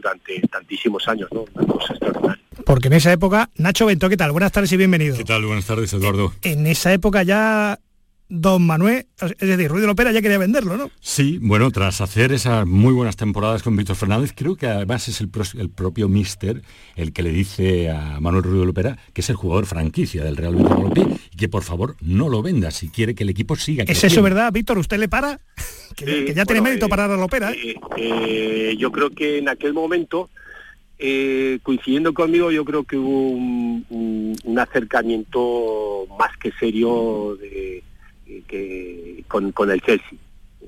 durante 0.05 0.41
tantísimos 0.49 1.09
años, 1.09 1.29
¿no? 1.33 1.47
Una 1.55 1.67
cosa 1.67 1.95
extraordinaria. 1.95 2.43
Porque 2.67 2.89
en 2.89 2.95
esa 2.95 3.13
época, 3.13 3.51
Nacho 3.57 3.87
Bento, 3.87 4.09
¿qué 4.09 4.17
tal? 4.17 4.33
Buenas 4.33 4.53
tardes 4.53 4.71
y 4.73 4.77
bienvenido. 4.77 5.17
¿Qué 5.17 5.25
tal? 5.25 5.45
Buenas 5.45 5.67
tardes, 5.67 5.93
Eduardo. 5.93 6.33
En 6.43 6.67
esa 6.67 6.93
época 6.93 7.23
ya 7.23 7.79
Don 8.29 8.67
Manuel, 8.67 9.07
es 9.21 9.37
decir, 9.49 9.69
Ruido 9.71 9.87
Lopera 9.87 10.11
ya 10.11 10.23
quería 10.23 10.39
venderlo, 10.39 10.77
¿no? 10.79 10.91
Sí, 11.01 11.39
bueno, 11.43 11.71
tras 11.71 12.01
hacer 12.01 12.33
esas 12.33 12.67
muy 12.67 12.93
buenas 12.95 13.17
temporadas 13.17 13.63
con 13.63 13.77
Víctor 13.77 13.97
Fernández, 13.97 14.33
creo 14.35 14.57
que 14.57 14.67
además 14.67 15.07
es 15.09 15.21
el, 15.21 15.29
propio 15.29 16.09
Mister 16.09 16.63
el 16.97 17.13
que 17.13 17.23
le 17.23 17.31
dice 17.31 17.91
a 17.91 18.19
Manuel 18.21 18.43
Ruido 18.45 18.65
Lopera 18.65 18.97
que 19.13 19.21
es 19.21 19.29
el 19.31 19.37
jugador 19.37 19.67
franquicia 19.67 20.25
del 20.25 20.37
Real 20.37 20.55
Betis 20.57 21.21
y 21.33 21.37
que 21.37 21.49
por 21.51 21.63
favor 21.65 21.97
no 22.01 22.29
lo 22.31 22.41
venda 22.43 22.71
si 22.71 22.89
quiere 22.89 23.15
que 23.15 23.25
el 23.25 23.29
equipo 23.31 23.57
siga 23.57 23.85
¿Es 23.87 24.03
eso 24.05 24.23
verdad, 24.23 24.51
Víctor? 24.53 24.79
¿Usted 24.79 24.99
le 24.99 25.09
para? 25.09 25.39
Que, 25.95 26.05
Sí, 26.07 26.25
que 26.25 26.35
ya 26.35 26.45
tiene 26.45 26.61
mérito 26.63 26.87
eh, 26.87 26.89
parar 26.89 27.11
a 27.13 27.17
Lopera. 27.17 27.53
¿eh? 27.53 27.77
Eh, 27.97 28.75
yo 28.79 28.91
creo 28.91 29.11
que 29.11 29.39
en 29.39 29.49
aquel 29.49 29.73
momento, 29.75 30.29
eh, 30.99 31.61
coincidiendo 31.63 32.13
conmigo, 32.13 32.51
yo 32.51 32.65
creo 32.65 32.83
que 32.83 32.97
hubo 32.97 33.29
un, 33.31 33.85
un- 33.91 34.37
un 34.43 34.59
acercamiento 34.59 36.07
más 36.19 36.37
que 36.39 36.51
serio 36.59 37.37
de- 37.41 37.79
eh, 37.79 37.83
que, 38.47 39.25
con, 39.29 39.53
con 39.53 39.71
el 39.71 39.81
Chelsea. 39.81 40.19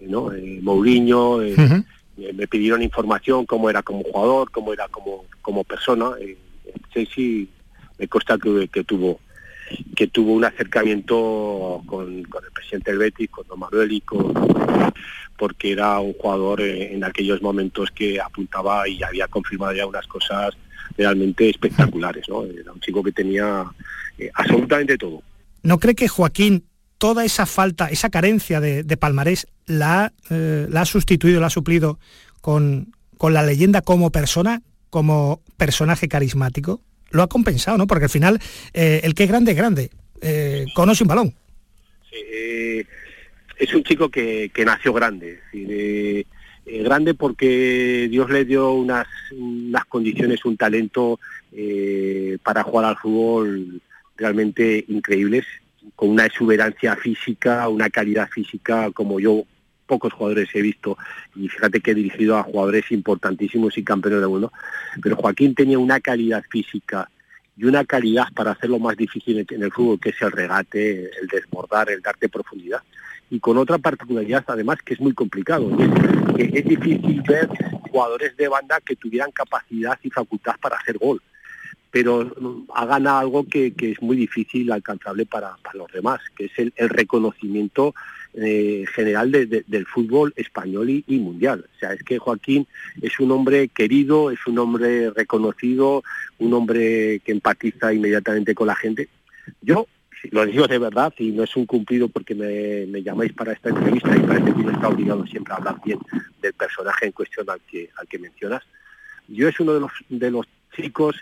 ¿no? 0.02 0.32
Eh, 0.32 0.60
Mourinho, 0.62 1.42
eh, 1.42 1.54
eh, 2.18 2.32
me 2.32 2.46
pidieron 2.46 2.82
información 2.82 3.46
cómo 3.46 3.70
era 3.70 3.82
como 3.82 4.02
jugador, 4.02 4.50
cómo 4.50 4.72
era 4.72 4.88
como, 4.88 5.24
como 5.42 5.64
persona. 5.64 6.10
Eh, 6.20 6.36
el 6.66 6.82
Chelsea 6.92 7.46
me 7.98 8.08
consta 8.08 8.38
que, 8.38 8.68
que 8.68 8.84
tuvo 8.84 9.20
que 9.96 10.06
tuvo 10.06 10.32
un 10.32 10.44
acercamiento 10.44 11.82
con, 11.86 12.22
con 12.22 12.44
el 12.44 12.52
presidente 12.52 12.92
del 12.92 13.00
Betis, 13.00 13.28
con 13.30 13.48
Don 13.48 13.58
Manuel 13.58 13.90
y 13.90 14.00
con 14.00 14.32
porque 15.36 15.72
era 15.72 15.98
un 15.98 16.12
jugador 16.12 16.60
en 16.60 17.02
aquellos 17.02 17.42
momentos 17.42 17.90
que 17.90 18.20
apuntaba 18.20 18.88
y 18.88 19.02
había 19.02 19.26
confirmado 19.26 19.74
ya 19.74 19.84
unas 19.84 20.06
cosas 20.06 20.56
realmente 20.96 21.50
espectaculares, 21.50 22.28
¿no? 22.28 22.44
Era 22.44 22.72
un 22.72 22.80
chico 22.80 23.02
que 23.02 23.10
tenía 23.10 23.64
absolutamente 24.34 24.96
todo. 24.96 25.20
¿No 25.62 25.78
cree 25.78 25.96
que 25.96 26.06
Joaquín 26.06 26.62
toda 26.98 27.24
esa 27.24 27.46
falta, 27.46 27.88
esa 27.88 28.10
carencia 28.10 28.60
de, 28.60 28.82
de 28.82 28.96
palmarés 28.96 29.46
la, 29.66 30.04
ha, 30.04 30.12
eh, 30.30 30.66
la 30.70 30.82
ha 30.82 30.86
sustituido, 30.86 31.40
la 31.40 31.48
ha 31.48 31.50
suplido 31.50 31.98
con, 32.40 32.92
con 33.16 33.34
la 33.34 33.42
leyenda 33.42 33.82
como 33.82 34.10
persona, 34.10 34.62
como 34.90 35.40
personaje 35.56 36.08
carismático? 36.08 36.80
Lo 37.10 37.22
ha 37.22 37.28
compensado, 37.28 37.78
¿no? 37.78 37.86
Porque 37.86 38.04
al 38.04 38.10
final 38.10 38.40
eh, 38.72 39.00
el 39.04 39.14
que 39.14 39.24
es 39.24 39.28
grande 39.28 39.52
es 39.52 39.56
grande, 39.56 39.90
eh, 40.20 40.66
conoce 40.74 41.04
un 41.04 41.08
balón. 41.08 41.34
Eh, 42.12 42.84
es 43.58 43.74
un 43.74 43.82
chico 43.84 44.10
que, 44.10 44.50
que 44.54 44.64
nació 44.64 44.92
grande, 44.92 45.40
es 45.52 46.84
grande 46.84 47.14
porque 47.14 48.08
Dios 48.10 48.28
le 48.28 48.44
dio 48.44 48.72
unas, 48.72 49.06
unas 49.32 49.84
condiciones, 49.86 50.44
un 50.44 50.56
talento 50.56 51.18
para 52.42 52.62
jugar 52.64 52.84
al 52.84 52.98
fútbol 52.98 53.80
realmente 54.16 54.84
increíbles, 54.88 55.46
con 55.96 56.10
una 56.10 56.26
exuberancia 56.26 56.94
física, 56.96 57.68
una 57.68 57.90
calidad 57.90 58.28
física 58.28 58.90
como 58.92 59.18
yo 59.18 59.44
pocos 59.86 60.12
jugadores 60.12 60.48
he 60.54 60.62
visto 60.62 60.98
y 61.34 61.48
fíjate 61.48 61.80
que 61.80 61.92
he 61.92 61.94
dirigido 61.94 62.36
a 62.36 62.42
jugadores 62.42 62.90
importantísimos 62.90 63.78
y 63.78 63.84
campeones 63.84 64.20
del 64.20 64.28
mundo, 64.28 64.52
pero 65.02 65.16
Joaquín 65.16 65.54
tenía 65.54 65.78
una 65.78 66.00
calidad 66.00 66.44
física 66.50 67.08
y 67.56 67.64
una 67.64 67.84
calidad 67.84 68.26
para 68.34 68.50
hacer 68.50 68.68
lo 68.68 68.78
más 68.78 68.96
difícil 68.96 69.46
en 69.48 69.62
el 69.62 69.72
fútbol, 69.72 69.98
que 69.98 70.10
es 70.10 70.20
el 70.20 70.30
regate, 70.30 71.04
el 71.18 71.26
desbordar, 71.26 71.88
el 71.88 72.02
darte 72.02 72.28
profundidad. 72.28 72.82
Y 73.30 73.40
con 73.40 73.56
otra 73.56 73.78
particularidad, 73.78 74.44
además, 74.46 74.78
que 74.84 74.92
es 74.92 75.00
muy 75.00 75.14
complicado, 75.14 75.70
es 76.36 76.64
difícil 76.64 77.22
ver 77.26 77.48
jugadores 77.90 78.36
de 78.36 78.48
banda 78.48 78.78
que 78.84 78.94
tuvieran 78.94 79.32
capacidad 79.32 79.98
y 80.02 80.10
facultad 80.10 80.56
para 80.60 80.76
hacer 80.76 80.98
gol 80.98 81.22
pero 81.96 82.26
mm, 82.26 82.70
hagan 82.74 83.06
algo 83.06 83.46
que, 83.48 83.72
es 83.74 84.02
muy 84.02 84.18
difícil 84.18 84.70
alcanzable 84.70 85.24
para, 85.24 85.56
los 85.72 85.90
demás, 85.90 86.20
que 86.36 86.44
es 86.44 86.52
el, 86.58 86.70
reconocimiento 86.90 87.94
eh, 88.34 88.84
general 88.94 89.32
de- 89.32 89.46
de- 89.46 89.64
del 89.66 89.86
fútbol 89.86 90.34
español 90.36 90.90
y, 90.90 91.18
mundial. 91.18 91.64
O 91.74 91.78
sea, 91.78 91.94
es 91.94 92.02
que 92.02 92.18
Joaquín 92.18 92.66
es 93.00 93.18
un 93.18 93.30
hombre 93.30 93.68
querido, 93.68 94.30
es 94.30 94.46
un 94.46 94.58
hombre 94.58 95.10
reconocido, 95.10 96.02
un 96.38 96.52
hombre 96.52 97.22
que 97.24 97.32
empatiza 97.32 97.94
inmediatamente 97.94 98.54
con 98.54 98.66
la 98.66 98.74
gente. 98.74 99.08
Yo 99.62 99.86
lo 100.32 100.44
digo 100.44 100.66
de 100.66 100.78
verdad 100.78 101.14
y 101.16 101.30
no 101.30 101.44
es 101.44 101.56
un 101.56 101.64
cumplido 101.64 102.10
porque 102.10 102.34
me, 102.34 102.84
me 102.92 103.02
llamáis 103.02 103.32
para 103.32 103.52
esta 103.54 103.70
entrevista 103.70 104.14
y 104.14 104.20
parece 104.20 104.52
que 104.52 104.60
uno 104.60 104.72
está 104.72 104.88
obligado 104.88 105.26
siempre 105.26 105.54
a 105.54 105.56
hablar 105.56 105.80
bien 105.82 105.98
del 106.42 106.52
personaje 106.52 107.06
en 107.06 107.12
cuestión 107.12 107.48
al 107.48 107.60
que, 107.62 107.88
al 107.96 108.06
que 108.06 108.18
mencionas. 108.18 108.62
Yo 109.28 109.48
es 109.48 109.58
uno 109.60 109.72
de 109.72 109.80
los, 109.80 109.92
de 110.10 110.30
los 110.30 110.46
chicos 110.76 111.16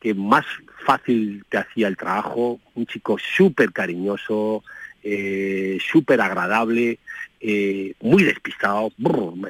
que 0.00 0.14
más 0.14 0.44
fácil 0.84 1.44
te 1.48 1.58
hacía 1.58 1.88
el 1.88 1.96
trabajo, 1.96 2.60
un 2.74 2.86
chico 2.86 3.16
súper 3.18 3.72
cariñoso, 3.72 4.62
eh, 5.02 5.78
súper 5.80 6.20
agradable, 6.20 6.98
eh, 7.40 7.94
muy 8.00 8.24
despistado, 8.24 8.90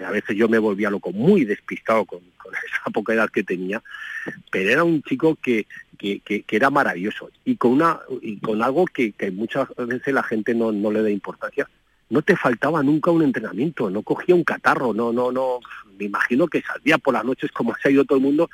a 0.07 0.11
veces 0.11 0.37
yo 0.37 0.49
me 0.49 0.59
volvía 0.59 0.91
loco, 0.91 1.13
muy 1.13 1.45
despistado 1.45 2.05
con, 2.05 2.21
esa 2.49 2.91
poca 2.93 3.15
edad 3.15 3.31
que 3.31 3.43
tenía, 3.43 3.83
pero 4.51 4.71
era 4.71 4.85
un 4.85 5.03
chico 5.03 5.37
que, 5.37 5.67
que, 5.99 6.21
que- 6.21 6.45
era 6.51 6.71
maravilloso. 6.71 7.31
Y 7.45 7.57
con, 7.57 7.73
una, 7.73 8.01
y 8.23 8.39
con 8.39 8.63
algo 8.63 8.87
que, 8.87 9.13
muchas 9.33 9.69
veces 9.77 10.15
la 10.15 10.23
gente 10.23 10.55
no, 10.55 10.73
no 10.73 10.91
le 10.91 11.03
da 11.03 11.11
importancia. 11.11 11.69
No 12.11 12.23
te 12.23 12.37
faltaba 12.37 12.83
nunca 12.83 13.11
un 13.11 13.23
entrenamiento, 13.23 13.91
no 13.91 14.03
cogía 14.03 14.35
un 14.35 14.45
catarro, 14.45 14.95
no, 14.95 15.13
no, 15.13 15.31
no, 15.31 15.61
me 15.99 16.07
imagino 16.07 16.47
que 16.49 16.63
salía 16.63 16.97
por 16.99 17.15
las 17.15 17.25
noches 17.25 17.51
como 17.53 17.75
ha 17.85 17.91
ido 17.91 18.05
todo 18.05 18.19
el 18.19 18.25
mundo, 18.25 18.49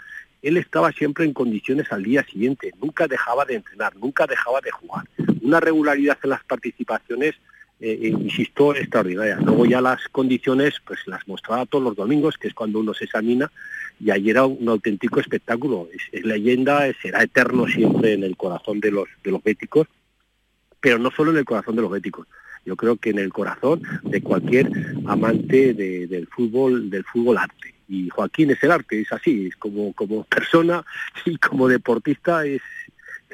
él 0.49 0.57
estaba 0.57 0.93
siempre 0.93 1.25
en 1.25 1.33
condiciones 1.33 1.91
al 1.91 2.03
día 2.03 2.25
siguiente, 2.25 2.73
nunca 2.81 3.07
dejaba 3.09 3.45
de 3.45 3.55
entrenar, 3.57 3.97
nunca 3.97 4.27
dejaba 4.27 4.61
de 4.61 4.71
jugar. 4.71 5.05
Una 5.43 5.59
regularidad 5.61 6.19
en 6.23 6.31
las 6.31 6.45
participaciones, 6.45 7.35
eh, 7.81 7.99
eh, 8.03 8.09
insisto, 8.09 8.75
extraordinaria. 8.75 9.37
Luego 9.37 9.67
ya 9.67 9.81
las 9.81 10.09
condiciones, 10.09 10.75
pues 10.87 11.01
las 11.07 11.27
mostraba 11.27 11.67
todos 11.67 11.83
los 11.85 11.97
domingos, 11.97 12.39
que 12.39 12.49
es 12.49 12.55
cuando 12.55 12.79
uno 12.79 12.95
se 12.95 13.05
examina, 13.05 13.51
y 14.01 14.11
ahí 14.11 14.31
era 14.31 14.45
un 14.47 14.69
auténtico 14.69 15.21
espectáculo. 15.21 15.89
Es, 16.13 16.25
leyenda, 16.25 16.87
será 17.03 17.23
eterno 17.23 17.67
siempre 17.67 18.13
en 18.13 18.23
el 18.25 18.37
corazón 18.37 18.81
de 18.81 18.91
los, 18.91 19.09
de 19.23 19.31
los 19.31 19.43
béticos, 19.43 19.87
pero 20.81 20.99
no 20.99 21.11
solo 21.11 21.31
en 21.31 21.39
el 21.39 21.45
corazón 21.45 21.77
de 21.77 21.83
los 21.83 21.91
béticos. 21.91 22.27
Yo 22.67 22.77
creo 22.77 22.97
que 22.97 23.11
en 23.11 23.19
el 23.19 23.33
corazón 23.33 23.83
de 24.03 24.23
cualquier 24.23 24.71
amante 25.07 25.75
de- 25.75 26.07
del 26.07 26.27
fútbol, 26.29 26.89
del 26.89 27.05
fútbol 27.05 27.37
arte. 27.39 27.74
Y 27.89 28.09
Joaquín 28.09 28.51
es 28.51 28.63
el 28.63 28.71
arte, 28.71 29.01
es 29.01 29.13
así, 29.13 29.47
es 29.47 29.57
como, 29.57 29.93
como 29.93 30.25
persona 30.25 30.85
y 31.25 31.37
como 31.37 31.69
deportista 31.69 32.47
es, 32.47 32.63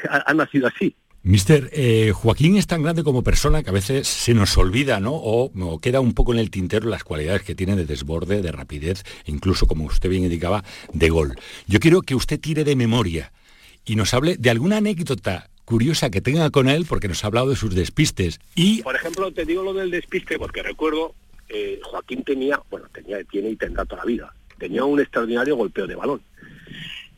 ha, 0.08 0.30
ha 0.30 0.34
nacido 0.34 0.66
así. 0.66 0.94
Mister, 1.22 1.68
eh, 1.74 2.12
Joaquín 2.14 2.56
es 2.56 2.66
tan 2.66 2.82
grande 2.82 3.04
como 3.04 3.22
persona 3.22 3.62
que 3.62 3.68
a 3.68 3.74
veces 3.74 4.08
se 4.08 4.32
nos 4.32 4.56
olvida, 4.56 5.00
¿no? 5.00 5.12
O, 5.12 5.52
o 5.52 5.78
queda 5.78 6.00
un 6.00 6.14
poco 6.14 6.32
en 6.32 6.38
el 6.38 6.50
tintero 6.50 6.88
las 6.88 7.04
cualidades 7.04 7.42
que 7.42 7.54
tiene 7.54 7.76
de 7.76 7.84
desborde, 7.84 8.40
de 8.40 8.52
rapidez, 8.52 9.04
e 9.26 9.30
incluso, 9.30 9.66
como 9.66 9.84
usted 9.84 10.08
bien 10.08 10.24
indicaba, 10.24 10.64
de 10.94 11.10
gol. 11.10 11.36
Yo 11.66 11.78
quiero 11.78 12.00
que 12.00 12.14
usted 12.14 12.40
tire 12.40 12.64
de 12.64 12.74
memoria 12.74 13.32
y 13.84 13.96
nos 13.96 14.14
hable 14.14 14.36
de 14.38 14.48
alguna 14.48 14.78
anécdota 14.78 15.50
curiosa 15.66 16.10
que 16.10 16.22
tenga 16.22 16.48
con 16.48 16.70
él, 16.70 16.86
porque 16.88 17.06
nos 17.06 17.22
ha 17.22 17.26
hablado 17.26 17.50
de 17.50 17.56
sus 17.56 17.74
despistes. 17.74 18.40
Y 18.54 18.82
Por 18.82 18.96
ejemplo, 18.96 19.30
te 19.30 19.44
digo 19.44 19.62
lo 19.62 19.74
del 19.74 19.90
despiste 19.90 20.38
porque 20.38 20.62
recuerdo, 20.62 21.14
eh, 21.50 21.80
Joaquín 21.82 22.24
tenía, 22.24 22.62
bueno, 22.70 22.86
tenía, 22.94 23.22
tiene 23.24 23.50
y 23.50 23.56
tendrá 23.56 23.84
toda 23.84 24.02
la 24.02 24.06
vida, 24.06 24.34
tenía 24.60 24.84
un 24.84 25.00
extraordinario 25.00 25.56
golpeo 25.56 25.86
de 25.86 25.96
balón. 25.96 26.20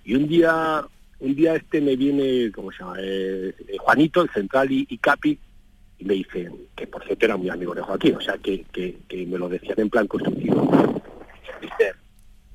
Y 0.04 0.14
un 0.14 0.26
día, 0.26 0.82
un 1.18 1.34
día 1.34 1.56
este 1.56 1.80
me 1.80 1.96
viene, 1.96 2.50
¿cómo 2.52 2.70
se 2.72 2.78
llama? 2.78 2.96
Eh, 3.00 3.52
Juanito, 3.80 4.22
el 4.22 4.30
central 4.30 4.68
y, 4.70 4.98
Capi, 4.98 5.38
y 5.98 6.04
me 6.04 6.14
dicen, 6.14 6.56
que 6.74 6.86
por 6.86 7.04
cierto 7.04 7.26
era 7.26 7.36
muy 7.36 7.50
amigo 7.50 7.74
de 7.74 7.82
Joaquín, 7.82 8.16
o 8.16 8.20
sea, 8.20 8.38
que, 8.38 8.64
que, 8.72 9.26
me 9.26 9.38
lo 9.38 9.48
decían 9.48 9.78
en 9.78 9.90
plan 9.90 10.06
constructivo. 10.06 11.02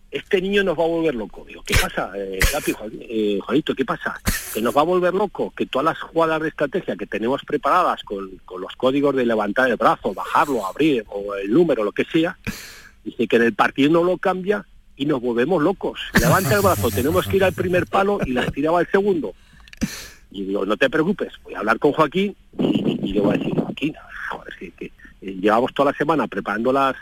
Este 0.09 0.41
niño 0.41 0.63
nos 0.63 0.79
va 0.79 0.85
a 0.85 0.88
volver 0.88 1.13
loco. 1.13 1.43
Digo, 1.45 1.61
¿qué 1.63 1.75
pasa, 1.79 2.11
eh, 2.15 2.39
Capi, 2.51 2.73
eh, 3.01 3.39
Juanito, 3.43 3.75
qué 3.75 3.83
pasa? 3.83 4.19
Que 4.53 4.61
nos 4.61 4.75
va 4.75 4.81
a 4.81 4.85
volver 4.85 5.13
loco, 5.13 5.53
que 5.55 5.65
todas 5.65 5.85
las 5.85 5.99
jugadas 5.99 6.41
de 6.41 6.47
estrategia 6.47 6.95
que 6.95 7.05
tenemos 7.05 7.43
preparadas 7.43 8.03
con, 8.03 8.38
con 8.45 8.61
los 8.61 8.73
códigos 8.77 9.15
de 9.15 9.25
levantar 9.25 9.69
el 9.69 9.75
brazo, 9.75 10.13
bajarlo, 10.13 10.65
abrir, 10.65 11.05
o 11.09 11.35
el 11.35 11.51
número, 11.51 11.83
lo 11.83 11.91
que 11.91 12.05
sea, 12.05 12.38
dice 13.03 13.27
que 13.27 13.35
en 13.35 13.43
el 13.43 13.53
partido 13.53 13.91
no 13.91 14.03
lo 14.03 14.17
cambia 14.17 14.65
y 14.97 15.05
nos 15.05 15.21
volvemos 15.21 15.61
locos. 15.63 16.01
Levanta 16.19 16.55
el 16.55 16.61
brazo, 16.61 16.89
tenemos 16.89 17.27
que 17.27 17.37
ir 17.37 17.43
al 17.43 17.53
primer 17.53 17.85
palo 17.85 18.19
y 18.25 18.33
la 18.33 18.49
tiraba 18.51 18.79
al 18.79 18.87
segundo. 18.87 19.33
Y 20.31 20.43
digo, 20.43 20.65
no 20.65 20.75
te 20.75 20.89
preocupes, 20.89 21.33
voy 21.43 21.53
a 21.53 21.59
hablar 21.59 21.79
con 21.79 21.93
Joaquín 21.93 22.35
y, 22.59 23.13
le 23.13 23.21
voy 23.21 23.35
a 23.35 23.37
decir, 23.37 23.53
Joaquín, 23.53 23.93
joder, 24.29 24.53
que, 24.59 24.71
que, 24.71 24.85
eh, 25.21 25.37
llevamos 25.39 25.73
toda 25.73 25.91
la 25.91 25.97
semana 25.97 26.27
preparando 26.27 26.73
las 26.73 26.95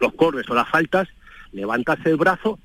los 0.00 0.14
corres 0.14 0.48
o 0.50 0.54
las 0.54 0.68
faltas, 0.68 1.08
levantas 1.52 1.98
el 2.06 2.16
brazo 2.16 2.58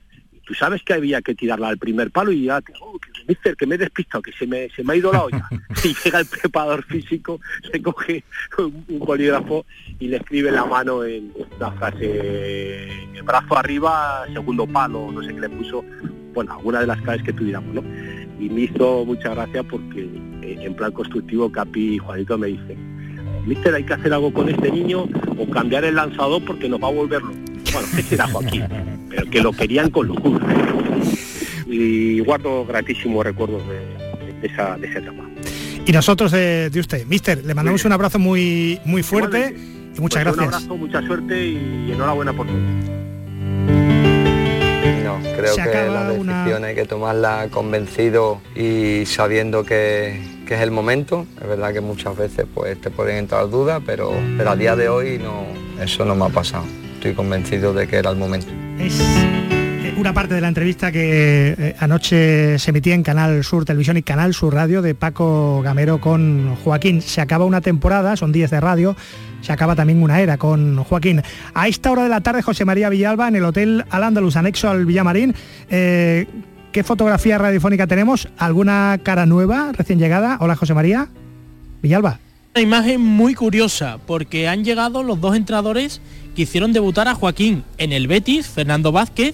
tú 0.47 0.53
sabes 0.53 0.81
que 0.81 0.93
había 0.93 1.21
que 1.21 1.35
tirarla 1.35 1.67
al 1.67 1.77
primer 1.77 2.09
palo 2.09 2.31
y 2.31 2.45
ya, 2.45 2.61
oh, 2.79 2.97
que, 2.97 3.09
mister, 3.27 3.55
que 3.57 3.67
me 3.67 3.75
he 3.75 3.77
despistado, 3.77 4.21
que 4.21 4.31
se 4.31 4.47
me, 4.47 4.69
se 4.69 4.83
me 4.83 4.93
ha 4.93 4.95
ido 4.95 5.11
la 5.11 5.23
olla. 5.23 5.49
y 5.83 5.93
llega 5.93 6.19
el 6.19 6.25
preparador 6.25 6.83
físico, 6.83 7.39
se 7.69 7.81
coge 7.81 8.23
un, 8.57 8.85
un 8.87 8.99
bolígrafo 8.99 9.65
y 9.99 10.07
le 10.07 10.17
escribe 10.17 10.49
en 10.49 10.55
la 10.55 10.65
mano 10.65 11.03
en 11.03 11.33
la 11.59 11.71
frase, 11.73 13.03
el 13.13 13.23
brazo 13.23 13.57
arriba, 13.57 14.25
segundo 14.31 14.65
palo, 14.65 15.11
no 15.11 15.21
sé 15.21 15.33
qué 15.33 15.41
le 15.41 15.49
puso, 15.49 15.83
bueno, 16.33 16.53
alguna 16.53 16.79
de 16.79 16.87
las 16.87 17.01
claves 17.01 17.23
que 17.23 17.33
tuviéramos, 17.33 17.75
¿no? 17.75 17.83
Y 18.39 18.49
me 18.49 18.61
hizo 18.61 19.03
mucha 19.03 19.29
gracia 19.33 19.63
porque 19.63 20.03
eh, 20.43 20.57
en 20.61 20.75
plan 20.75 20.91
constructivo 20.91 21.51
Capi 21.51 21.95
y 21.95 21.97
Juanito 21.97 22.37
me 22.37 22.47
dicen, 22.47 22.97
Mister, 23.45 23.73
hay 23.73 23.83
que 23.83 23.93
hacer 23.93 24.13
algo 24.13 24.31
con 24.31 24.49
este 24.49 24.71
niño 24.71 25.07
o 25.37 25.49
cambiar 25.49 25.83
el 25.85 25.95
lanzador 25.95 26.43
porque 26.45 26.69
nos 26.69 26.81
va 26.81 26.87
a 26.87 26.91
volverlo. 26.91 27.31
Bueno, 27.73 27.87
ese 27.97 28.15
era 28.15 28.27
Joaquín, 28.27 28.65
pero 29.10 29.30
que 29.30 29.41
lo 29.41 29.51
querían 29.51 29.89
con 29.89 30.08
locura. 30.08 30.45
Y 31.68 32.20
guardo 32.22 32.66
gratísimos 32.66 33.26
recuerdos 33.26 33.62
de, 33.68 34.32
de 34.41 34.47
esa, 34.47 34.78
de 34.78 34.88
esa 34.88 34.99
etapa. 34.99 35.24
Y 35.86 35.91
nosotros 35.91 36.32
de, 36.32 36.70
de 36.70 36.80
usted, 36.80 37.05
Mister, 37.05 37.43
le 37.45 37.53
mandamos 37.53 37.84
un 37.86 37.91
abrazo 37.93 38.20
muy, 38.20 38.80
muy 38.86 39.03
fuerte 39.03 39.55
y 39.95 40.01
muchas 40.01 40.24
Pues 40.24 40.36
gracias. 40.36 40.47
Un 40.47 40.53
abrazo, 40.53 40.78
mucha 40.78 41.01
suerte 41.08 41.45
y 41.47 41.91
enhorabuena 41.91 42.34
por 42.34 42.47
todo. 42.47 42.55
No, 45.03 45.20
creo 45.36 45.53
Se 45.53 45.64
que 45.64 45.88
la 45.89 46.12
una- 46.18 46.39
decisión 46.43 46.64
hay 46.66 46.76
que 46.76 46.86
tomarla 46.86 47.47
convencido 47.51 48.41
y 48.55 49.05
sabiendo 49.05 49.64
que, 49.64 50.20
que 50.45 50.55
es 50.55 50.62
el 50.62 50.72
momento. 50.72 51.26
Es 51.41 51.47
verdad 51.47 51.74
que 51.74 51.82
muchas 51.82 52.18
veces 52.18 52.45
pues 52.53 52.80
te 52.82 52.89
pueden 52.89 53.18
entrar 53.18 53.49
dudas, 53.49 53.82
pero, 53.86 54.12
pero 54.38 54.49
a 54.51 54.55
día 54.55 54.76
de 54.76 54.89
hoy 54.89 55.18
no, 55.20 55.45
eso 55.82 56.03
no 56.05 56.16
me 56.16 56.26
ha 56.26 56.30
pasado. 56.30 56.66
Estoy 56.95 57.14
convencido 57.14 57.74
de 57.74 57.88
que 57.88 57.95
era 57.97 58.10
el 58.10 58.18
momento. 58.18 58.47
Es 58.80 58.99
eh, 59.01 59.93
una 59.97 60.13
parte 60.13 60.36
de 60.36 60.41
la 60.41 60.47
entrevista 60.47 60.91
que 60.91 61.55
eh, 61.57 61.75
anoche 61.80 62.59
se 62.59 62.69
emitía 62.69 62.93
en 62.93 63.03
Canal 63.03 63.43
Sur 63.43 63.65
Televisión 63.65 63.97
y 63.97 64.03
Canal 64.03 64.34
Sur 64.34 64.53
Radio 64.53 64.82
de 64.82 64.93
Paco 64.93 65.61
Gamero 65.63 65.99
con 65.99 66.55
Joaquín. 66.57 67.01
Se 67.01 67.19
acaba 67.19 67.45
una 67.45 67.61
temporada, 67.61 68.15
son 68.15 68.32
10 68.32 68.51
de 68.51 68.59
radio, 68.59 68.95
se 69.41 69.51
acaba 69.51 69.75
también 69.75 70.01
una 70.03 70.21
era 70.21 70.38
con 70.38 70.84
Joaquín. 70.84 71.23
A 71.53 71.67
esta 71.67 71.91
hora 71.91 72.03
de 72.03 72.09
la 72.09 72.21
tarde, 72.21 72.43
José 72.43 72.65
María 72.65 72.89
Villalba 72.89 73.28
en 73.28 73.36
el 73.36 73.45
Hotel 73.45 73.84
Al 73.89 74.03
Andalus, 74.03 74.36
anexo 74.36 74.69
al 74.69 74.86
Villamarín. 74.86 75.34
Eh, 75.69 76.28
¿Qué 76.71 76.84
fotografía 76.84 77.39
radiofónica 77.39 77.88
tenemos? 77.88 78.30
¿Alguna 78.38 78.99
cara 79.01 79.25
nueva, 79.25 79.71
recién 79.73 79.97
llegada? 79.97 80.38
Hola, 80.39 80.55
José 80.55 80.75
María. 80.75 81.07
Villalba. 81.82 82.19
Una 82.55 82.61
imagen 82.63 83.01
muy 83.01 83.36
curiosa 83.36 83.97
porque 84.05 84.47
han 84.47 84.63
llegado 84.63 85.03
los 85.03 85.21
dos 85.21 85.36
entrenadores 85.36 86.01
que 86.38 86.43
hicieron 86.43 86.71
debutar 86.71 87.07
a 87.07 87.15
Joaquín 87.15 87.63
en 87.79 87.91
el 87.91 88.05
Betis, 88.07 88.45
Fernando 88.45 88.91
Vázquez, 88.91 89.33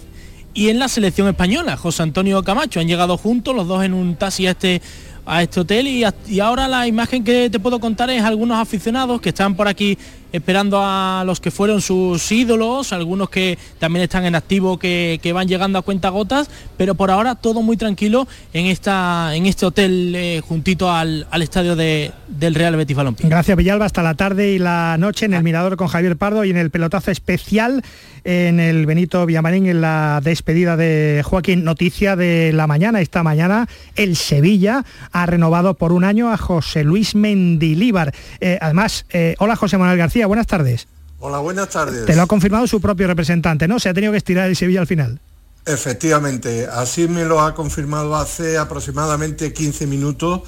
y 0.53 0.69
en 0.69 0.79
la 0.79 0.87
selección 0.87 1.27
española, 1.27 1.75
José 1.75 2.01
Antonio 2.01 2.41
Camacho. 2.43 2.79
Han 2.79 2.87
llegado 2.87 3.17
juntos 3.17 3.53
los 3.53 3.67
dos 3.67 3.83
en 3.83 3.93
un 3.93 4.15
taxi 4.15 4.47
a 4.47 4.51
este, 4.51 4.81
a 5.25 5.43
este 5.43 5.59
hotel 5.59 5.89
y, 5.89 6.05
y 6.29 6.39
ahora 6.39 6.69
la 6.69 6.87
imagen 6.87 7.25
que 7.25 7.49
te 7.49 7.59
puedo 7.59 7.81
contar 7.81 8.09
es 8.09 8.23
algunos 8.23 8.57
aficionados 8.57 9.19
que 9.19 9.29
están 9.29 9.53
por 9.57 9.67
aquí 9.67 9.97
esperando 10.33 10.81
a 10.83 11.23
los 11.25 11.39
que 11.39 11.51
fueron 11.51 11.79
sus 11.79 12.29
ídolos, 12.31 12.91
algunos 12.91 13.29
que 13.29 13.57
también 13.79 14.03
están 14.03 14.25
en 14.25 14.35
activo 14.35 14.77
que, 14.77 15.19
que 15.23 15.31
van 15.31 15.47
llegando 15.47 15.79
a 15.79 15.83
cuentagotas, 15.83 16.49
pero 16.75 16.95
por 16.95 17.09
ahora 17.11 17.35
todo 17.35 17.61
muy 17.61 17.77
tranquilo 17.77 18.27
en, 18.51 18.65
esta, 18.65 19.33
en 19.35 19.45
este 19.45 19.65
hotel 19.65 20.13
eh, 20.15 20.41
juntito 20.45 20.91
al, 20.91 21.25
al 21.31 21.41
estadio 21.41 21.75
de- 21.77 22.11
del 22.27 22.55
Real 22.55 22.75
Betis 22.75 22.97
Balompié. 22.97 23.29
Gracias 23.29 23.55
Villalba, 23.55 23.85
hasta 23.85 24.03
la 24.03 24.15
tarde 24.15 24.51
y 24.51 24.59
la 24.59 24.97
noche 24.99 25.25
en 25.27 25.33
el 25.35 25.43
Mirador 25.43 25.77
con 25.77 25.87
Javier 25.87 26.17
Pardo 26.17 26.43
y 26.43 26.49
en 26.49 26.57
el 26.57 26.71
pelotazo 26.71 27.11
especial 27.11 27.83
en 28.25 28.59
el 28.61 28.85
Benito 28.85 29.25
Villamarín 29.25 29.65
en 29.67 29.81
la 29.81 30.21
despedida 30.23 30.77
de 30.77 31.21
Joaquín. 31.25 31.63
Noticia 31.65 32.15
de 32.15 32.53
la 32.53 32.67
mañana, 32.67 33.01
esta 33.01 33.21
mañana 33.21 33.67
el 33.97 34.15
Sevilla 34.15 34.85
ha 35.11 35.25
renovado 35.25 35.73
por 35.73 35.91
un 35.91 36.05
año 36.05 36.31
a 36.31 36.37
José 36.37 36.85
Luis 36.85 37.15
Mendilíbar. 37.15 38.13
Eh, 38.39 38.57
además, 38.61 39.05
eh, 39.11 39.35
hola 39.39 39.55
José 39.57 39.77
Manuel 39.77 39.97
García, 39.97 40.22
buenas 40.25 40.47
tardes. 40.47 40.87
Hola, 41.19 41.39
buenas 41.39 41.69
tardes. 41.69 42.05
Te 42.05 42.15
lo 42.15 42.23
ha 42.23 42.27
confirmado 42.27 42.67
su 42.67 42.81
propio 42.81 43.07
representante, 43.07 43.67
¿no? 43.67 43.79
Se 43.79 43.89
ha 43.89 43.93
tenido 43.93 44.11
que 44.11 44.17
estirar 44.17 44.49
el 44.49 44.55
Sevilla 44.55 44.81
al 44.81 44.87
final. 44.87 45.19
Efectivamente, 45.65 46.67
así 46.67 47.07
me 47.07 47.23
lo 47.23 47.39
ha 47.39 47.55
confirmado 47.55 48.15
hace 48.17 48.57
aproximadamente 48.57 49.53
15 49.53 49.87
minutos 49.87 50.41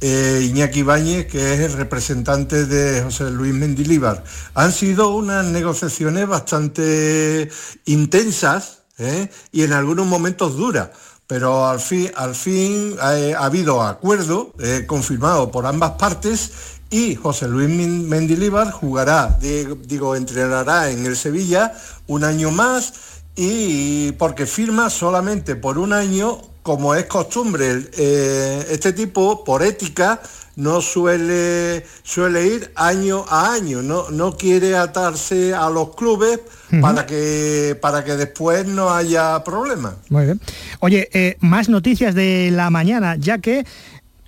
eh, 0.00 0.46
Iñaki 0.48 0.80
Ibáñez, 0.80 1.26
que 1.26 1.54
es 1.54 1.60
el 1.60 1.72
representante 1.72 2.66
de 2.66 3.02
José 3.02 3.30
Luis 3.30 3.52
Mendilíbar. 3.52 4.22
Han 4.54 4.72
sido 4.72 5.10
unas 5.10 5.44
negociaciones 5.46 6.28
bastante 6.28 7.50
intensas 7.86 8.82
¿eh? 8.98 9.28
y 9.50 9.62
en 9.62 9.72
algunos 9.72 10.06
momentos 10.06 10.56
duras. 10.56 10.90
Pero 11.26 11.66
al 11.66 11.80
fin, 11.80 12.10
al 12.16 12.34
fin 12.34 12.96
eh, 13.12 13.34
ha 13.36 13.44
habido 13.44 13.82
acuerdo 13.82 14.54
confirmado 14.86 15.50
por 15.50 15.66
ambas 15.66 15.92
partes 15.92 16.52
y 16.90 17.14
José 17.14 17.48
Luis 17.48 17.68
Men- 17.68 18.08
Mendilíbar 18.08 18.70
jugará, 18.70 19.36
de- 19.40 19.76
digo, 19.86 20.16
entrenará 20.16 20.90
en 20.90 21.04
el 21.06 21.16
Sevilla 21.16 21.72
un 22.06 22.24
año 22.24 22.50
más 22.50 22.92
y 23.36 24.12
porque 24.12 24.46
firma 24.46 24.90
solamente 24.90 25.54
por 25.56 25.78
un 25.78 25.92
año, 25.92 26.38
como 26.62 26.94
es 26.94 27.04
costumbre, 27.06 27.88
eh, 27.96 28.66
este 28.70 28.92
tipo, 28.92 29.44
por 29.44 29.62
ética, 29.62 30.20
no 30.56 30.80
suele, 30.80 31.86
suele 32.02 32.46
ir 32.48 32.72
año 32.74 33.24
a 33.28 33.52
año, 33.52 33.80
no, 33.80 34.10
no 34.10 34.36
quiere 34.36 34.76
atarse 34.76 35.54
a 35.54 35.70
los 35.70 35.94
clubes 35.94 36.40
para, 36.80 37.06
que, 37.06 37.78
para 37.80 38.02
que 38.04 38.16
después 38.16 38.66
no 38.66 38.90
haya 38.92 39.42
problemas. 39.44 39.94
Muy 40.08 40.24
bien. 40.24 40.40
Oye, 40.80 41.08
eh, 41.12 41.36
más 41.40 41.68
noticias 41.68 42.12
de 42.14 42.50
la 42.52 42.70
mañana, 42.70 43.14
ya 43.16 43.38
que 43.38 43.64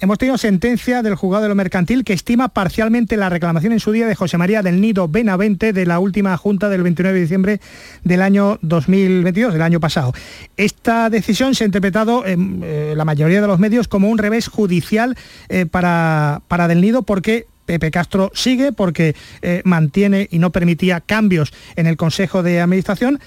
hemos 0.01 0.19
tenido 0.19 0.39
sentencia 0.39 1.03
del 1.03 1.15
juzgado 1.15 1.43
de 1.45 1.49
lo 1.51 1.55
mercantil 1.55 2.05
que 2.05 2.15
estima 2.15 2.49
parcialmente 2.49 3.17
la 3.17 3.29
reclamación 3.29 3.73
en 3.73 3.81
su 3.81 3.93
día 3.93 4.07
de 4.07 4.15
José 4.15 4.39
María 4.39 4.63
del 4.63 4.81
Nido 4.81 5.09
Benavente 5.09 5.73
de 5.73 5.87
la 5.87 5.99
última 5.99 6.37
junta 6.37 6.69
del 6.69 6.83
29 6.83 7.15
de 7.15 7.21
diciembre 7.21 7.61
del 8.03 8.23
año 8.23 8.59
2022, 8.63 9.53
del 9.53 9.63
año 9.63 9.79
pasado. 9.79 10.13
Esta 10.57 11.11
decisión 11.11 11.55
se 11.55 11.65
ha 11.65 11.67
interpretado 11.67 12.25
en 12.27 12.63
eh, 12.65 12.95
la 12.97 13.05
mayoría 13.05 13.41
de 13.41 13.47
los 13.47 13.59
medios 13.59 13.89
como 13.89 14.09
un 14.09 14.19
revés 14.19 14.49
judicial 14.49 15.17
eh, 15.49 15.67
para, 15.67 16.41
para 16.49 16.67
del 16.67 16.81
Nido 16.81 17.03
porque 17.03 17.47
Pepe 17.67 17.91
Castro 17.91 18.33
sigue 18.35 18.73
porque 18.73 19.15
eh, 19.43 19.61
mantiene 19.65 20.29
y 20.31 20.39
no 20.39 20.51
permitía 20.51 21.01
cambios 21.01 21.53
en 21.77 21.87
el 21.87 21.97
Consejo 21.97 22.43
de 22.43 22.61
Administración, 22.61 23.21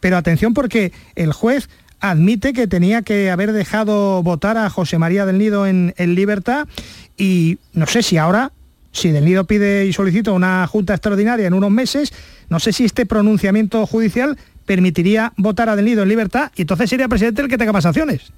pero 0.00 0.16
atención 0.16 0.54
porque 0.54 0.92
el 1.16 1.32
juez 1.32 1.68
admite 2.00 2.52
que 2.52 2.66
tenía 2.66 3.02
que 3.02 3.30
haber 3.30 3.52
dejado 3.52 4.22
votar 4.22 4.56
a 4.56 4.70
José 4.70 4.98
María 4.98 5.26
del 5.26 5.38
Nido 5.38 5.66
en, 5.66 5.94
en 5.96 6.14
libertad 6.14 6.68
y 7.16 7.58
no 7.72 7.86
sé 7.86 8.02
si 8.02 8.16
ahora, 8.18 8.52
si 8.92 9.10
del 9.10 9.24
Nido 9.24 9.44
pide 9.44 9.86
y 9.86 9.92
solicita 9.92 10.32
una 10.32 10.66
junta 10.66 10.94
extraordinaria 10.94 11.46
en 11.46 11.54
unos 11.54 11.70
meses, 11.70 12.12
no 12.48 12.60
sé 12.60 12.72
si 12.72 12.84
este 12.84 13.06
pronunciamiento 13.06 13.86
judicial 13.86 14.38
permitiría 14.66 15.32
votar 15.36 15.68
a 15.68 15.76
del 15.76 15.84
Nido 15.86 16.02
en 16.02 16.08
libertad 16.08 16.50
y 16.54 16.62
entonces 16.62 16.90
sería 16.90 17.08
presidente 17.08 17.42
el 17.42 17.48
que 17.48 17.58
tenga 17.58 17.72
pasaciones. 17.72 18.32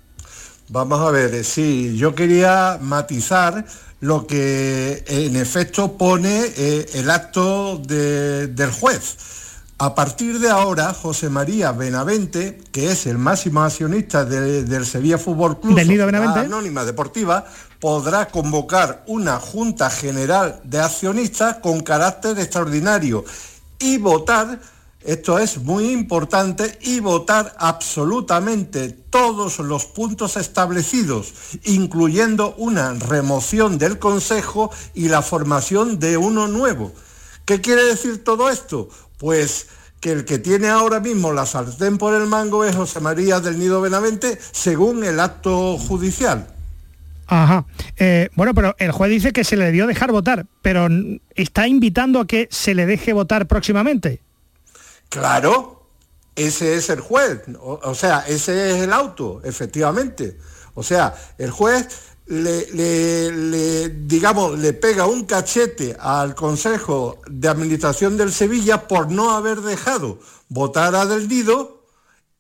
Vamos 0.69 1.01
a 1.01 1.11
ver, 1.11 1.35
eh, 1.35 1.43
sí, 1.45 1.97
yo 1.97 2.15
quería 2.15 2.79
matizar 2.81 3.65
lo 4.01 4.27
que 4.27 5.03
en 5.09 5.35
efecto 5.37 5.99
pone 5.99 6.43
eh, 6.57 6.87
el 6.95 7.11
acto 7.11 7.79
de- 7.87 8.47
del 8.47 8.71
juez. 8.71 9.17
A 9.83 9.95
partir 9.95 10.39
de 10.41 10.51
ahora, 10.51 10.93
José 10.93 11.31
María 11.31 11.73
Benavente, 11.73 12.61
que 12.71 12.93
es 12.93 13.07
el 13.07 13.17
máximo 13.17 13.63
accionista 13.63 14.27
de- 14.27 14.63
del 14.65 14.85
Sevilla 14.85 15.17
Fútbol 15.17 15.59
Club, 15.59 15.75
Benavente. 16.05 16.41
Anónima 16.41 16.85
Deportiva, 16.85 17.47
podrá 17.81 18.29
convocar 18.29 19.03
una 19.07 19.41
Junta 19.41 19.89
General 19.89 20.61
de 20.65 20.81
Accionistas 20.81 21.57
con 21.63 21.81
carácter 21.81 22.39
extraordinario 22.39 23.25
y 23.79 23.97
votar, 23.97 24.61
esto 25.03 25.39
es 25.39 25.57
muy 25.63 25.91
importante, 25.91 26.79
y 26.83 27.01
votar 27.01 27.57
absolutamente 27.59 28.91
todos 29.09 29.61
los 29.61 29.87
puntos 29.87 30.37
establecidos, 30.37 31.33
incluyendo 31.65 32.55
una 32.59 32.93
remoción 32.93 33.79
del 33.79 33.99
Consejo 33.99 34.71
y 34.93 35.09
la 35.09 35.23
formación 35.23 35.99
de 35.99 36.19
uno 36.19 36.49
nuevo. 36.49 36.93
¿Qué 37.47 37.63
quiere 37.63 37.83
decir 37.83 38.23
todo 38.23 38.51
esto? 38.51 38.91
Pues 39.21 39.69
que 40.01 40.13
el 40.13 40.25
que 40.25 40.39
tiene 40.39 40.69
ahora 40.69 40.99
mismo 40.99 41.33
la 41.33 41.45
sartén 41.45 41.99
por 41.99 42.15
el 42.15 42.27
mango 42.27 42.65
es 42.65 42.75
José 42.75 43.01
María 43.01 43.39
del 43.41 43.59
Nido 43.59 43.83
Benavente, 43.83 44.39
según 44.51 45.05
el 45.05 45.21
acto 45.21 45.77
judicial. 45.77 46.47
Ajá. 47.27 47.67
Eh, 47.99 48.31
bueno, 48.35 48.55
pero 48.55 48.75
el 48.79 48.93
juez 48.93 49.11
dice 49.11 49.33
que 49.33 49.45
se 49.45 49.57
le 49.57 49.67
debió 49.67 49.87
dejar 49.87 50.11
votar, 50.11 50.47
pero 50.63 50.89
está 51.35 51.69
invitando 51.69 52.21
a 52.21 52.27
que 52.27 52.49
se 52.51 52.75
le 52.75 52.87
deje 52.87 53.13
votar 53.13 53.47
próximamente. 53.47 54.23
Claro, 55.11 55.87
ese 56.35 56.77
es 56.77 56.89
el 56.89 57.01
juez, 57.01 57.43
o, 57.61 57.79
o 57.83 57.95
sea, 57.95 58.25
ese 58.27 58.71
es 58.71 58.83
el 58.83 58.93
auto, 58.93 59.43
efectivamente. 59.45 60.39
O 60.73 60.83
sea, 60.83 61.15
el 61.37 61.51
juez 61.51 61.89
le, 62.31 63.33
le- 63.33 63.89
digamos, 64.07 64.57
le 64.59 64.73
pega 64.73 65.07
un 65.07 65.25
cachete 65.25 65.97
al 65.99 66.35
Consejo 66.35 67.21
de 67.29 67.49
Administración 67.49 68.17
del 68.17 68.33
Sevilla 68.33 68.87
por 68.87 69.11
no 69.11 69.33
haber 69.33 69.61
dejado 69.63 70.21
votar 70.49 70.95
a 70.95 71.07
Del 71.07 71.29
Nido 71.29 71.85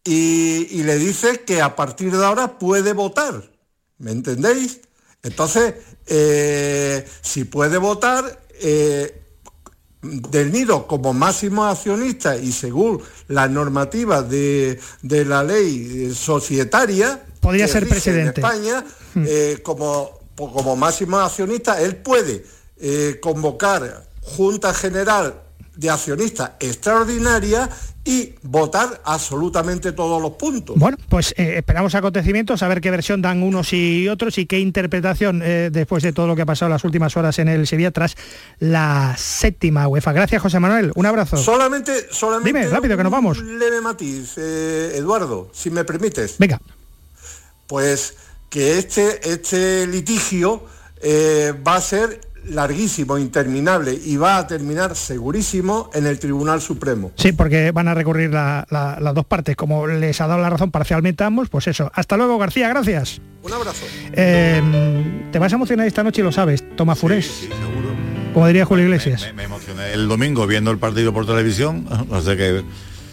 y, 0.04 0.82
le 0.84 0.96
dice 0.96 1.40
que 1.44 1.60
a 1.60 1.74
partir 1.76 2.16
de 2.16 2.24
ahora 2.24 2.58
puede 2.58 2.92
votar. 2.92 3.50
¿Me 3.98 4.12
entendéis? 4.12 4.80
Entonces, 5.22 5.74
eh, 6.06 7.06
si 7.20 7.44
puede 7.44 7.76
votar, 7.76 8.40
eh, 8.60 9.16
del 10.02 10.50
nido 10.50 10.86
como 10.86 11.12
máximo 11.12 11.66
accionista 11.66 12.36
y 12.36 12.52
según 12.52 13.02
las 13.28 13.50
normativas 13.50 14.30
de, 14.30 14.80
de 15.02 15.24
la 15.26 15.44
ley 15.44 16.14
societaria, 16.14 17.22
Podría 17.40 17.66
ser 17.66 17.88
presidente. 17.88 18.40
En 18.40 18.46
España, 18.46 18.84
eh, 19.16 19.60
como, 19.62 20.20
como 20.36 20.76
máximo 20.76 21.18
accionista, 21.18 21.80
él 21.80 21.96
puede 21.96 22.44
eh, 22.78 23.18
convocar 23.20 24.04
Junta 24.22 24.72
General 24.74 25.42
de 25.76 25.88
Accionistas 25.88 26.52
Extraordinaria 26.60 27.68
y 28.04 28.34
votar 28.42 29.00
absolutamente 29.04 29.92
todos 29.92 30.20
los 30.20 30.32
puntos. 30.32 30.76
Bueno, 30.78 30.96
pues 31.08 31.34
eh, 31.36 31.54
esperamos 31.56 31.94
acontecimientos, 31.94 32.62
a 32.62 32.68
ver 32.68 32.80
qué 32.80 32.90
versión 32.90 33.20
dan 33.20 33.42
unos 33.42 33.72
y 33.72 34.08
otros 34.08 34.38
y 34.38 34.46
qué 34.46 34.58
interpretación 34.58 35.42
eh, 35.44 35.70
después 35.70 36.02
de 36.02 36.12
todo 36.12 36.26
lo 36.26 36.36
que 36.36 36.42
ha 36.42 36.46
pasado 36.46 36.70
las 36.70 36.84
últimas 36.84 37.16
horas 37.16 37.38
en 37.38 37.48
el 37.48 37.66
Sevilla 37.66 37.90
tras 37.90 38.16
la 38.58 39.14
séptima 39.18 39.86
UEFA. 39.86 40.12
Gracias, 40.12 40.42
José 40.42 40.60
Manuel. 40.60 40.92
Un 40.94 41.06
abrazo. 41.06 41.36
Solamente, 41.36 42.06
solamente 42.10 42.48
Dime, 42.48 42.68
rápido, 42.68 42.96
que 42.96 43.02
nos 43.02 43.12
vamos. 43.12 43.38
Un 43.38 43.58
leve 43.58 43.80
matiz, 43.80 44.34
eh, 44.38 44.92
Eduardo, 44.96 45.50
si 45.52 45.70
me 45.70 45.84
permites. 45.84 46.36
Venga. 46.38 46.60
Pues 47.70 48.16
que 48.50 48.78
este, 48.78 49.30
este 49.30 49.86
litigio 49.86 50.64
eh, 51.00 51.54
va 51.66 51.76
a 51.76 51.80
ser 51.80 52.20
larguísimo, 52.46 53.16
interminable 53.16 53.92
y 53.92 54.16
va 54.16 54.38
a 54.38 54.46
terminar 54.48 54.96
segurísimo 54.96 55.88
en 55.94 56.04
el 56.06 56.18
Tribunal 56.18 56.60
Supremo. 56.60 57.12
Sí, 57.14 57.30
porque 57.30 57.70
van 57.70 57.86
a 57.86 57.94
recurrir 57.94 58.30
la- 58.32 58.66
la- 58.70 58.98
las 59.00 59.14
dos 59.14 59.24
partes. 59.24 59.54
Como 59.54 59.86
les 59.86 60.20
ha 60.20 60.26
dado 60.26 60.40
la 60.40 60.50
razón 60.50 60.72
parcialmente 60.72 61.22
a 61.22 61.28
ambos, 61.28 61.48
pues 61.48 61.68
eso. 61.68 61.92
Hasta 61.94 62.16
luego, 62.16 62.38
García, 62.38 62.68
gracias. 62.70 63.20
Un 63.44 63.52
abrazo. 63.52 63.84
Eh, 64.14 65.28
te 65.30 65.38
vas 65.38 65.52
a 65.52 65.54
emocionar 65.56 65.86
esta 65.86 66.02
noche 66.02 66.22
y 66.22 66.24
lo 66.24 66.32
sabes. 66.32 66.64
Toma 66.76 66.96
Furés. 66.96 67.46
Como 68.34 68.46
diría 68.48 68.64
Julio 68.64 68.84
Iglesias. 68.86 69.28
Me 69.36 69.44
emocioné 69.44 69.92
el 69.92 70.08
domingo 70.08 70.44
viendo 70.48 70.72
el 70.72 70.78
partido 70.78 71.12
por 71.12 71.24
televisión, 71.24 71.86
o 72.10 72.20
sea 72.20 72.36
que 72.36 72.64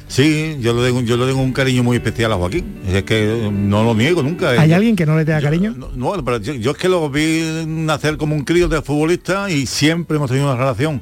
sí, 0.07 0.57
yo 0.59 0.73
le 0.73 0.87
tengo, 0.87 1.01
yo 1.01 1.17
le 1.17 1.25
tengo 1.25 1.41
un 1.41 1.53
cariño 1.53 1.83
muy 1.83 1.97
especial 1.97 2.31
a 2.33 2.35
Joaquín, 2.35 2.79
es 2.87 3.03
que 3.03 3.49
no 3.51 3.83
lo 3.83 3.93
niego 3.93 4.23
nunca. 4.23 4.51
¿Hay 4.51 4.73
alguien 4.73 4.95
que 4.95 5.05
no 5.05 5.17
le 5.17 5.25
tenga 5.25 5.41
cariño? 5.41 5.75
No, 5.95 6.13
pero 6.23 6.37
yo, 6.37 6.53
yo 6.53 6.71
es 6.71 6.77
que 6.77 6.89
lo 6.89 7.09
vi 7.09 7.63
nacer 7.65 8.17
como 8.17 8.35
un 8.35 8.43
crío 8.43 8.67
de 8.67 8.81
futbolista 8.81 9.49
y 9.49 9.65
siempre 9.65 10.17
hemos 10.17 10.29
tenido 10.29 10.47
una 10.47 10.57
relación. 10.57 11.01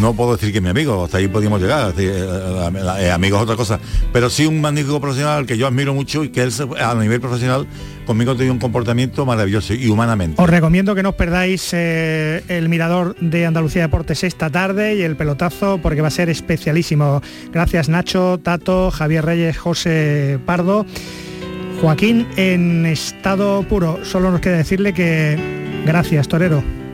No 0.00 0.14
puedo 0.14 0.36
decir 0.36 0.52
que 0.52 0.60
mi 0.60 0.68
amigo, 0.68 1.04
hasta 1.04 1.18
ahí 1.18 1.28
podíamos 1.28 1.60
llegar, 1.60 1.92
decir, 1.92 2.10
eh, 2.14 2.70
eh, 3.00 3.10
amigos 3.10 3.38
es 3.38 3.42
otra 3.44 3.56
cosa, 3.56 3.78
pero 4.12 4.30
sí 4.30 4.46
un 4.46 4.60
magnífico 4.60 5.00
profesional 5.00 5.46
que 5.46 5.58
yo 5.58 5.66
admiro 5.66 5.92
mucho 5.94 6.24
y 6.24 6.30
que 6.30 6.42
él 6.42 6.52
a 6.80 6.94
nivel 6.94 7.20
profesional 7.20 7.66
conmigo 8.06 8.32
ha 8.32 8.36
tenido 8.36 8.54
un 8.54 8.58
comportamiento 8.58 9.26
maravilloso 9.26 9.74
y 9.74 9.88
humanamente. 9.88 10.40
Os 10.40 10.48
recomiendo 10.48 10.94
que 10.94 11.02
no 11.02 11.10
os 11.10 11.14
perdáis 11.14 11.70
eh, 11.72 12.42
el 12.48 12.68
mirador 12.68 13.16
de 13.20 13.44
Andalucía 13.44 13.82
Deportes 13.82 14.24
esta 14.24 14.48
tarde 14.48 14.94
y 14.96 15.02
el 15.02 15.16
pelotazo 15.16 15.78
porque 15.82 16.00
va 16.00 16.08
a 16.08 16.12
ser 16.12 16.30
especialísimo. 16.30 17.20
Gracias 17.52 17.88
Nacho, 17.88 18.38
Tato, 18.42 18.90
Javier 18.90 19.24
Reyes, 19.24 19.58
José 19.58 20.38
Pardo. 20.46 20.86
Joaquín 21.80 22.26
en 22.36 22.86
estado 22.86 23.62
puro. 23.64 23.98
Solo 24.04 24.30
nos 24.30 24.40
queda 24.40 24.56
decirle 24.56 24.94
que 24.94 25.36
gracias, 25.84 26.26
Torero. 26.26 26.85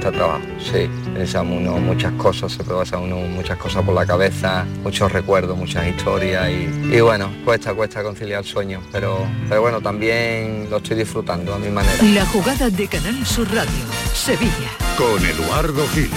Cuesta 0.00 0.16
trabajo, 0.16 0.44
sí. 0.58 0.88
Pensamos 1.12 1.60
uno 1.60 1.78
muchas 1.78 2.12
cosas, 2.14 2.52
se 2.52 2.64
pasa 2.64 2.96
uno 2.98 3.16
muchas 3.16 3.58
cosas 3.58 3.84
por 3.84 3.94
la 3.94 4.06
cabeza, 4.06 4.66
muchos 4.82 5.12
recuerdos, 5.12 5.58
muchas 5.58 5.86
historias 5.88 6.48
y, 6.48 6.94
y 6.96 7.00
bueno, 7.00 7.30
cuesta, 7.44 7.74
cuesta 7.74 8.02
conciliar 8.02 8.44
sueños, 8.44 8.82
pero, 8.90 9.26
pero 9.48 9.60
bueno, 9.60 9.80
también 9.82 10.68
lo 10.70 10.78
estoy 10.78 10.96
disfrutando 10.96 11.52
a 11.52 11.58
mi 11.58 11.68
manera. 11.68 12.02
La 12.14 12.24
jugada 12.26 12.70
de 12.70 12.88
Canal 12.88 13.26
Sur 13.26 13.52
Radio, 13.52 13.84
Sevilla. 14.14 14.70
Con 14.96 15.22
Eduardo 15.24 15.86
Gil. 15.88 16.10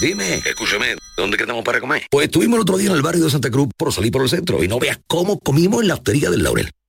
Dime, 0.00 0.34
escúchame, 0.36 0.96
¿dónde 1.16 1.36
quedamos 1.36 1.64
para 1.64 1.80
comer? 1.80 2.06
Pues 2.10 2.26
estuvimos 2.26 2.56
el 2.56 2.62
otro 2.62 2.76
día 2.76 2.90
en 2.90 2.96
el 2.96 3.02
barrio 3.02 3.24
de 3.24 3.30
Santa 3.30 3.50
Cruz 3.50 3.68
por 3.76 3.92
salir 3.92 4.10
por 4.10 4.22
el 4.22 4.28
centro 4.28 4.64
y 4.64 4.68
no 4.68 4.80
veas 4.80 4.98
cómo 5.06 5.38
comimos 5.38 5.82
en 5.82 5.88
la 5.88 5.94
hostería 5.94 6.30
del 6.30 6.42
Laurel. 6.42 6.70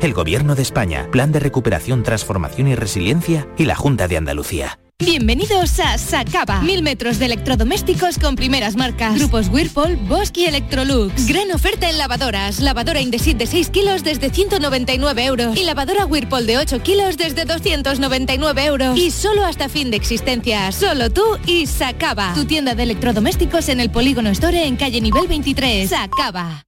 el 0.00 0.12
Gobierno 0.12 0.54
de 0.54 0.62
España, 0.62 1.08
Plan 1.10 1.32
de 1.32 1.40
Recuperación, 1.40 2.02
Transformación 2.02 2.68
y 2.68 2.74
Resiliencia 2.74 3.48
y 3.56 3.64
la 3.64 3.74
Junta 3.74 4.08
de 4.08 4.16
Andalucía. 4.16 4.78
Bienvenidos 4.98 5.78
a 5.78 5.98
Sacaba. 5.98 6.62
Mil 6.62 6.82
metros 6.82 7.18
de 7.18 7.26
electrodomésticos 7.26 8.18
con 8.18 8.34
primeras 8.34 8.76
marcas. 8.76 9.18
Grupos 9.18 9.48
Whirlpool, 9.48 9.96
Bosch 10.08 10.34
y 10.38 10.46
Electrolux. 10.46 11.26
Gran 11.26 11.52
oferta 11.52 11.90
en 11.90 11.98
lavadoras. 11.98 12.60
Lavadora 12.60 13.02
Indesit 13.02 13.36
de 13.36 13.46
6 13.46 13.68
kilos 13.68 14.04
desde 14.04 14.30
199 14.30 15.24
euros. 15.26 15.54
Y 15.54 15.64
lavadora 15.64 16.06
Whirlpool 16.06 16.46
de 16.46 16.56
8 16.56 16.82
kilos 16.82 17.18
desde 17.18 17.44
299 17.44 18.64
euros. 18.64 18.98
Y 18.98 19.10
solo 19.10 19.44
hasta 19.44 19.68
fin 19.68 19.90
de 19.90 19.98
existencia. 19.98 20.72
Solo 20.72 21.10
tú 21.10 21.24
y 21.46 21.66
Sacaba. 21.66 22.32
Tu 22.34 22.46
tienda 22.46 22.74
de 22.74 22.84
electrodomésticos 22.84 23.68
en 23.68 23.80
el 23.80 23.90
Polígono 23.90 24.30
Store 24.30 24.66
en 24.66 24.76
calle 24.76 25.02
nivel 25.02 25.28
23. 25.28 25.90
Sacaba. 25.90 26.65